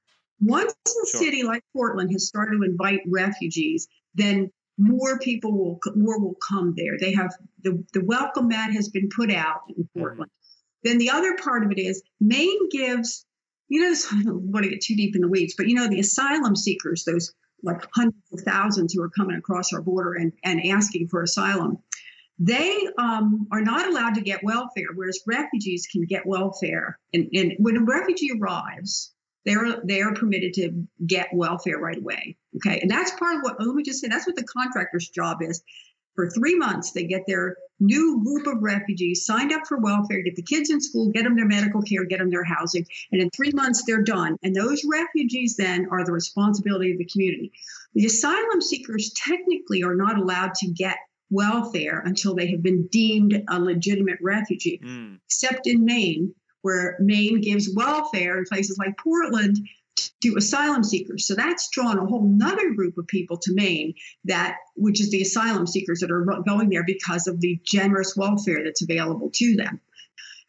Once 0.41 0.73
a 0.87 0.91
sure. 0.91 1.21
city 1.21 1.43
like 1.43 1.63
Portland 1.73 2.11
has 2.13 2.27
started 2.27 2.57
to 2.57 2.65
invite 2.65 3.01
refugees, 3.07 3.89
then 4.15 4.51
more 4.79 5.19
people 5.19 5.53
will 5.53 5.81
more 5.97 6.21
will 6.21 6.37
come 6.49 6.75
there. 6.77 6.97
They 6.99 7.13
have 7.13 7.33
the, 7.63 7.85
the 7.93 8.05
welcome 8.05 8.49
mat 8.49 8.73
has 8.73 8.89
been 8.89 9.09
put 9.15 9.33
out 9.33 9.63
in 9.69 9.85
mm-hmm. 9.85 9.99
Portland. 9.99 10.31
Mm-hmm. 10.31 10.89
Then 10.89 10.99
the 10.99 11.11
other 11.11 11.37
part 11.37 11.65
of 11.65 11.73
it 11.73 11.81
is 11.81 12.03
Maine 12.21 12.69
gives, 12.71 13.27
you 13.69 13.81
know, 13.81 13.97
I 14.13 14.23
don't 14.23 14.53
want 14.53 14.65
to 14.65 14.71
get 14.71 14.81
too 14.81 14.97
deep 14.97 15.17
in 15.17 15.23
the 15.23 15.29
weeds, 15.29 15.55
but 15.57 15.69
you 15.69 15.75
know, 15.75 15.89
the 15.89 16.01
asylum 16.01 16.55
seekers, 16.55 17.05
those 17.05 17.35
like 17.65 17.85
hundreds 17.93 18.33
of 18.33 18.41
thousands 18.43 18.93
who 18.95 19.03
are 19.03 19.11
coming 19.11 19.37
across 19.37 19.73
our 19.73 19.83
border 19.83 20.15
and, 20.15 20.33
and 20.45 20.65
asking 20.65 21.09
for 21.09 21.23
asylum, 21.23 21.79
they 22.39 22.87
um, 22.99 23.49
are 23.51 23.63
not 23.63 23.89
allowed 23.89 24.15
to 24.15 24.21
get 24.21 24.45
welfare, 24.45 24.91
whereas 24.95 25.21
refugees 25.27 25.89
can 25.91 26.05
get 26.05 26.25
welfare. 26.25 27.01
And, 27.13 27.29
and 27.33 27.55
when 27.59 27.77
a 27.77 27.83
refugee 27.83 28.31
arrives, 28.41 29.13
they're 29.49 29.81
they 29.85 30.03
are 30.03 30.15
permitted 30.15 30.55
to 30.55 30.87
get 31.05 31.29
welfare 31.33 31.79
right 31.79 31.99
away. 31.99 32.37
Okay, 32.57 32.81
and 32.81 32.91
that's 32.91 33.11
part 33.13 33.37
of 33.37 33.43
what. 33.43 33.57
Let 33.59 33.75
me 33.75 33.83
just 33.83 34.01
say 34.01 34.09
that's 34.09 34.27
what 34.27 34.37
the 34.37 34.45
contractor's 34.45 35.09
job 35.09 35.39
is. 35.43 35.63
For 36.15 36.29
three 36.29 36.57
months, 36.57 36.93
they 36.93 37.05
get 37.05 37.23
their 37.29 37.57
new 37.79 38.23
group 38.25 38.49
of 38.49 38.61
refugees 38.61 39.25
signed 39.25 39.53
up 39.53 39.69
for 39.69 39.79
welfare, 39.79 40.21
get 40.23 40.35
the 40.35 40.43
kids 40.43 40.69
in 40.69 40.81
school, 40.81 41.11
get 41.11 41.23
them 41.23 41.37
their 41.37 41.47
medical 41.47 41.81
care, 41.81 42.05
get 42.05 42.19
them 42.19 42.31
their 42.31 42.43
housing, 42.43 42.85
and 43.13 43.23
in 43.23 43.31
three 43.31 43.53
months 43.53 43.85
they're 43.87 44.03
done. 44.03 44.37
And 44.43 44.55
those 44.55 44.85
refugees 44.85 45.57
then 45.57 45.87
are 45.93 46.05
the 46.05 46.13
responsibility 46.13 46.91
of 46.91 46.99
the 46.99 47.05
community. 47.05 47.53
The 47.95 48.07
asylum 48.07 48.61
seekers 48.61 49.13
technically 49.15 49.85
are 49.85 49.95
not 49.95 50.19
allowed 50.19 50.55
to 50.57 50.69
get 50.69 50.97
welfare 51.31 52.03
until 52.05 52.35
they 52.35 52.51
have 52.51 52.63
been 52.63 52.89
deemed 52.89 53.45
a 53.49 53.61
legitimate 53.61 54.19
refugee, 54.21 54.81
mm. 54.83 55.19
except 55.27 55.67
in 55.67 55.85
Maine, 55.85 56.35
where 56.63 56.97
Maine 57.01 57.41
gives 57.41 57.71
welfare 57.75 58.39
in 58.39 58.45
places 58.45 58.79
like 58.79 58.97
Portland 58.99 59.57
to 60.23 60.37
asylum 60.37 60.83
seekers. 60.83 61.27
So 61.27 61.35
that's 61.35 61.69
drawn 61.71 61.99
a 61.99 62.07
whole 62.07 62.25
nother 62.25 62.73
group 62.75 62.99
of 62.99 63.07
people 63.07 63.39
to 63.39 63.55
Maine 63.55 63.95
that, 64.25 64.57
which 64.77 65.01
is 65.01 65.11
the 65.11 65.23
asylum 65.23 65.67
seekers 65.67 66.01
that 66.01 66.11
are 66.11 66.25
going 66.47 66.71
there 66.71 66.85
because 66.85 67.27
of 67.27 67.41
the 67.41 67.61
generous 67.65 68.17
welfare 68.17 68.63
that's 68.65 68.83
available 68.83 69.31
to 69.35 69.57
them. 69.57 69.81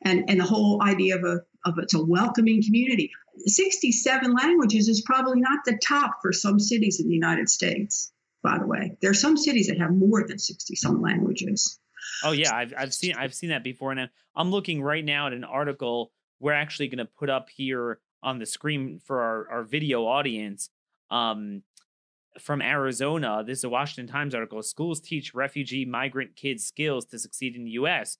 And, 0.03 0.29
and 0.29 0.39
the 0.39 0.45
whole 0.45 0.81
idea 0.81 1.17
of 1.17 1.23
a, 1.23 1.41
of 1.65 1.77
it's 1.77 1.93
a 1.93 2.03
welcoming 2.03 2.63
community. 2.63 3.11
67 3.45 4.33
languages 4.33 4.87
is 4.87 5.01
probably 5.01 5.39
not 5.39 5.59
the 5.65 5.77
top 5.77 6.19
for 6.21 6.31
some 6.31 6.59
cities 6.59 6.99
in 6.99 7.07
the 7.07 7.13
United 7.13 7.49
States, 7.49 8.11
by 8.41 8.57
the 8.57 8.65
way. 8.67 8.97
There 9.01 9.11
are 9.11 9.15
some 9.15 9.37
cities 9.37 9.67
that 9.67 9.79
have 9.79 9.91
more 9.91 10.25
than 10.27 10.39
60 10.39 10.75
some 10.75 11.01
languages. 11.01 11.79
Oh 12.23 12.31
yeah, 12.31 12.53
I've 12.53 12.73
I've 12.77 12.93
seen 12.93 13.15
I've 13.17 13.33
seen 13.33 13.49
that 13.49 13.63
before, 13.63 13.91
and 13.91 14.09
I'm 14.35 14.51
looking 14.51 14.81
right 14.81 15.03
now 15.03 15.27
at 15.27 15.33
an 15.33 15.43
article 15.43 16.11
we're 16.39 16.53
actually 16.53 16.87
going 16.87 17.05
to 17.05 17.05
put 17.05 17.29
up 17.29 17.49
here 17.49 17.99
on 18.23 18.39
the 18.39 18.45
screen 18.45 18.99
for 19.03 19.21
our, 19.21 19.49
our 19.49 19.63
video 19.63 20.05
audience. 20.05 20.69
Um, 21.11 21.63
from 22.39 22.61
Arizona, 22.61 23.43
this 23.45 23.59
is 23.59 23.63
a 23.65 23.69
Washington 23.69 24.11
Times 24.11 24.33
article. 24.33 24.61
Schools 24.61 25.01
teach 25.01 25.33
refugee 25.33 25.83
migrant 25.83 26.35
kids 26.35 26.63
skills 26.63 27.05
to 27.07 27.19
succeed 27.19 27.55
in 27.55 27.65
the 27.65 27.71
U.S. 27.71 28.17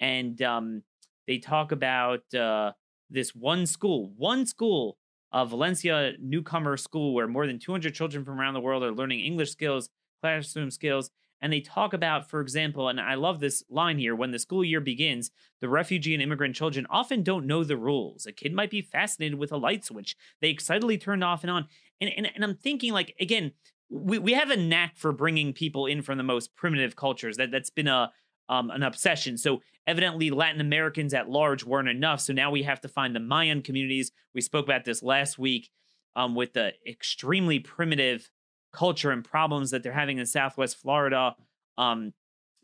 And 0.00 0.40
um, 0.42 0.82
They 1.26 1.38
talk 1.38 1.72
about 1.72 2.22
uh, 2.34 2.72
this 3.10 3.34
one 3.34 3.66
school, 3.66 4.12
one 4.16 4.46
school, 4.46 4.96
uh, 5.32 5.44
Valencia 5.44 6.12
Newcomer 6.20 6.76
School, 6.78 7.14
where 7.14 7.28
more 7.28 7.46
than 7.46 7.58
200 7.58 7.94
children 7.94 8.24
from 8.24 8.40
around 8.40 8.54
the 8.54 8.60
world 8.60 8.82
are 8.82 8.92
learning 8.92 9.20
English 9.20 9.50
skills, 9.50 9.90
classroom 10.22 10.70
skills, 10.70 11.10
and 11.40 11.52
they 11.52 11.60
talk 11.60 11.92
about, 11.92 12.28
for 12.28 12.40
example, 12.40 12.88
and 12.88 13.00
I 13.00 13.14
love 13.14 13.40
this 13.40 13.62
line 13.70 13.98
here 13.98 14.14
when 14.14 14.32
the 14.32 14.38
school 14.38 14.64
year 14.64 14.80
begins, 14.80 15.30
the 15.60 15.68
refugee 15.68 16.14
and 16.14 16.22
immigrant 16.22 16.56
children 16.56 16.86
often 16.90 17.22
don't 17.22 17.46
know 17.46 17.64
the 17.64 17.76
rules. 17.76 18.26
A 18.26 18.32
kid 18.32 18.52
might 18.52 18.70
be 18.70 18.82
fascinated 18.82 19.38
with 19.38 19.52
a 19.52 19.56
light 19.56 19.84
switch 19.84 20.16
they 20.40 20.50
excitedly 20.50 20.98
turned 20.98 21.24
off 21.24 21.44
and 21.44 21.50
on. 21.50 21.66
And, 22.00 22.10
and, 22.16 22.28
and 22.34 22.44
I'm 22.44 22.56
thinking, 22.56 22.92
like, 22.92 23.14
again, 23.20 23.52
we, 23.90 24.18
we 24.18 24.32
have 24.32 24.50
a 24.50 24.56
knack 24.56 24.96
for 24.96 25.12
bringing 25.12 25.52
people 25.52 25.86
in 25.86 26.02
from 26.02 26.18
the 26.18 26.24
most 26.24 26.54
primitive 26.56 26.96
cultures. 26.96 27.36
That, 27.36 27.50
that's 27.50 27.70
been 27.70 27.88
a, 27.88 28.12
um, 28.48 28.70
an 28.70 28.82
obsession. 28.82 29.38
So 29.38 29.62
evidently, 29.86 30.30
Latin 30.30 30.60
Americans 30.60 31.14
at 31.14 31.30
large 31.30 31.64
weren't 31.64 31.88
enough. 31.88 32.20
So 32.20 32.32
now 32.32 32.50
we 32.50 32.64
have 32.64 32.80
to 32.82 32.88
find 32.88 33.14
the 33.14 33.20
Mayan 33.20 33.62
communities. 33.62 34.12
We 34.34 34.40
spoke 34.40 34.66
about 34.66 34.84
this 34.84 35.02
last 35.02 35.38
week 35.38 35.70
um, 36.16 36.34
with 36.34 36.52
the 36.54 36.72
extremely 36.86 37.58
primitive 37.60 38.30
culture 38.72 39.10
and 39.10 39.24
problems 39.24 39.70
that 39.70 39.82
they're 39.82 39.92
having 39.92 40.18
in 40.18 40.26
Southwest 40.26 40.76
Florida 40.76 41.34
um, 41.76 42.12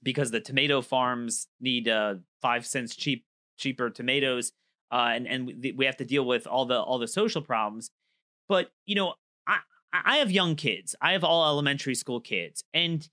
because 0.03 0.31
the 0.31 0.41
tomato 0.41 0.83
farms 0.83 1.49
need 1.61 1.89
uh, 1.89 2.17
five 2.43 2.67
cents 2.67 2.95
cheap 2.95 3.25
cheaper 3.57 3.91
tomatoes, 3.91 4.53
uh, 4.93 5.13
and 5.15 5.27
and 5.27 5.75
we 5.77 5.87
have 5.87 5.97
to 5.97 6.05
deal 6.05 6.25
with 6.25 6.47
all 6.47 6.67
the 6.67 6.79
all 6.79 6.99
the 6.99 7.09
social 7.09 7.43
problems. 7.43 7.91
But 8.49 8.71
you 8.87 8.95
know, 8.95 9.15
I 9.47 9.59
I 9.93 10.17
have 10.19 10.31
young 10.31 10.57
kids. 10.57 10.95
I 11.01 11.13
have 11.13 11.25
all 11.25 11.49
elementary 11.49 11.95
school 11.95 12.21
kids, 12.21 12.63
and 12.75 13.09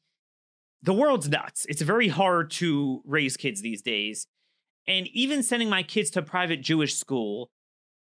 the 0.83 0.93
world's 0.93 1.29
nuts. 1.29 1.65
It's 1.69 1.81
very 1.81 2.09
hard 2.09 2.51
to 2.51 3.01
raise 3.05 3.37
kids 3.37 3.61
these 3.61 3.81
days, 3.81 4.27
and 4.87 5.07
even 5.07 5.43
sending 5.43 5.69
my 5.69 5.83
kids 5.83 6.09
to 6.11 6.21
private 6.21 6.61
Jewish 6.61 6.95
school, 6.95 7.49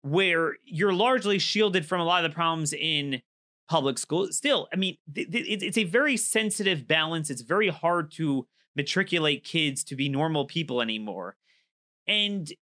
where 0.02 0.56
you're 0.64 0.92
largely 0.92 1.38
shielded 1.38 1.86
from 1.86 2.00
a 2.00 2.04
lot 2.04 2.24
of 2.24 2.30
the 2.30 2.34
problems 2.34 2.72
in 2.72 3.22
public 3.68 3.98
school. 3.98 4.28
Still, 4.32 4.68
I 4.72 4.76
mean, 4.76 4.96
th- 5.14 5.30
th- 5.30 5.62
it's 5.62 5.78
a 5.78 5.84
very 5.84 6.16
sensitive 6.16 6.86
balance. 6.86 7.30
It's 7.30 7.42
very 7.42 7.68
hard 7.68 8.10
to 8.12 8.46
matriculate 8.74 9.44
kids 9.44 9.82
to 9.84 9.96
be 9.96 10.08
normal 10.08 10.44
people 10.44 10.80
anymore. 10.80 11.36
And 12.06 12.52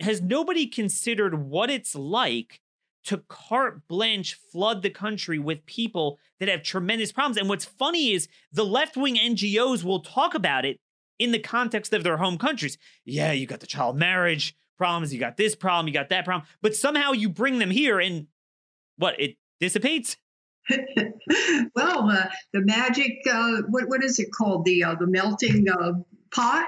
has 0.00 0.20
nobody 0.20 0.66
considered 0.66 1.34
what 1.34 1.70
it's 1.70 1.94
like 1.94 2.60
to 3.04 3.18
carte 3.28 3.86
blanche 3.88 4.34
flood 4.34 4.82
the 4.82 4.90
country 4.90 5.38
with 5.38 5.64
people 5.66 6.18
that 6.40 6.48
have 6.48 6.62
tremendous 6.62 7.12
problems? 7.12 7.36
And 7.36 7.48
what's 7.48 7.64
funny 7.64 8.12
is 8.12 8.28
the 8.52 8.64
left 8.64 8.96
wing 8.96 9.16
NGOs 9.16 9.84
will 9.84 10.00
talk 10.00 10.34
about 10.34 10.64
it 10.64 10.80
in 11.18 11.32
the 11.32 11.38
context 11.38 11.92
of 11.92 12.04
their 12.04 12.16
home 12.16 12.36
countries. 12.38 12.76
Yeah, 13.04 13.32
you 13.32 13.46
got 13.46 13.60
the 13.60 13.66
child 13.66 13.96
marriage 13.96 14.54
problems, 14.76 15.12
you 15.12 15.20
got 15.20 15.36
this 15.36 15.54
problem, 15.54 15.88
you 15.88 15.94
got 15.94 16.10
that 16.10 16.24
problem, 16.24 16.46
but 16.60 16.74
somehow 16.74 17.12
you 17.12 17.28
bring 17.28 17.58
them 17.58 17.70
here 17.70 17.98
and 17.98 18.26
what 18.98 19.18
it 19.18 19.36
dissipates. 19.60 20.16
well, 21.74 22.10
uh, 22.10 22.26
the 22.52 22.60
magic, 22.62 23.12
uh, 23.30 23.62
what, 23.68 23.88
what 23.88 24.04
is 24.04 24.18
it 24.18 24.28
called? 24.32 24.64
The, 24.64 24.84
uh, 24.84 24.94
the 24.96 25.06
melting 25.06 25.66
pot 26.34 26.66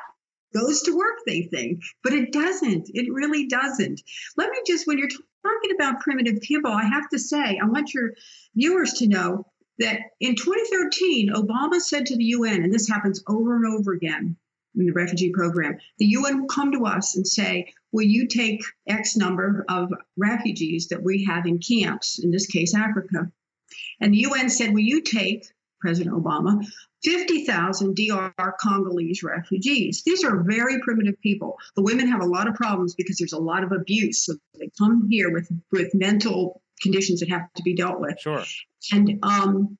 goes 0.54 0.82
to 0.82 0.96
work, 0.96 1.18
they 1.26 1.42
think, 1.42 1.80
but 2.02 2.12
it 2.12 2.32
doesn't. 2.32 2.90
It 2.94 3.12
really 3.12 3.46
doesn't. 3.46 4.00
Let 4.36 4.50
me 4.50 4.58
just, 4.66 4.86
when 4.86 4.98
you're 4.98 5.08
talking 5.08 5.70
about 5.74 6.00
primitive 6.00 6.40
people, 6.40 6.70
I 6.70 6.84
have 6.84 7.08
to 7.10 7.18
say, 7.18 7.58
I 7.62 7.66
want 7.66 7.92
your 7.92 8.12
viewers 8.54 8.94
to 8.94 9.08
know 9.08 9.44
that 9.78 10.00
in 10.20 10.34
2013, 10.34 11.30
Obama 11.34 11.80
said 11.80 12.06
to 12.06 12.16
the 12.16 12.24
UN, 12.24 12.62
and 12.62 12.72
this 12.72 12.88
happens 12.88 13.22
over 13.28 13.56
and 13.56 13.66
over 13.66 13.92
again 13.92 14.36
in 14.74 14.86
the 14.86 14.92
refugee 14.92 15.30
program, 15.30 15.78
the 15.98 16.06
UN 16.06 16.40
will 16.40 16.48
come 16.48 16.72
to 16.72 16.84
us 16.86 17.16
and 17.16 17.26
say, 17.26 17.72
Will 17.90 18.04
you 18.04 18.26
take 18.26 18.62
X 18.86 19.16
number 19.16 19.64
of 19.68 19.90
refugees 20.16 20.88
that 20.88 21.02
we 21.02 21.24
have 21.24 21.46
in 21.46 21.58
camps, 21.58 22.18
in 22.22 22.30
this 22.30 22.46
case, 22.46 22.74
Africa? 22.74 23.32
And 24.00 24.12
the 24.12 24.18
UN 24.18 24.48
said, 24.48 24.72
Will 24.72 24.80
you 24.80 25.00
take, 25.00 25.46
President 25.80 26.14
Obama, 26.14 26.64
50,000 27.04 27.94
DR 27.94 28.54
Congolese 28.60 29.22
refugees? 29.22 30.02
These 30.04 30.24
are 30.24 30.42
very 30.42 30.80
primitive 30.80 31.20
people. 31.20 31.56
The 31.76 31.82
women 31.82 32.08
have 32.08 32.20
a 32.20 32.26
lot 32.26 32.48
of 32.48 32.54
problems 32.54 32.94
because 32.94 33.16
there's 33.18 33.32
a 33.32 33.38
lot 33.38 33.64
of 33.64 33.72
abuse. 33.72 34.24
So 34.24 34.34
they 34.58 34.70
come 34.78 35.08
here 35.08 35.32
with, 35.32 35.48
with 35.70 35.94
mental 35.94 36.62
conditions 36.82 37.20
that 37.20 37.30
have 37.30 37.52
to 37.56 37.62
be 37.62 37.74
dealt 37.74 38.00
with. 38.00 38.18
Sure. 38.20 38.44
And 38.92 39.18
um, 39.22 39.78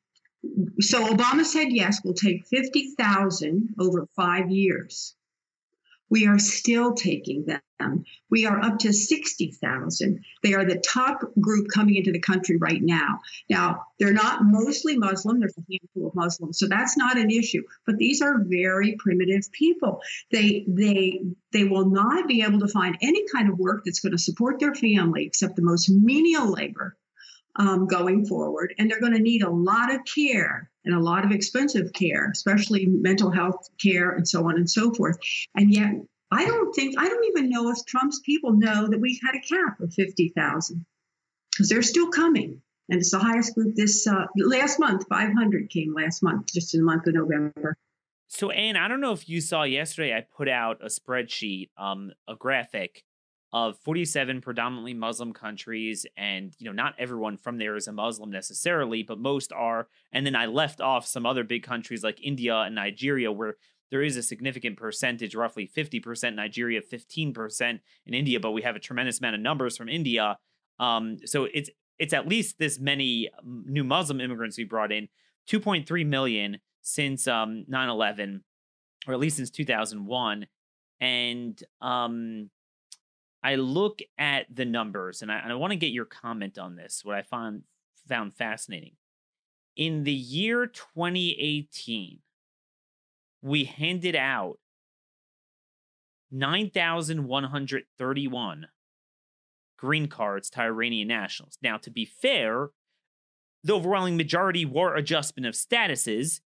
so 0.80 1.06
Obama 1.06 1.44
said, 1.44 1.68
yes, 1.70 2.00
we'll 2.04 2.14
take 2.14 2.46
50,000 2.46 3.74
over 3.78 4.06
five 4.14 4.50
years. 4.50 5.14
We 6.10 6.26
are 6.26 6.38
still 6.38 6.94
taking 6.94 7.44
them. 7.46 8.04
We 8.30 8.46
are 8.46 8.60
up 8.60 8.78
to 8.80 8.92
60,000. 8.92 10.24
They 10.42 10.54
are 10.54 10.64
the 10.64 10.78
top 10.80 11.20
group 11.40 11.68
coming 11.72 11.96
into 11.96 12.12
the 12.12 12.20
country 12.20 12.56
right 12.56 12.82
now. 12.82 13.20
Now, 13.48 13.84
they're 13.98 14.12
not 14.12 14.44
mostly 14.44 14.96
Muslim, 14.96 15.40
there's 15.40 15.56
a 15.56 15.62
handful 15.70 16.08
of 16.08 16.14
Muslims, 16.14 16.58
so 16.58 16.66
that's 16.66 16.96
not 16.96 17.18
an 17.18 17.30
issue. 17.30 17.62
But 17.86 17.98
these 17.98 18.20
are 18.22 18.42
very 18.42 18.96
primitive 18.98 19.50
people. 19.52 20.00
They 20.30 20.64
they 20.66 21.20
they 21.52 21.64
will 21.64 21.88
not 21.88 22.26
be 22.26 22.42
able 22.42 22.60
to 22.60 22.68
find 22.68 22.96
any 23.00 23.24
kind 23.32 23.48
of 23.48 23.58
work 23.58 23.82
that's 23.84 24.00
going 24.00 24.12
to 24.12 24.18
support 24.18 24.58
their 24.60 24.74
family 24.74 25.24
except 25.24 25.56
the 25.56 25.62
most 25.62 25.88
menial 25.88 26.50
labor 26.50 26.96
um, 27.56 27.86
going 27.86 28.26
forward. 28.26 28.74
And 28.78 28.90
they're 28.90 29.00
going 29.00 29.14
to 29.14 29.18
need 29.18 29.42
a 29.42 29.50
lot 29.50 29.94
of 29.94 30.00
care 30.04 30.70
and 30.88 30.96
a 30.96 31.00
lot 31.00 31.24
of 31.24 31.30
expensive 31.30 31.92
care, 31.92 32.30
especially 32.30 32.86
mental 32.86 33.30
health 33.30 33.68
care 33.80 34.10
and 34.10 34.26
so 34.26 34.48
on 34.48 34.56
and 34.56 34.68
so 34.68 34.92
forth. 34.92 35.18
And 35.54 35.72
yet, 35.72 35.92
I 36.30 36.46
don't 36.46 36.74
think, 36.74 36.98
I 36.98 37.08
don't 37.08 37.24
even 37.26 37.50
know 37.50 37.70
if 37.70 37.84
Trump's 37.86 38.20
people 38.20 38.52
know 38.52 38.88
that 38.88 38.98
we 38.98 39.20
had 39.22 39.36
a 39.36 39.40
cap 39.40 39.80
of 39.80 39.92
50,000 39.92 40.86
because 41.50 41.68
they're 41.68 41.82
still 41.82 42.08
coming. 42.08 42.62
And 42.88 43.00
it's 43.00 43.10
the 43.10 43.18
highest 43.18 43.54
group 43.54 43.74
this 43.74 44.06
uh, 44.06 44.24
last 44.36 44.80
month, 44.80 45.04
500 45.10 45.68
came 45.68 45.94
last 45.94 46.22
month, 46.22 46.46
just 46.54 46.74
in 46.74 46.80
the 46.80 46.86
month 46.86 47.06
of 47.06 47.14
November. 47.14 47.76
So, 48.28 48.50
Ann, 48.50 48.76
I 48.76 48.88
don't 48.88 49.02
know 49.02 49.12
if 49.12 49.28
you 49.28 49.42
saw 49.42 49.64
yesterday, 49.64 50.14
I 50.14 50.20
put 50.20 50.48
out 50.48 50.78
a 50.82 50.86
spreadsheet, 50.86 51.68
um, 51.76 52.12
a 52.26 52.34
graphic 52.34 53.04
of 53.52 53.78
47 53.78 54.40
predominantly 54.40 54.94
Muslim 54.94 55.32
countries, 55.32 56.06
and 56.16 56.54
you 56.58 56.66
know, 56.66 56.72
not 56.72 56.94
everyone 56.98 57.36
from 57.36 57.58
there 57.58 57.76
is 57.76 57.88
a 57.88 57.92
Muslim 57.92 58.30
necessarily, 58.30 59.02
but 59.02 59.18
most 59.18 59.52
are. 59.52 59.88
And 60.12 60.26
then 60.26 60.36
I 60.36 60.46
left 60.46 60.80
off 60.80 61.06
some 61.06 61.24
other 61.24 61.44
big 61.44 61.62
countries 61.62 62.04
like 62.04 62.22
India 62.22 62.56
and 62.56 62.74
Nigeria, 62.74 63.32
where 63.32 63.56
there 63.90 64.02
is 64.02 64.16
a 64.16 64.22
significant 64.22 64.76
percentage, 64.76 65.34
roughly 65.34 65.66
50% 65.66 66.34
Nigeria, 66.34 66.80
15% 66.82 67.80
in 68.06 68.14
India, 68.14 68.38
but 68.38 68.52
we 68.52 68.62
have 68.62 68.76
a 68.76 68.80
tremendous 68.80 69.18
amount 69.18 69.36
of 69.36 69.40
numbers 69.40 69.76
from 69.76 69.88
India. 69.88 70.36
Um, 70.78 71.16
so 71.24 71.48
it's 71.52 71.70
it's 71.98 72.12
at 72.12 72.28
least 72.28 72.58
this 72.58 72.78
many 72.78 73.30
new 73.44 73.82
Muslim 73.82 74.20
immigrants 74.20 74.56
we 74.58 74.64
brought 74.64 74.92
in, 74.92 75.08
2.3 75.50 76.06
million 76.06 76.58
since 76.82 77.26
um 77.26 77.64
9/11, 77.70 78.40
or 79.06 79.14
at 79.14 79.20
least 79.20 79.38
since 79.38 79.50
2001, 79.50 80.46
and 81.00 81.62
um 81.80 82.50
I 83.42 83.54
look 83.54 84.00
at 84.18 84.46
the 84.54 84.64
numbers 84.64 85.22
and 85.22 85.30
I, 85.30 85.42
I 85.46 85.54
want 85.54 85.72
to 85.72 85.76
get 85.76 85.92
your 85.92 86.04
comment 86.04 86.58
on 86.58 86.74
this, 86.76 87.02
what 87.04 87.16
I 87.16 87.22
found 87.22 87.62
found 88.08 88.34
fascinating. 88.34 88.92
In 89.76 90.04
the 90.04 90.12
year 90.12 90.66
2018, 90.66 92.18
we 93.42 93.64
handed 93.64 94.16
out 94.16 94.58
9,131 96.30 98.66
green 99.78 100.08
cards 100.08 100.50
to 100.50 100.60
Iranian 100.62 101.08
nationals. 101.08 101.56
Now, 101.62 101.78
to 101.78 101.90
be 101.90 102.04
fair, 102.04 102.68
the 103.62 103.74
overwhelming 103.74 104.16
majority 104.16 104.64
were 104.64 104.96
adjustment 104.96 105.46
of 105.46 105.54
statuses. 105.54 106.40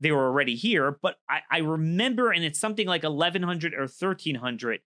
They 0.00 0.10
were 0.10 0.26
already 0.26 0.56
here, 0.56 0.98
but 1.02 1.16
I, 1.28 1.40
I 1.50 1.58
remember, 1.58 2.30
and 2.30 2.42
it's 2.44 2.58
something 2.58 2.86
like 2.86 3.02
1,100 3.02 3.74
or 3.74 3.80
1,300 3.80 4.80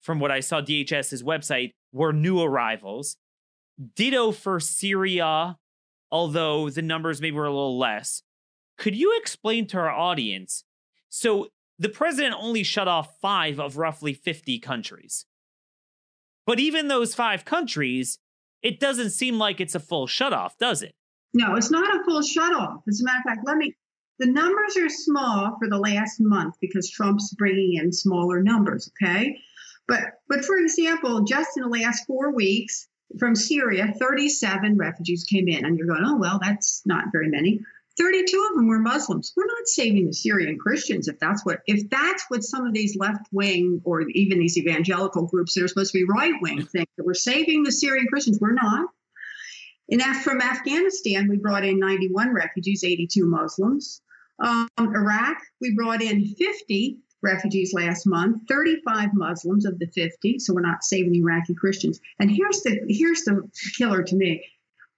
from 0.00 0.20
what 0.20 0.30
I 0.30 0.40
saw 0.40 0.60
DHS's 0.60 1.22
website, 1.22 1.72
were 1.92 2.12
new 2.12 2.40
arrivals. 2.40 3.16
Ditto 3.94 4.32
for 4.32 4.60
Syria, 4.60 5.56
although 6.10 6.70
the 6.70 6.82
numbers 6.82 7.20
maybe 7.20 7.36
were 7.36 7.46
a 7.46 7.50
little 7.50 7.78
less. 7.78 8.22
Could 8.76 8.96
you 8.96 9.18
explain 9.20 9.66
to 9.68 9.78
our 9.78 9.90
audience? 9.90 10.64
So 11.08 11.48
the 11.78 11.88
president 11.88 12.34
only 12.38 12.62
shut 12.62 12.88
off 12.88 13.18
five 13.20 13.58
of 13.60 13.76
roughly 13.76 14.12
50 14.12 14.58
countries. 14.58 15.26
But 16.46 16.58
even 16.58 16.88
those 16.88 17.14
five 17.14 17.44
countries, 17.44 18.18
it 18.62 18.80
doesn't 18.80 19.10
seem 19.10 19.38
like 19.38 19.60
it's 19.60 19.74
a 19.74 19.80
full 19.80 20.06
shut 20.06 20.32
off, 20.32 20.56
does 20.58 20.82
it? 20.82 20.94
No, 21.34 21.54
it's 21.56 21.70
not 21.70 21.94
a 21.94 22.02
full 22.04 22.22
shut 22.22 22.54
off. 22.54 22.80
As 22.88 23.00
a 23.00 23.04
matter 23.04 23.18
of 23.18 23.24
fact, 23.24 23.46
let 23.46 23.56
me. 23.56 23.74
The 24.18 24.26
numbers 24.26 24.76
are 24.76 24.88
small 24.88 25.56
for 25.58 25.68
the 25.68 25.78
last 25.78 26.18
month 26.18 26.54
because 26.60 26.90
Trump's 26.90 27.32
bringing 27.34 27.74
in 27.74 27.92
smaller 27.92 28.42
numbers, 28.42 28.90
okay? 29.00 29.38
But, 29.88 30.20
but 30.28 30.44
for 30.44 30.58
example, 30.58 31.24
just 31.24 31.56
in 31.56 31.62
the 31.62 31.68
last 31.68 32.06
four 32.06 32.34
weeks 32.34 32.86
from 33.18 33.34
Syria, 33.34 33.92
37 33.98 34.76
refugees 34.76 35.24
came 35.24 35.48
in. 35.48 35.64
And 35.64 35.78
you're 35.78 35.88
going, 35.88 36.04
oh, 36.04 36.18
well, 36.18 36.38
that's 36.40 36.82
not 36.84 37.06
very 37.10 37.28
many. 37.28 37.60
32 37.98 38.48
of 38.50 38.56
them 38.56 38.68
were 38.68 38.78
Muslims. 38.78 39.32
We're 39.36 39.46
not 39.46 39.66
saving 39.66 40.06
the 40.06 40.12
Syrian 40.12 40.56
Christians 40.56 41.08
if 41.08 41.18
that's 41.18 41.44
what 41.44 41.60
if 41.66 41.90
that's 41.90 42.24
what 42.28 42.44
some 42.44 42.64
of 42.64 42.72
these 42.72 42.96
left 42.96 43.26
wing 43.32 43.80
or 43.84 44.02
even 44.02 44.38
these 44.38 44.56
evangelical 44.56 45.26
groups 45.26 45.54
that 45.54 45.64
are 45.64 45.68
supposed 45.68 45.92
to 45.92 45.98
be 45.98 46.04
right 46.08 46.34
wing 46.40 46.64
think 46.64 46.88
that 46.96 47.04
we're 47.04 47.14
saving 47.14 47.64
the 47.64 47.72
Syrian 47.72 48.06
Christians. 48.06 48.38
We're 48.40 48.52
not. 48.52 48.88
In 49.88 50.00
from 50.00 50.40
Afghanistan, 50.40 51.28
we 51.28 51.38
brought 51.38 51.64
in 51.64 51.80
91 51.80 52.32
refugees, 52.32 52.84
82 52.84 53.26
Muslims. 53.26 54.00
Um, 54.38 54.68
Iraq, 54.78 55.38
we 55.60 55.74
brought 55.74 56.02
in 56.02 56.24
50 56.26 56.98
refugees 57.22 57.72
last 57.72 58.06
month, 58.06 58.42
35 58.48 59.10
Muslims 59.14 59.64
of 59.64 59.78
the 59.78 59.86
50. 59.86 60.38
So 60.38 60.54
we're 60.54 60.60
not 60.60 60.84
saving 60.84 61.14
Iraqi 61.14 61.54
Christians. 61.54 62.00
And 62.18 62.30
here's 62.30 62.62
the 62.62 62.80
here's 62.88 63.22
the 63.22 63.48
killer 63.76 64.02
to 64.02 64.16
me. 64.16 64.44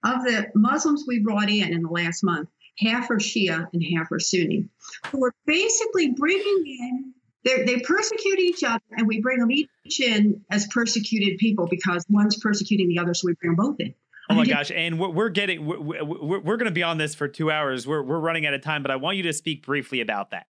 Of 0.03 0.23
the 0.23 0.47
Muslims 0.55 1.05
we 1.07 1.19
brought 1.19 1.49
in 1.49 1.73
in 1.73 1.83
the 1.83 1.89
last 1.89 2.23
month, 2.23 2.49
half 2.79 3.09
are 3.11 3.17
Shia 3.17 3.67
and 3.71 3.83
half 3.95 4.11
are 4.11 4.19
Sunni. 4.19 4.69
So 5.11 5.19
we're 5.19 5.31
basically 5.45 6.11
bringing 6.11 6.63
in 6.65 7.13
they 7.43 7.63
they 7.63 7.79
persecute 7.79 8.39
each 8.39 8.63
other, 8.63 8.83
and 8.91 9.07
we 9.07 9.19
bring 9.19 9.39
them 9.39 9.51
each 9.51 9.99
in 9.99 10.41
as 10.49 10.67
persecuted 10.67 11.39
people 11.39 11.67
because 11.67 12.05
one's 12.09 12.37
persecuting 12.37 12.87
the 12.87 12.99
other, 12.99 13.13
so 13.13 13.27
we 13.27 13.33
bring 13.33 13.55
them 13.55 13.65
both 13.65 13.79
in. 13.79 13.93
Oh 14.29 14.35
my 14.35 14.45
gosh! 14.45 14.71
And 14.71 14.99
we're, 14.99 15.09
we're 15.09 15.29
getting 15.29 15.65
we're, 15.65 16.03
we're, 16.03 16.39
we're 16.39 16.57
going 16.57 16.65
to 16.65 16.71
be 16.71 16.83
on 16.83 16.97
this 16.97 17.15
for 17.15 17.27
two 17.27 17.49
hours. 17.49 17.87
We're 17.87 18.03
we're 18.03 18.19
running 18.19 18.45
out 18.45 18.53
of 18.53 18.61
time, 18.61 18.83
but 18.83 18.91
I 18.91 18.95
want 18.97 19.17
you 19.17 19.23
to 19.23 19.33
speak 19.33 19.65
briefly 19.65 20.01
about 20.01 20.31
that. 20.31 20.47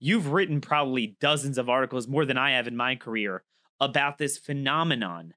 You've 0.00 0.32
written 0.32 0.60
probably 0.60 1.16
dozens 1.20 1.58
of 1.58 1.68
articles, 1.68 2.06
more 2.06 2.24
than 2.24 2.38
I 2.38 2.52
have 2.52 2.66
in 2.66 2.76
my 2.76 2.94
career, 2.94 3.42
about 3.80 4.18
this 4.18 4.38
phenomenon 4.38 5.34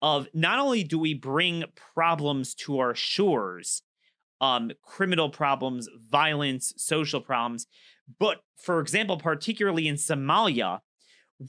of 0.00 0.28
not 0.32 0.58
only 0.58 0.84
do 0.84 0.98
we 0.98 1.14
bring 1.14 1.64
problems 1.94 2.54
to 2.54 2.78
our 2.78 2.94
shores, 2.94 3.82
um, 4.40 4.70
criminal 4.82 5.30
problems, 5.30 5.88
violence, 6.08 6.72
social 6.76 7.20
problems. 7.20 7.66
But 8.18 8.38
for 8.56 8.80
example, 8.80 9.18
particularly 9.18 9.88
in 9.88 9.96
Somalia, 9.96 10.80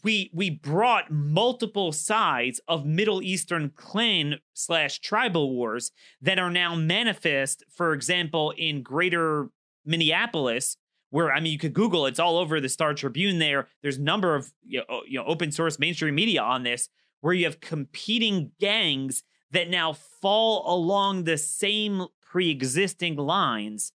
we 0.03 0.29
we 0.33 0.49
brought 0.49 1.11
multiple 1.11 1.91
sides 1.91 2.61
of 2.67 2.85
Middle 2.85 3.23
Eastern 3.23 3.71
clan 3.75 4.35
slash 4.53 4.99
tribal 4.99 5.51
wars 5.55 5.91
that 6.21 6.37
are 6.37 6.51
now 6.51 6.75
manifest. 6.75 7.63
For 7.75 7.93
example, 7.93 8.53
in 8.57 8.83
Greater 8.83 9.49
Minneapolis, 9.85 10.77
where 11.09 11.31
I 11.31 11.39
mean, 11.39 11.51
you 11.51 11.59
could 11.59 11.73
Google 11.73 12.05
it's 12.05 12.19
all 12.19 12.37
over 12.37 12.59
the 12.59 12.69
Star 12.69 12.93
Tribune. 12.93 13.39
There, 13.39 13.67
there's 13.81 13.97
a 13.97 14.01
number 14.01 14.35
of 14.35 14.51
you 14.65 14.81
know, 14.87 15.01
you 15.07 15.19
know 15.19 15.25
open 15.25 15.51
source 15.51 15.79
mainstream 15.79 16.15
media 16.15 16.41
on 16.41 16.63
this, 16.63 16.89
where 17.21 17.33
you 17.33 17.45
have 17.45 17.59
competing 17.59 18.51
gangs 18.59 19.23
that 19.51 19.69
now 19.69 19.93
fall 19.93 20.63
along 20.73 21.23
the 21.23 21.37
same 21.37 22.05
pre-existing 22.21 23.15
lines 23.15 23.91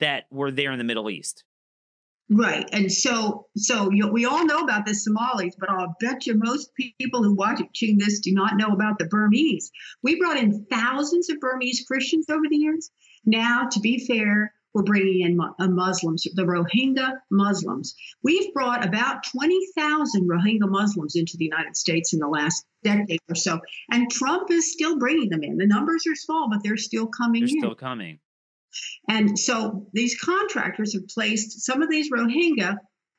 that 0.00 0.24
were 0.30 0.50
there 0.50 0.72
in 0.72 0.78
the 0.78 0.84
Middle 0.84 1.08
East. 1.08 1.44
Right, 2.28 2.68
and 2.72 2.90
so 2.90 3.46
so 3.56 3.88
you, 3.92 4.08
we 4.08 4.24
all 4.24 4.44
know 4.44 4.58
about 4.58 4.84
the 4.84 4.94
Somalis, 4.94 5.54
but 5.60 5.70
I'll 5.70 5.94
bet 6.00 6.26
you 6.26 6.34
most 6.34 6.72
people 6.74 7.22
who 7.22 7.36
watching 7.36 7.98
this 7.98 8.18
do 8.18 8.32
not 8.32 8.56
know 8.56 8.68
about 8.68 8.98
the 8.98 9.04
Burmese. 9.04 9.70
We 10.02 10.18
brought 10.18 10.36
in 10.36 10.66
thousands 10.68 11.30
of 11.30 11.38
Burmese 11.38 11.84
Christians 11.86 12.28
over 12.28 12.42
the 12.50 12.56
years. 12.56 12.90
Now, 13.24 13.68
to 13.70 13.78
be 13.78 14.04
fair, 14.04 14.52
we're 14.76 14.82
bringing 14.82 15.22
in 15.22 15.40
uh, 15.40 15.68
Muslims, 15.68 16.24
the 16.34 16.42
Rohingya 16.42 17.14
Muslims. 17.30 17.94
We've 18.22 18.52
brought 18.52 18.86
about 18.86 19.24
20,000 19.24 20.28
Rohingya 20.28 20.68
Muslims 20.68 21.16
into 21.16 21.38
the 21.38 21.46
United 21.46 21.74
States 21.74 22.12
in 22.12 22.20
the 22.20 22.28
last 22.28 22.66
decade 22.84 23.20
or 23.30 23.34
so. 23.34 23.58
And 23.90 24.10
Trump 24.10 24.50
is 24.50 24.70
still 24.70 24.98
bringing 24.98 25.30
them 25.30 25.42
in. 25.42 25.56
The 25.56 25.66
numbers 25.66 26.04
are 26.06 26.14
small, 26.14 26.50
but 26.50 26.62
they're 26.62 26.76
still 26.76 27.06
coming 27.06 27.46
they're 27.46 27.54
in. 27.54 27.58
still 27.58 27.74
coming. 27.74 28.18
And 29.08 29.38
so 29.38 29.86
these 29.94 30.20
contractors 30.20 30.92
have 30.92 31.08
placed 31.08 31.64
some 31.64 31.80
of 31.80 31.88
these 31.88 32.10
Rohingya 32.10 32.76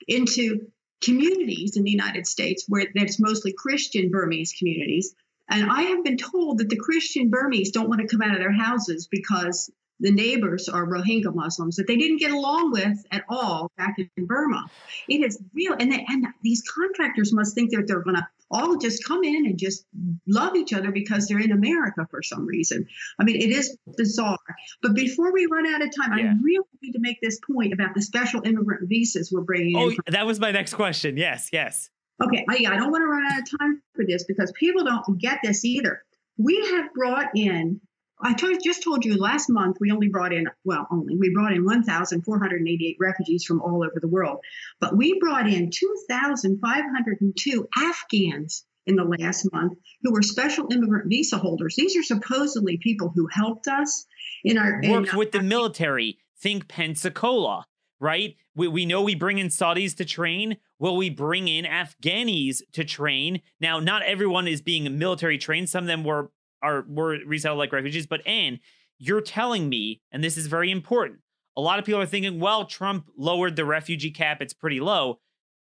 into 0.07 0.67
communities 1.03 1.75
in 1.75 1.83
the 1.83 1.89
United 1.89 2.27
States 2.27 2.65
where 2.67 2.85
that's 2.93 3.19
mostly 3.19 3.55
Christian 3.57 4.11
Burmese 4.11 4.53
communities. 4.59 5.15
And 5.49 5.71
I 5.71 5.81
have 5.83 6.03
been 6.03 6.17
told 6.17 6.59
that 6.59 6.69
the 6.69 6.77
Christian 6.77 7.31
Burmese 7.31 7.71
don't 7.71 7.89
want 7.89 8.01
to 8.01 8.07
come 8.07 8.21
out 8.21 8.35
of 8.35 8.41
their 8.41 8.53
houses 8.53 9.07
because 9.09 9.71
the 9.99 10.11
neighbors 10.11 10.69
are 10.69 10.85
Rohingya 10.85 11.33
Muslims 11.33 11.77
that 11.77 11.87
they 11.87 11.97
didn't 11.97 12.19
get 12.19 12.31
along 12.31 12.71
with 12.71 12.97
at 13.11 13.23
all 13.29 13.71
back 13.77 13.95
in 13.97 14.25
Burma. 14.25 14.65
It 15.07 15.23
is 15.23 15.41
real, 15.53 15.73
and 15.79 15.91
they, 15.91 16.05
and 16.07 16.27
these 16.43 16.61
contractors 16.61 17.33
must 17.33 17.55
think 17.55 17.71
that 17.71 17.85
they're 17.87 18.01
going 18.01 18.15
to 18.15 18.27
all 18.49 18.77
just 18.77 19.03
come 19.03 19.23
in 19.23 19.45
and 19.45 19.57
just 19.57 19.85
love 20.25 20.55
each 20.55 20.73
other 20.73 20.91
because 20.91 21.27
they're 21.27 21.39
in 21.39 21.51
America 21.51 22.07
for 22.09 22.23
some 22.23 22.45
reason. 22.45 22.87
I 23.19 23.23
mean, 23.23 23.35
it 23.35 23.49
is 23.49 23.77
bizarre. 23.97 24.37
But 24.81 24.93
before 24.93 25.33
we 25.33 25.47
run 25.47 25.65
out 25.67 25.81
of 25.81 25.89
time, 25.95 26.17
yeah. 26.17 26.31
I 26.31 26.35
really 26.41 26.65
need 26.81 26.93
to 26.93 26.99
make 26.99 27.19
this 27.21 27.39
point 27.39 27.73
about 27.73 27.93
the 27.93 28.01
special 28.01 28.41
immigrant 28.43 28.87
visas 28.87 29.31
we're 29.31 29.41
bringing. 29.41 29.75
Oh, 29.75 29.89
in. 29.89 29.97
that 30.07 30.25
was 30.25 30.39
my 30.39 30.51
next 30.51 30.75
question. 30.75 31.17
Yes, 31.17 31.49
yes. 31.51 31.89
Okay, 32.23 32.45
I, 32.49 32.55
I 32.55 32.77
don't 32.77 32.91
want 32.91 33.01
to 33.01 33.07
run 33.07 33.25
out 33.31 33.39
of 33.39 33.59
time 33.59 33.81
for 33.95 34.05
this 34.05 34.23
because 34.23 34.51
people 34.53 34.83
don't 34.83 35.19
get 35.19 35.39
this 35.43 35.63
either. 35.65 36.03
We 36.37 36.55
have 36.71 36.93
brought 36.93 37.29
in 37.35 37.81
I 38.19 38.33
told, 38.33 38.57
just 38.63 38.83
told 38.83 39.05
you 39.05 39.15
last 39.17 39.49
month 39.49 39.77
we 39.79 39.91
only 39.91 40.09
brought 40.09 40.33
in, 40.33 40.47
well, 40.63 40.87
only, 40.91 41.15
we 41.17 41.31
brought 41.33 41.53
in 41.53 41.65
1,488 41.65 42.97
refugees 42.99 43.43
from 43.43 43.61
all 43.61 43.83
over 43.83 43.99
the 44.01 44.07
world. 44.07 44.39
But 44.79 44.97
we 44.97 45.19
brought 45.19 45.47
in 45.47 45.69
2,502 45.69 47.67
Afghans 47.77 48.65
in 48.87 48.95
the 48.95 49.03
last 49.03 49.47
month 49.51 49.73
who 50.01 50.13
were 50.13 50.23
special 50.23 50.67
immigrant 50.71 51.09
visa 51.09 51.37
holders. 51.37 51.75
These 51.75 51.95
are 51.95 52.03
supposedly 52.03 52.77
people 52.77 53.11
who 53.13 53.27
helped 53.31 53.67
us 53.67 54.07
in 54.43 54.57
our. 54.57 54.81
Worked 54.83 55.09
in, 55.13 55.17
with 55.17 55.31
the 55.31 55.43
military. 55.43 56.17
Think 56.39 56.67
Pensacola, 56.67 57.65
right? 57.99 58.35
We, 58.55 58.67
we 58.67 58.85
know 58.85 59.01
we 59.01 59.15
bring 59.15 59.37
in 59.39 59.47
Saudis 59.47 59.95
to 59.97 60.05
train. 60.05 60.57
Will 60.79 60.95
we 60.95 61.09
bring 61.09 61.47
in 61.47 61.65
Afghanis 61.65 62.61
to 62.73 62.83
train? 62.83 63.41
Now, 63.59 63.79
not 63.79 64.03
everyone 64.03 64.47
is 64.47 64.61
being 64.61 64.97
military 64.97 65.37
trained. 65.37 65.69
Some 65.69 65.83
of 65.83 65.87
them 65.87 66.03
were 66.03 66.31
are 66.61 66.85
were 66.87 67.17
resettled 67.25 67.59
like 67.59 67.71
refugees. 67.71 68.07
But 68.07 68.25
Ann, 68.27 68.59
you're 68.97 69.21
telling 69.21 69.69
me, 69.69 70.01
and 70.11 70.23
this 70.23 70.37
is 70.37 70.47
very 70.47 70.71
important. 70.71 71.19
A 71.55 71.61
lot 71.61 71.79
of 71.79 71.85
people 71.85 72.01
are 72.01 72.05
thinking, 72.05 72.39
well, 72.39 72.65
Trump 72.65 73.09
lowered 73.17 73.55
the 73.55 73.65
refugee 73.65 74.11
cap; 74.11 74.41
it's 74.41 74.53
pretty 74.53 74.79
low. 74.79 75.19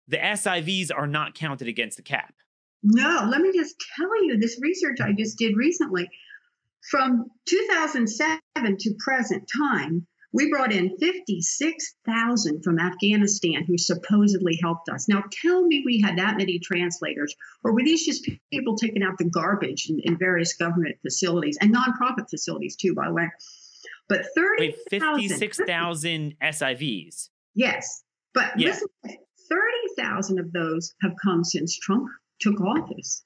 The 0.08 0.18
SIVs 0.18 0.90
are 0.94 1.06
not 1.06 1.34
counted 1.34 1.68
against 1.68 1.96
the 1.96 2.02
cap. 2.02 2.34
No, 2.82 3.26
let 3.30 3.40
me 3.40 3.50
just 3.52 3.76
tell 3.96 4.24
you 4.24 4.38
this 4.38 4.58
research 4.60 4.98
I 5.00 5.12
just 5.12 5.38
did 5.38 5.56
recently. 5.56 6.08
From 6.90 7.30
2007 7.46 8.40
to 8.54 8.94
present 8.98 9.48
time, 9.56 10.06
we 10.34 10.50
brought 10.50 10.72
in 10.72 10.96
56,000 10.98 12.62
from 12.64 12.80
Afghanistan 12.80 13.64
who 13.64 13.78
supposedly 13.78 14.58
helped 14.60 14.88
us. 14.88 15.08
Now, 15.08 15.22
tell 15.30 15.64
me 15.64 15.84
we 15.86 16.00
had 16.00 16.18
that 16.18 16.36
many 16.36 16.58
translators, 16.58 17.32
or 17.62 17.72
were 17.72 17.84
these 17.84 18.04
just 18.04 18.28
people 18.52 18.76
taking 18.76 19.04
out 19.04 19.16
the 19.16 19.30
garbage 19.30 19.88
in, 19.88 20.00
in 20.00 20.18
various 20.18 20.54
government 20.54 20.96
facilities 21.02 21.56
and 21.60 21.72
nonprofit 21.72 22.28
facilities, 22.28 22.74
too, 22.74 22.94
by 22.94 23.06
the 23.06 23.14
way? 23.14 23.30
But 24.08 24.26
30, 24.34 24.74
56,000 24.90 26.34
SIVs. 26.42 27.28
Yes. 27.54 28.02
But 28.34 28.58
yeah. 28.58 28.70
listen, 28.70 28.88
30,000 29.48 30.40
of 30.40 30.52
those 30.52 30.94
have 31.00 31.12
come 31.22 31.44
since 31.44 31.78
Trump 31.78 32.08
took 32.40 32.60
office. 32.60 33.24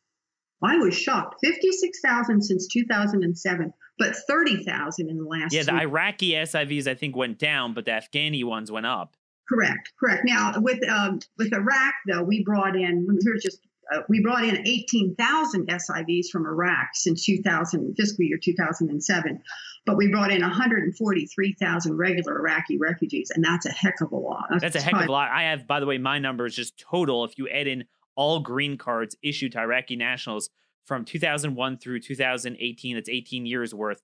I 0.62 0.76
was 0.76 0.94
shocked. 0.94 1.36
56,000 1.42 2.42
since 2.42 2.66
2007 2.68 3.72
but 3.98 4.14
30,000 4.14 5.10
in 5.10 5.16
the 5.18 5.24
last 5.24 5.52
year 5.52 5.62
Yeah, 5.66 5.72
the 5.72 5.82
Iraqi 5.82 6.30
SIVs 6.32 6.86
I 6.86 6.94
think 6.94 7.16
went 7.16 7.38
down, 7.38 7.74
but 7.74 7.84
the 7.84 7.90
Afghani 7.90 8.44
ones 8.44 8.70
went 8.70 8.86
up. 8.86 9.16
Correct, 9.48 9.92
correct. 9.98 10.22
Now 10.24 10.54
with 10.58 10.78
um, 10.88 11.20
with 11.38 11.52
Iraq 11.52 11.94
though, 12.06 12.22
we 12.22 12.44
brought 12.44 12.76
in 12.76 13.06
here's 13.22 13.42
just 13.42 13.60
uh, 13.92 14.00
we 14.08 14.20
brought 14.22 14.44
in 14.44 14.66
18,000 14.68 15.68
SIVs 15.68 16.26
from 16.30 16.44
Iraq 16.44 16.88
since 16.92 17.24
2000 17.24 17.94
fiscal 17.96 18.24
year 18.26 18.38
2007, 18.42 19.42
but 19.86 19.96
we 19.96 20.08
brought 20.08 20.30
in 20.30 20.42
143,000 20.42 21.96
regular 21.96 22.38
Iraqi 22.38 22.76
refugees, 22.78 23.32
and 23.34 23.42
that's 23.42 23.64
a 23.64 23.70
heck 23.70 24.02
of 24.02 24.12
a 24.12 24.16
lot. 24.16 24.44
That's, 24.50 24.62
that's 24.62 24.76
a 24.76 24.80
heck 24.82 24.92
of 24.92 25.08
a 25.08 25.10
lot. 25.10 25.30
I 25.30 25.44
have, 25.44 25.66
by 25.66 25.80
the 25.80 25.86
way, 25.86 25.96
my 25.96 26.18
number 26.18 26.44
is 26.44 26.54
just 26.54 26.78
total. 26.78 27.24
If 27.24 27.38
you 27.38 27.48
add 27.48 27.66
in 27.66 27.84
all 28.18 28.40
green 28.40 28.76
cards 28.76 29.16
issued 29.22 29.52
to 29.52 29.60
Iraqi 29.60 29.94
nationals 29.94 30.50
from 30.84 31.04
2001 31.04 31.78
through 31.78 32.00
2018. 32.00 32.96
That's 32.96 33.08
18 33.08 33.46
years 33.46 33.72
worth. 33.72 34.02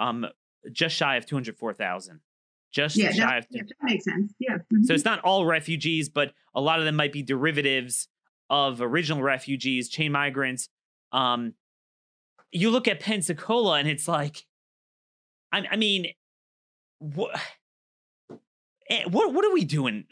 Um, 0.00 0.26
just 0.72 0.96
shy 0.96 1.14
of 1.14 1.26
204,000. 1.26 2.20
Just 2.72 2.96
yeah, 2.96 3.12
shy 3.12 3.38
of. 3.38 3.46
Yeah, 3.50 3.62
that 3.62 3.76
makes 3.82 4.04
sense. 4.04 4.34
Yeah. 4.40 4.56
Mm-hmm. 4.56 4.82
So 4.82 4.94
it's 4.94 5.04
not 5.04 5.20
all 5.20 5.46
refugees, 5.46 6.08
but 6.08 6.32
a 6.54 6.60
lot 6.60 6.80
of 6.80 6.84
them 6.84 6.96
might 6.96 7.12
be 7.12 7.22
derivatives 7.22 8.08
of 8.50 8.82
original 8.82 9.22
refugees, 9.22 9.88
chain 9.88 10.10
migrants. 10.10 10.68
Um, 11.12 11.54
you 12.50 12.70
look 12.70 12.88
at 12.88 12.98
Pensacola, 12.98 13.78
and 13.78 13.86
it's 13.86 14.08
like, 14.08 14.44
I, 15.52 15.66
I 15.70 15.76
mean, 15.76 16.08
what, 16.98 17.38
eh, 18.90 19.04
what, 19.08 19.32
what 19.32 19.44
are 19.44 19.54
we 19.54 19.64
doing? 19.64 20.06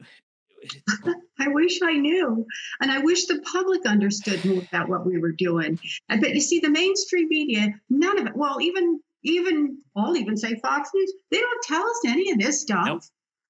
I 1.38 1.48
wish 1.48 1.80
I 1.82 1.94
knew. 1.94 2.46
And 2.80 2.90
I 2.90 2.98
wish 2.98 3.26
the 3.26 3.40
public 3.40 3.86
understood 3.86 4.44
more 4.44 4.62
about 4.62 4.88
what 4.88 5.06
we 5.06 5.18
were 5.18 5.32
doing. 5.32 5.78
But 6.08 6.34
you 6.34 6.40
see, 6.40 6.60
the 6.60 6.70
mainstream 6.70 7.28
media, 7.28 7.74
none 7.88 8.18
of 8.18 8.26
it, 8.26 8.36
well, 8.36 8.60
even 8.60 9.00
even 9.22 9.78
I'll 9.96 10.16
even 10.16 10.36
say 10.36 10.54
Fox 10.56 10.90
News, 10.94 11.12
they 11.30 11.38
don't 11.38 11.62
tell 11.62 11.82
us 11.82 12.00
any 12.06 12.30
of 12.30 12.38
this 12.38 12.62
stuff. 12.62 12.86
Nope. 12.86 13.02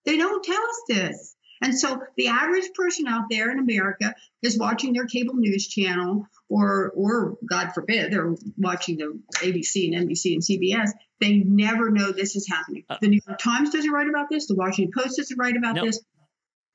They 0.05 0.17
don't 0.17 0.43
tell 0.43 0.63
us 0.63 0.83
this. 0.89 1.37
And 1.63 1.79
so 1.79 2.01
the 2.17 2.29
average 2.29 2.73
person 2.75 3.07
out 3.07 3.25
there 3.31 3.51
in 3.51 3.59
America 3.59 4.15
is 4.43 4.59
watching 4.59 4.95
their 4.95 5.05
cable 5.05 5.35
news 5.35 5.69
channel, 5.69 6.27
or, 6.49 6.91
or 6.97 7.37
God 7.49 7.73
forbid, 7.75 8.11
they're 8.11 8.35
watching 8.57 8.97
the 8.97 9.21
ABC 9.37 9.95
and 9.95 10.09
NBC 10.09 10.33
and 10.33 10.43
CBS. 10.43 10.91
They 11.21 11.39
never 11.39 11.91
know 11.91 12.13
this 12.13 12.35
is 12.35 12.49
happening. 12.49 12.85
Uh, 12.89 12.97
the 13.01 13.09
New 13.09 13.21
York 13.27 13.39
Times 13.39 13.71
doesn't 13.71 13.91
write 13.91 14.09
about 14.09 14.31
this. 14.31 14.47
The 14.47 14.55
Washington 14.55 14.93
Post 14.97 15.19
doesn't 15.19 15.37
write 15.39 15.57
about 15.57 15.75
nope. 15.75 15.87
this. 15.87 16.01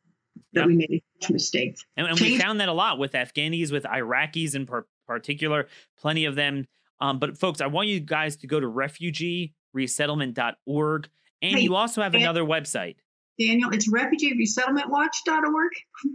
that 0.56 0.62
yep. 0.62 0.68
we 0.68 0.76
made 0.76 0.90
a 0.90 1.02
huge 1.20 1.30
mistake. 1.30 1.78
And, 1.96 2.08
and 2.08 2.18
we 2.18 2.38
found 2.38 2.60
that 2.60 2.68
a 2.68 2.72
lot 2.72 2.98
with 2.98 3.12
Afghanis, 3.12 3.70
with 3.70 3.84
Iraqis 3.84 4.54
in 4.54 4.64
par- 4.66 4.86
particular, 5.06 5.68
plenty 5.98 6.24
of 6.24 6.34
them. 6.34 6.66
Um, 7.00 7.18
but 7.18 7.36
folks, 7.38 7.60
I 7.60 7.66
want 7.66 7.88
you 7.88 8.00
guys 8.00 8.36
to 8.38 8.46
go 8.46 8.58
to 8.58 8.66
refugeeresettlement.org. 8.66 11.08
And 11.42 11.58
hey, 11.58 11.60
you 11.60 11.76
also 11.76 12.00
have 12.02 12.14
another 12.14 12.42
website. 12.42 12.96
Daniel, 13.38 13.70
it's 13.70 13.90
refugeeresettlementwatch.org. 13.90 15.72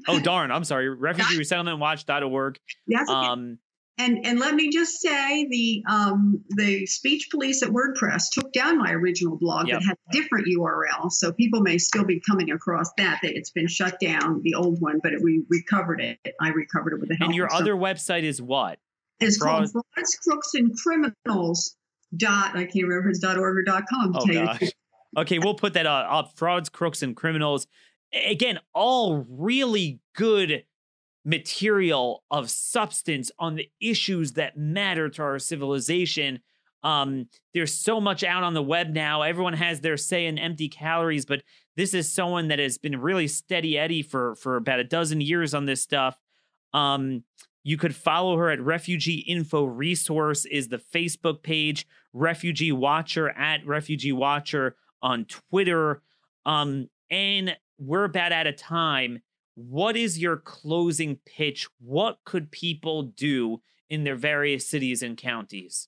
oh, 0.07 0.19
darn. 0.19 0.51
I'm 0.51 0.63
sorry. 0.63 0.87
Refugeeresettlementwatch.org. 0.97 2.59
That's 2.87 3.09
okay. 3.09 3.27
Um, 3.27 3.59
and 3.97 4.25
and 4.25 4.39
let 4.39 4.55
me 4.55 4.69
just 4.69 4.99
say 4.99 5.47
the 5.49 5.83
um, 5.87 6.43
the 6.49 6.85
speech 6.85 7.29
police 7.29 7.61
at 7.61 7.69
WordPress 7.69 8.29
took 8.31 8.51
down 8.53 8.77
my 8.77 8.91
original 8.91 9.37
blog 9.37 9.67
yep. 9.67 9.79
that 9.79 9.85
had 9.85 9.97
a 10.09 10.13
different 10.13 10.47
URL, 10.47 11.11
so 11.11 11.31
people 11.31 11.61
may 11.61 11.77
still 11.77 12.03
be 12.03 12.19
coming 12.19 12.51
across 12.51 12.91
that. 12.97 13.19
That 13.21 13.35
it's 13.35 13.51
been 13.51 13.67
shut 13.67 13.99
down, 13.99 14.41
the 14.43 14.55
old 14.55 14.81
one, 14.81 14.99
but 15.03 15.13
it, 15.13 15.21
we 15.21 15.43
recovered 15.49 16.01
it. 16.01 16.19
I 16.39 16.49
recovered 16.49 16.93
it 16.93 16.99
with 16.99 17.09
the 17.09 17.15
help. 17.15 17.29
And 17.29 17.35
your 17.35 17.51
other 17.53 17.75
website 17.75 18.23
is 18.23 18.41
what? 18.41 18.79
It's 19.19 19.37
called 19.37 19.71
Frauds, 19.71 20.17
Crooks, 20.23 20.53
and 20.55 20.75
Criminals. 20.75 21.75
Dot 22.15 22.57
I 22.57 22.65
can't 22.65 22.87
remember 22.87 23.09
if 23.09 23.11
it's 23.11 23.19
dot 23.19 23.37
org 23.37 23.57
or 23.57 23.63
dot 23.63 23.83
com. 23.89 24.13
Oh 24.15 24.25
gosh. 24.25 24.63
okay, 25.17 25.39
we'll 25.39 25.53
put 25.53 25.73
that 25.73 25.85
uh, 25.85 26.07
up. 26.09 26.37
Frauds, 26.37 26.67
crooks, 26.67 27.01
and 27.01 27.15
criminals. 27.15 27.67
Again, 28.27 28.59
all 28.73 29.25
really 29.29 30.01
good 30.13 30.65
material 31.23 32.23
of 32.31 32.49
substance 32.49 33.31
on 33.37 33.55
the 33.55 33.69
issues 33.79 34.33
that 34.33 34.57
matter 34.57 35.09
to 35.09 35.21
our 35.21 35.39
civilization. 35.39 36.39
Um, 36.83 37.27
there's 37.53 37.73
so 37.73 38.01
much 38.01 38.23
out 38.23 38.43
on 38.43 38.53
the 38.53 38.63
web 38.63 38.89
now. 38.89 39.21
Everyone 39.21 39.53
has 39.53 39.81
their 39.81 39.97
say 39.97 40.25
in 40.25 40.39
empty 40.39 40.67
calories, 40.67 41.25
but 41.25 41.43
this 41.75 41.93
is 41.93 42.11
someone 42.11 42.47
that 42.47 42.59
has 42.59 42.77
been 42.77 42.99
really 42.99 43.27
steady 43.27 43.77
Eddie 43.77 44.01
for 44.01 44.35
for 44.35 44.55
about 44.55 44.79
a 44.79 44.83
dozen 44.83 45.21
years 45.21 45.53
on 45.53 45.65
this 45.65 45.81
stuff. 45.81 46.17
Um, 46.73 47.23
you 47.63 47.77
could 47.77 47.95
follow 47.95 48.37
her 48.37 48.49
at 48.49 48.61
Refugee 48.61 49.19
Info 49.19 49.63
Resource 49.63 50.45
is 50.45 50.69
the 50.69 50.81
Facebook 50.93 51.43
page, 51.43 51.85
Refugee 52.13 52.71
Watcher 52.71 53.29
at 53.29 53.65
Refugee 53.67 54.11
Watcher 54.11 54.75
on 55.01 55.25
Twitter. 55.25 56.01
Um, 56.45 56.89
and 57.11 57.55
we're 57.77 58.05
about 58.05 58.31
out 58.31 58.47
of 58.47 58.55
time 58.55 59.21
what 59.69 59.95
is 59.95 60.19
your 60.19 60.37
closing 60.37 61.19
pitch? 61.25 61.67
What 61.79 62.19
could 62.25 62.51
people 62.51 63.03
do 63.03 63.61
in 63.89 64.03
their 64.03 64.15
various 64.15 64.67
cities 64.67 65.01
and 65.01 65.17
counties? 65.17 65.87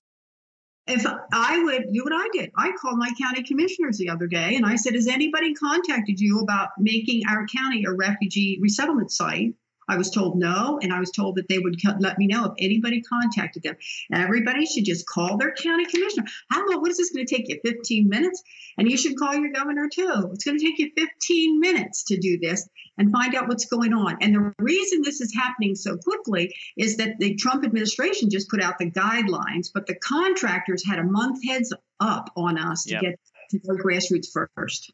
If 0.85 1.05
I 1.31 1.63
would 1.63 1.93
do 1.93 2.03
what 2.03 2.11
I 2.13 2.27
did, 2.33 2.51
I 2.57 2.71
called 2.73 2.97
my 2.97 3.09
county 3.19 3.41
commissioners 3.43 3.97
the 3.97 4.09
other 4.09 4.27
day 4.27 4.55
and 4.55 4.65
I 4.65 4.75
said, 4.75 4.95
Has 4.95 5.07
anybody 5.07 5.53
contacted 5.53 6.19
you 6.19 6.39
about 6.39 6.69
making 6.77 7.23
our 7.29 7.47
county 7.47 7.85
a 7.85 7.93
refugee 7.93 8.59
resettlement 8.61 9.11
site? 9.11 9.53
I 9.89 9.97
was 9.97 10.09
told 10.09 10.37
no, 10.37 10.79
and 10.81 10.93
I 10.93 10.99
was 10.99 11.11
told 11.11 11.35
that 11.35 11.47
they 11.47 11.59
would 11.59 11.77
let 11.99 12.17
me 12.17 12.27
know 12.27 12.45
if 12.45 12.53
anybody 12.57 13.01
contacted 13.01 13.63
them. 13.63 13.75
Everybody 14.11 14.65
should 14.65 14.85
just 14.85 15.05
call 15.07 15.37
their 15.37 15.53
county 15.53 15.85
commissioner. 15.85 16.27
How 16.49 16.65
long? 16.67 16.81
What 16.81 16.91
is 16.91 16.97
this 16.97 17.11
going 17.11 17.25
to 17.25 17.35
take 17.35 17.49
you? 17.49 17.59
15 17.63 18.09
minutes? 18.09 18.43
And 18.77 18.89
you 18.89 18.97
should 18.97 19.17
call 19.17 19.35
your 19.35 19.51
governor 19.51 19.89
too. 19.93 20.31
It's 20.33 20.43
going 20.43 20.57
to 20.57 20.65
take 20.65 20.79
you 20.79 20.91
15 20.95 21.59
minutes 21.59 22.03
to 22.05 22.17
do 22.17 22.39
this 22.39 22.67
and 22.97 23.11
find 23.11 23.35
out 23.35 23.47
what's 23.47 23.65
going 23.65 23.93
on. 23.93 24.17
And 24.21 24.35
the 24.35 24.53
reason 24.59 25.01
this 25.01 25.21
is 25.21 25.33
happening 25.33 25.75
so 25.75 25.97
quickly 25.97 26.55
is 26.77 26.97
that 26.97 27.17
the 27.19 27.35
Trump 27.35 27.63
administration 27.63 28.29
just 28.29 28.49
put 28.49 28.61
out 28.61 28.77
the 28.77 28.91
guidelines, 28.91 29.69
but 29.73 29.87
the 29.87 29.95
contractors 29.95 30.85
had 30.85 30.99
a 30.99 31.03
month 31.03 31.43
heads 31.45 31.73
up 31.99 32.29
on 32.35 32.57
us 32.57 32.89
yep. 32.89 33.01
to 33.01 33.05
get 33.07 33.19
to 33.51 33.59
go 33.59 33.75
grassroots 33.75 34.27
first. 34.55 34.91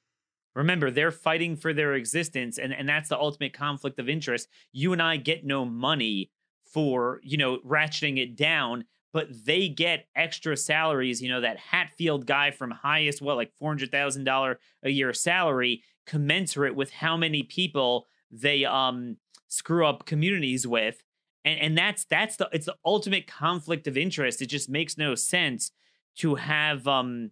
Remember, 0.56 0.92
they're 0.92 1.12
fighting 1.12 1.56
for 1.56 1.74
their 1.74 1.94
existence, 1.94 2.58
and, 2.58 2.74
and 2.74 2.90
that's 2.90 3.10
the 3.10 3.18
ultimate 3.18 3.54
conflict 3.54 4.00
of 4.00 4.10
interest. 4.10 4.48
You 4.72 4.94
and 4.94 5.02
I 5.02 5.18
get 5.18 5.46
no 5.46 5.64
money 5.64 6.32
for, 6.66 7.20
you 7.24 7.38
know, 7.38 7.60
ratcheting 7.60 8.18
it 8.18 8.36
down, 8.36 8.86
but 9.14 9.28
they 9.46 9.70
get 9.70 10.08
extra 10.16 10.58
salaries. 10.58 11.22
You 11.22 11.30
know, 11.30 11.42
that 11.42 11.58
Hetfield 11.60 12.26
guy 12.26 12.52
from 12.52 12.74
HIAS, 12.84 13.22
what, 13.22 13.38
like 13.38 13.52
$400,000 13.62 14.56
a 14.84 14.90
year 14.90 15.14
salary, 15.14 15.84
commensurate 16.06 16.76
with 16.76 16.92
how 16.92 17.16
many 17.16 17.44
people 17.44 18.08
they 18.32 18.66
um 18.66 19.18
screw 19.48 19.86
up 19.86 20.06
communities 20.06 20.66
with. 20.66 21.04
And 21.46 21.60
and 21.60 21.78
that's 21.78 22.06
that's 22.06 22.36
the 22.36 22.50
it's 22.52 22.66
the 22.66 22.76
ultimate 22.84 23.28
conflict 23.28 23.88
of 23.88 23.98
interest. 23.98 24.42
It 24.42 24.48
just 24.48 24.70
makes 24.70 24.98
no 24.98 25.16
sense 25.16 25.72
to 26.18 26.36
have 26.36 26.88
um 26.88 27.32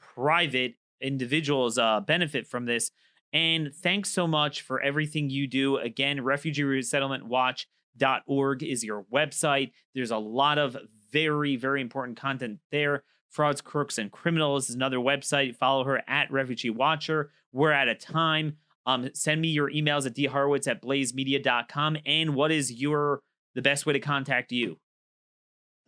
private 0.00 0.74
individuals 1.02 1.78
uh, 1.78 2.00
benefit 2.00 2.46
from 2.46 2.66
this. 2.66 2.90
And 3.32 3.74
thanks 3.74 4.10
so 4.10 4.26
much 4.26 4.62
for 4.62 4.80
everything 4.80 5.30
you 5.30 5.46
do. 5.46 5.78
Again, 5.78 6.22
refugee 6.22 6.64
resettlement 6.64 7.26
watch.org 7.26 8.62
is 8.62 8.84
your 8.84 9.04
website. 9.12 9.72
There's 9.94 10.10
a 10.10 10.18
lot 10.18 10.58
of 10.58 10.76
very, 11.10 11.56
very 11.56 11.80
important 11.80 12.18
content 12.18 12.58
there. 12.70 13.04
Frauds, 13.30 13.62
Crooks, 13.62 13.96
and 13.96 14.12
Criminals 14.12 14.68
is 14.68 14.74
another 14.74 14.98
website. 14.98 15.56
Follow 15.56 15.84
her 15.84 16.02
at 16.06 16.30
Refugee 16.30 16.70
Watcher. 16.70 17.30
We're 17.52 17.72
at 17.72 17.88
a 17.88 17.94
time. 17.94 18.58
Um, 18.84 19.08
send 19.14 19.40
me 19.40 19.48
your 19.48 19.70
emails 19.70 20.06
at 20.06 20.14
dhorowitz 20.14 20.68
at 20.68 20.82
blazemedia.com. 20.82 21.98
And 22.04 22.34
what 22.34 22.50
is 22.50 22.72
your 22.72 23.22
the 23.54 23.62
best 23.62 23.86
way 23.86 23.94
to 23.94 24.00
contact 24.00 24.52
you? 24.52 24.78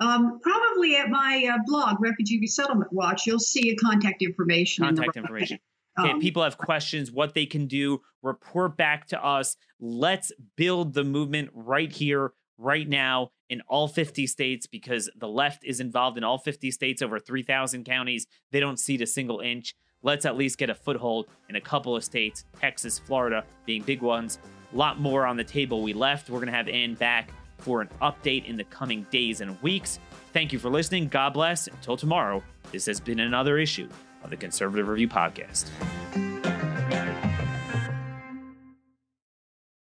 Um, 0.00 0.40
probably 0.42 0.96
at 0.96 1.08
my 1.08 1.48
uh, 1.52 1.58
blog, 1.66 2.00
Refugee 2.00 2.40
Resettlement 2.40 2.92
Watch, 2.92 3.26
you'll 3.26 3.38
see 3.38 3.70
a 3.70 3.76
contact 3.76 4.22
information. 4.22 4.84
Contact 4.84 5.16
in 5.16 5.22
information. 5.22 5.58
Okay, 5.96 6.10
um, 6.10 6.20
people 6.20 6.42
have 6.42 6.58
questions, 6.58 7.12
what 7.12 7.34
they 7.34 7.46
can 7.46 7.68
do, 7.68 8.00
report 8.20 8.76
back 8.76 9.06
to 9.06 9.24
us. 9.24 9.56
Let's 9.78 10.32
build 10.56 10.92
the 10.92 11.04
movement 11.04 11.50
right 11.54 11.92
here, 11.92 12.32
right 12.58 12.88
now, 12.88 13.30
in 13.48 13.60
all 13.68 13.86
50 13.86 14.26
states, 14.26 14.66
because 14.66 15.08
the 15.16 15.28
left 15.28 15.64
is 15.64 15.78
involved 15.78 16.18
in 16.18 16.24
all 16.24 16.38
50 16.38 16.72
states, 16.72 17.00
over 17.00 17.20
3,000 17.20 17.84
counties. 17.84 18.26
They 18.50 18.58
don't 18.58 18.80
cede 18.80 19.02
a 19.02 19.06
single 19.06 19.38
inch. 19.38 19.76
Let's 20.02 20.26
at 20.26 20.36
least 20.36 20.58
get 20.58 20.68
a 20.68 20.74
foothold 20.74 21.28
in 21.48 21.54
a 21.54 21.60
couple 21.60 21.94
of 21.94 22.02
states, 22.02 22.44
Texas, 22.58 22.98
Florida 22.98 23.44
being 23.64 23.82
big 23.82 24.02
ones. 24.02 24.40
A 24.72 24.76
lot 24.76 24.98
more 24.98 25.24
on 25.24 25.36
the 25.36 25.44
table 25.44 25.80
we 25.80 25.92
left. 25.92 26.28
We're 26.28 26.40
going 26.40 26.50
to 26.50 26.56
have 26.56 26.66
Ann 26.66 26.94
back 26.94 27.30
for 27.58 27.80
an 27.80 27.88
update 28.02 28.46
in 28.46 28.56
the 28.56 28.64
coming 28.64 29.06
days 29.10 29.40
and 29.40 29.60
weeks. 29.62 29.98
Thank 30.32 30.52
you 30.52 30.58
for 30.58 30.68
listening. 30.68 31.08
God 31.08 31.32
bless. 31.32 31.66
Until 31.66 31.96
tomorrow, 31.96 32.42
this 32.72 32.86
has 32.86 33.00
been 33.00 33.20
another 33.20 33.58
issue 33.58 33.88
of 34.22 34.30
the 34.30 34.36
Conservative 34.36 34.88
Review 34.88 35.08
Podcast. 35.08 35.70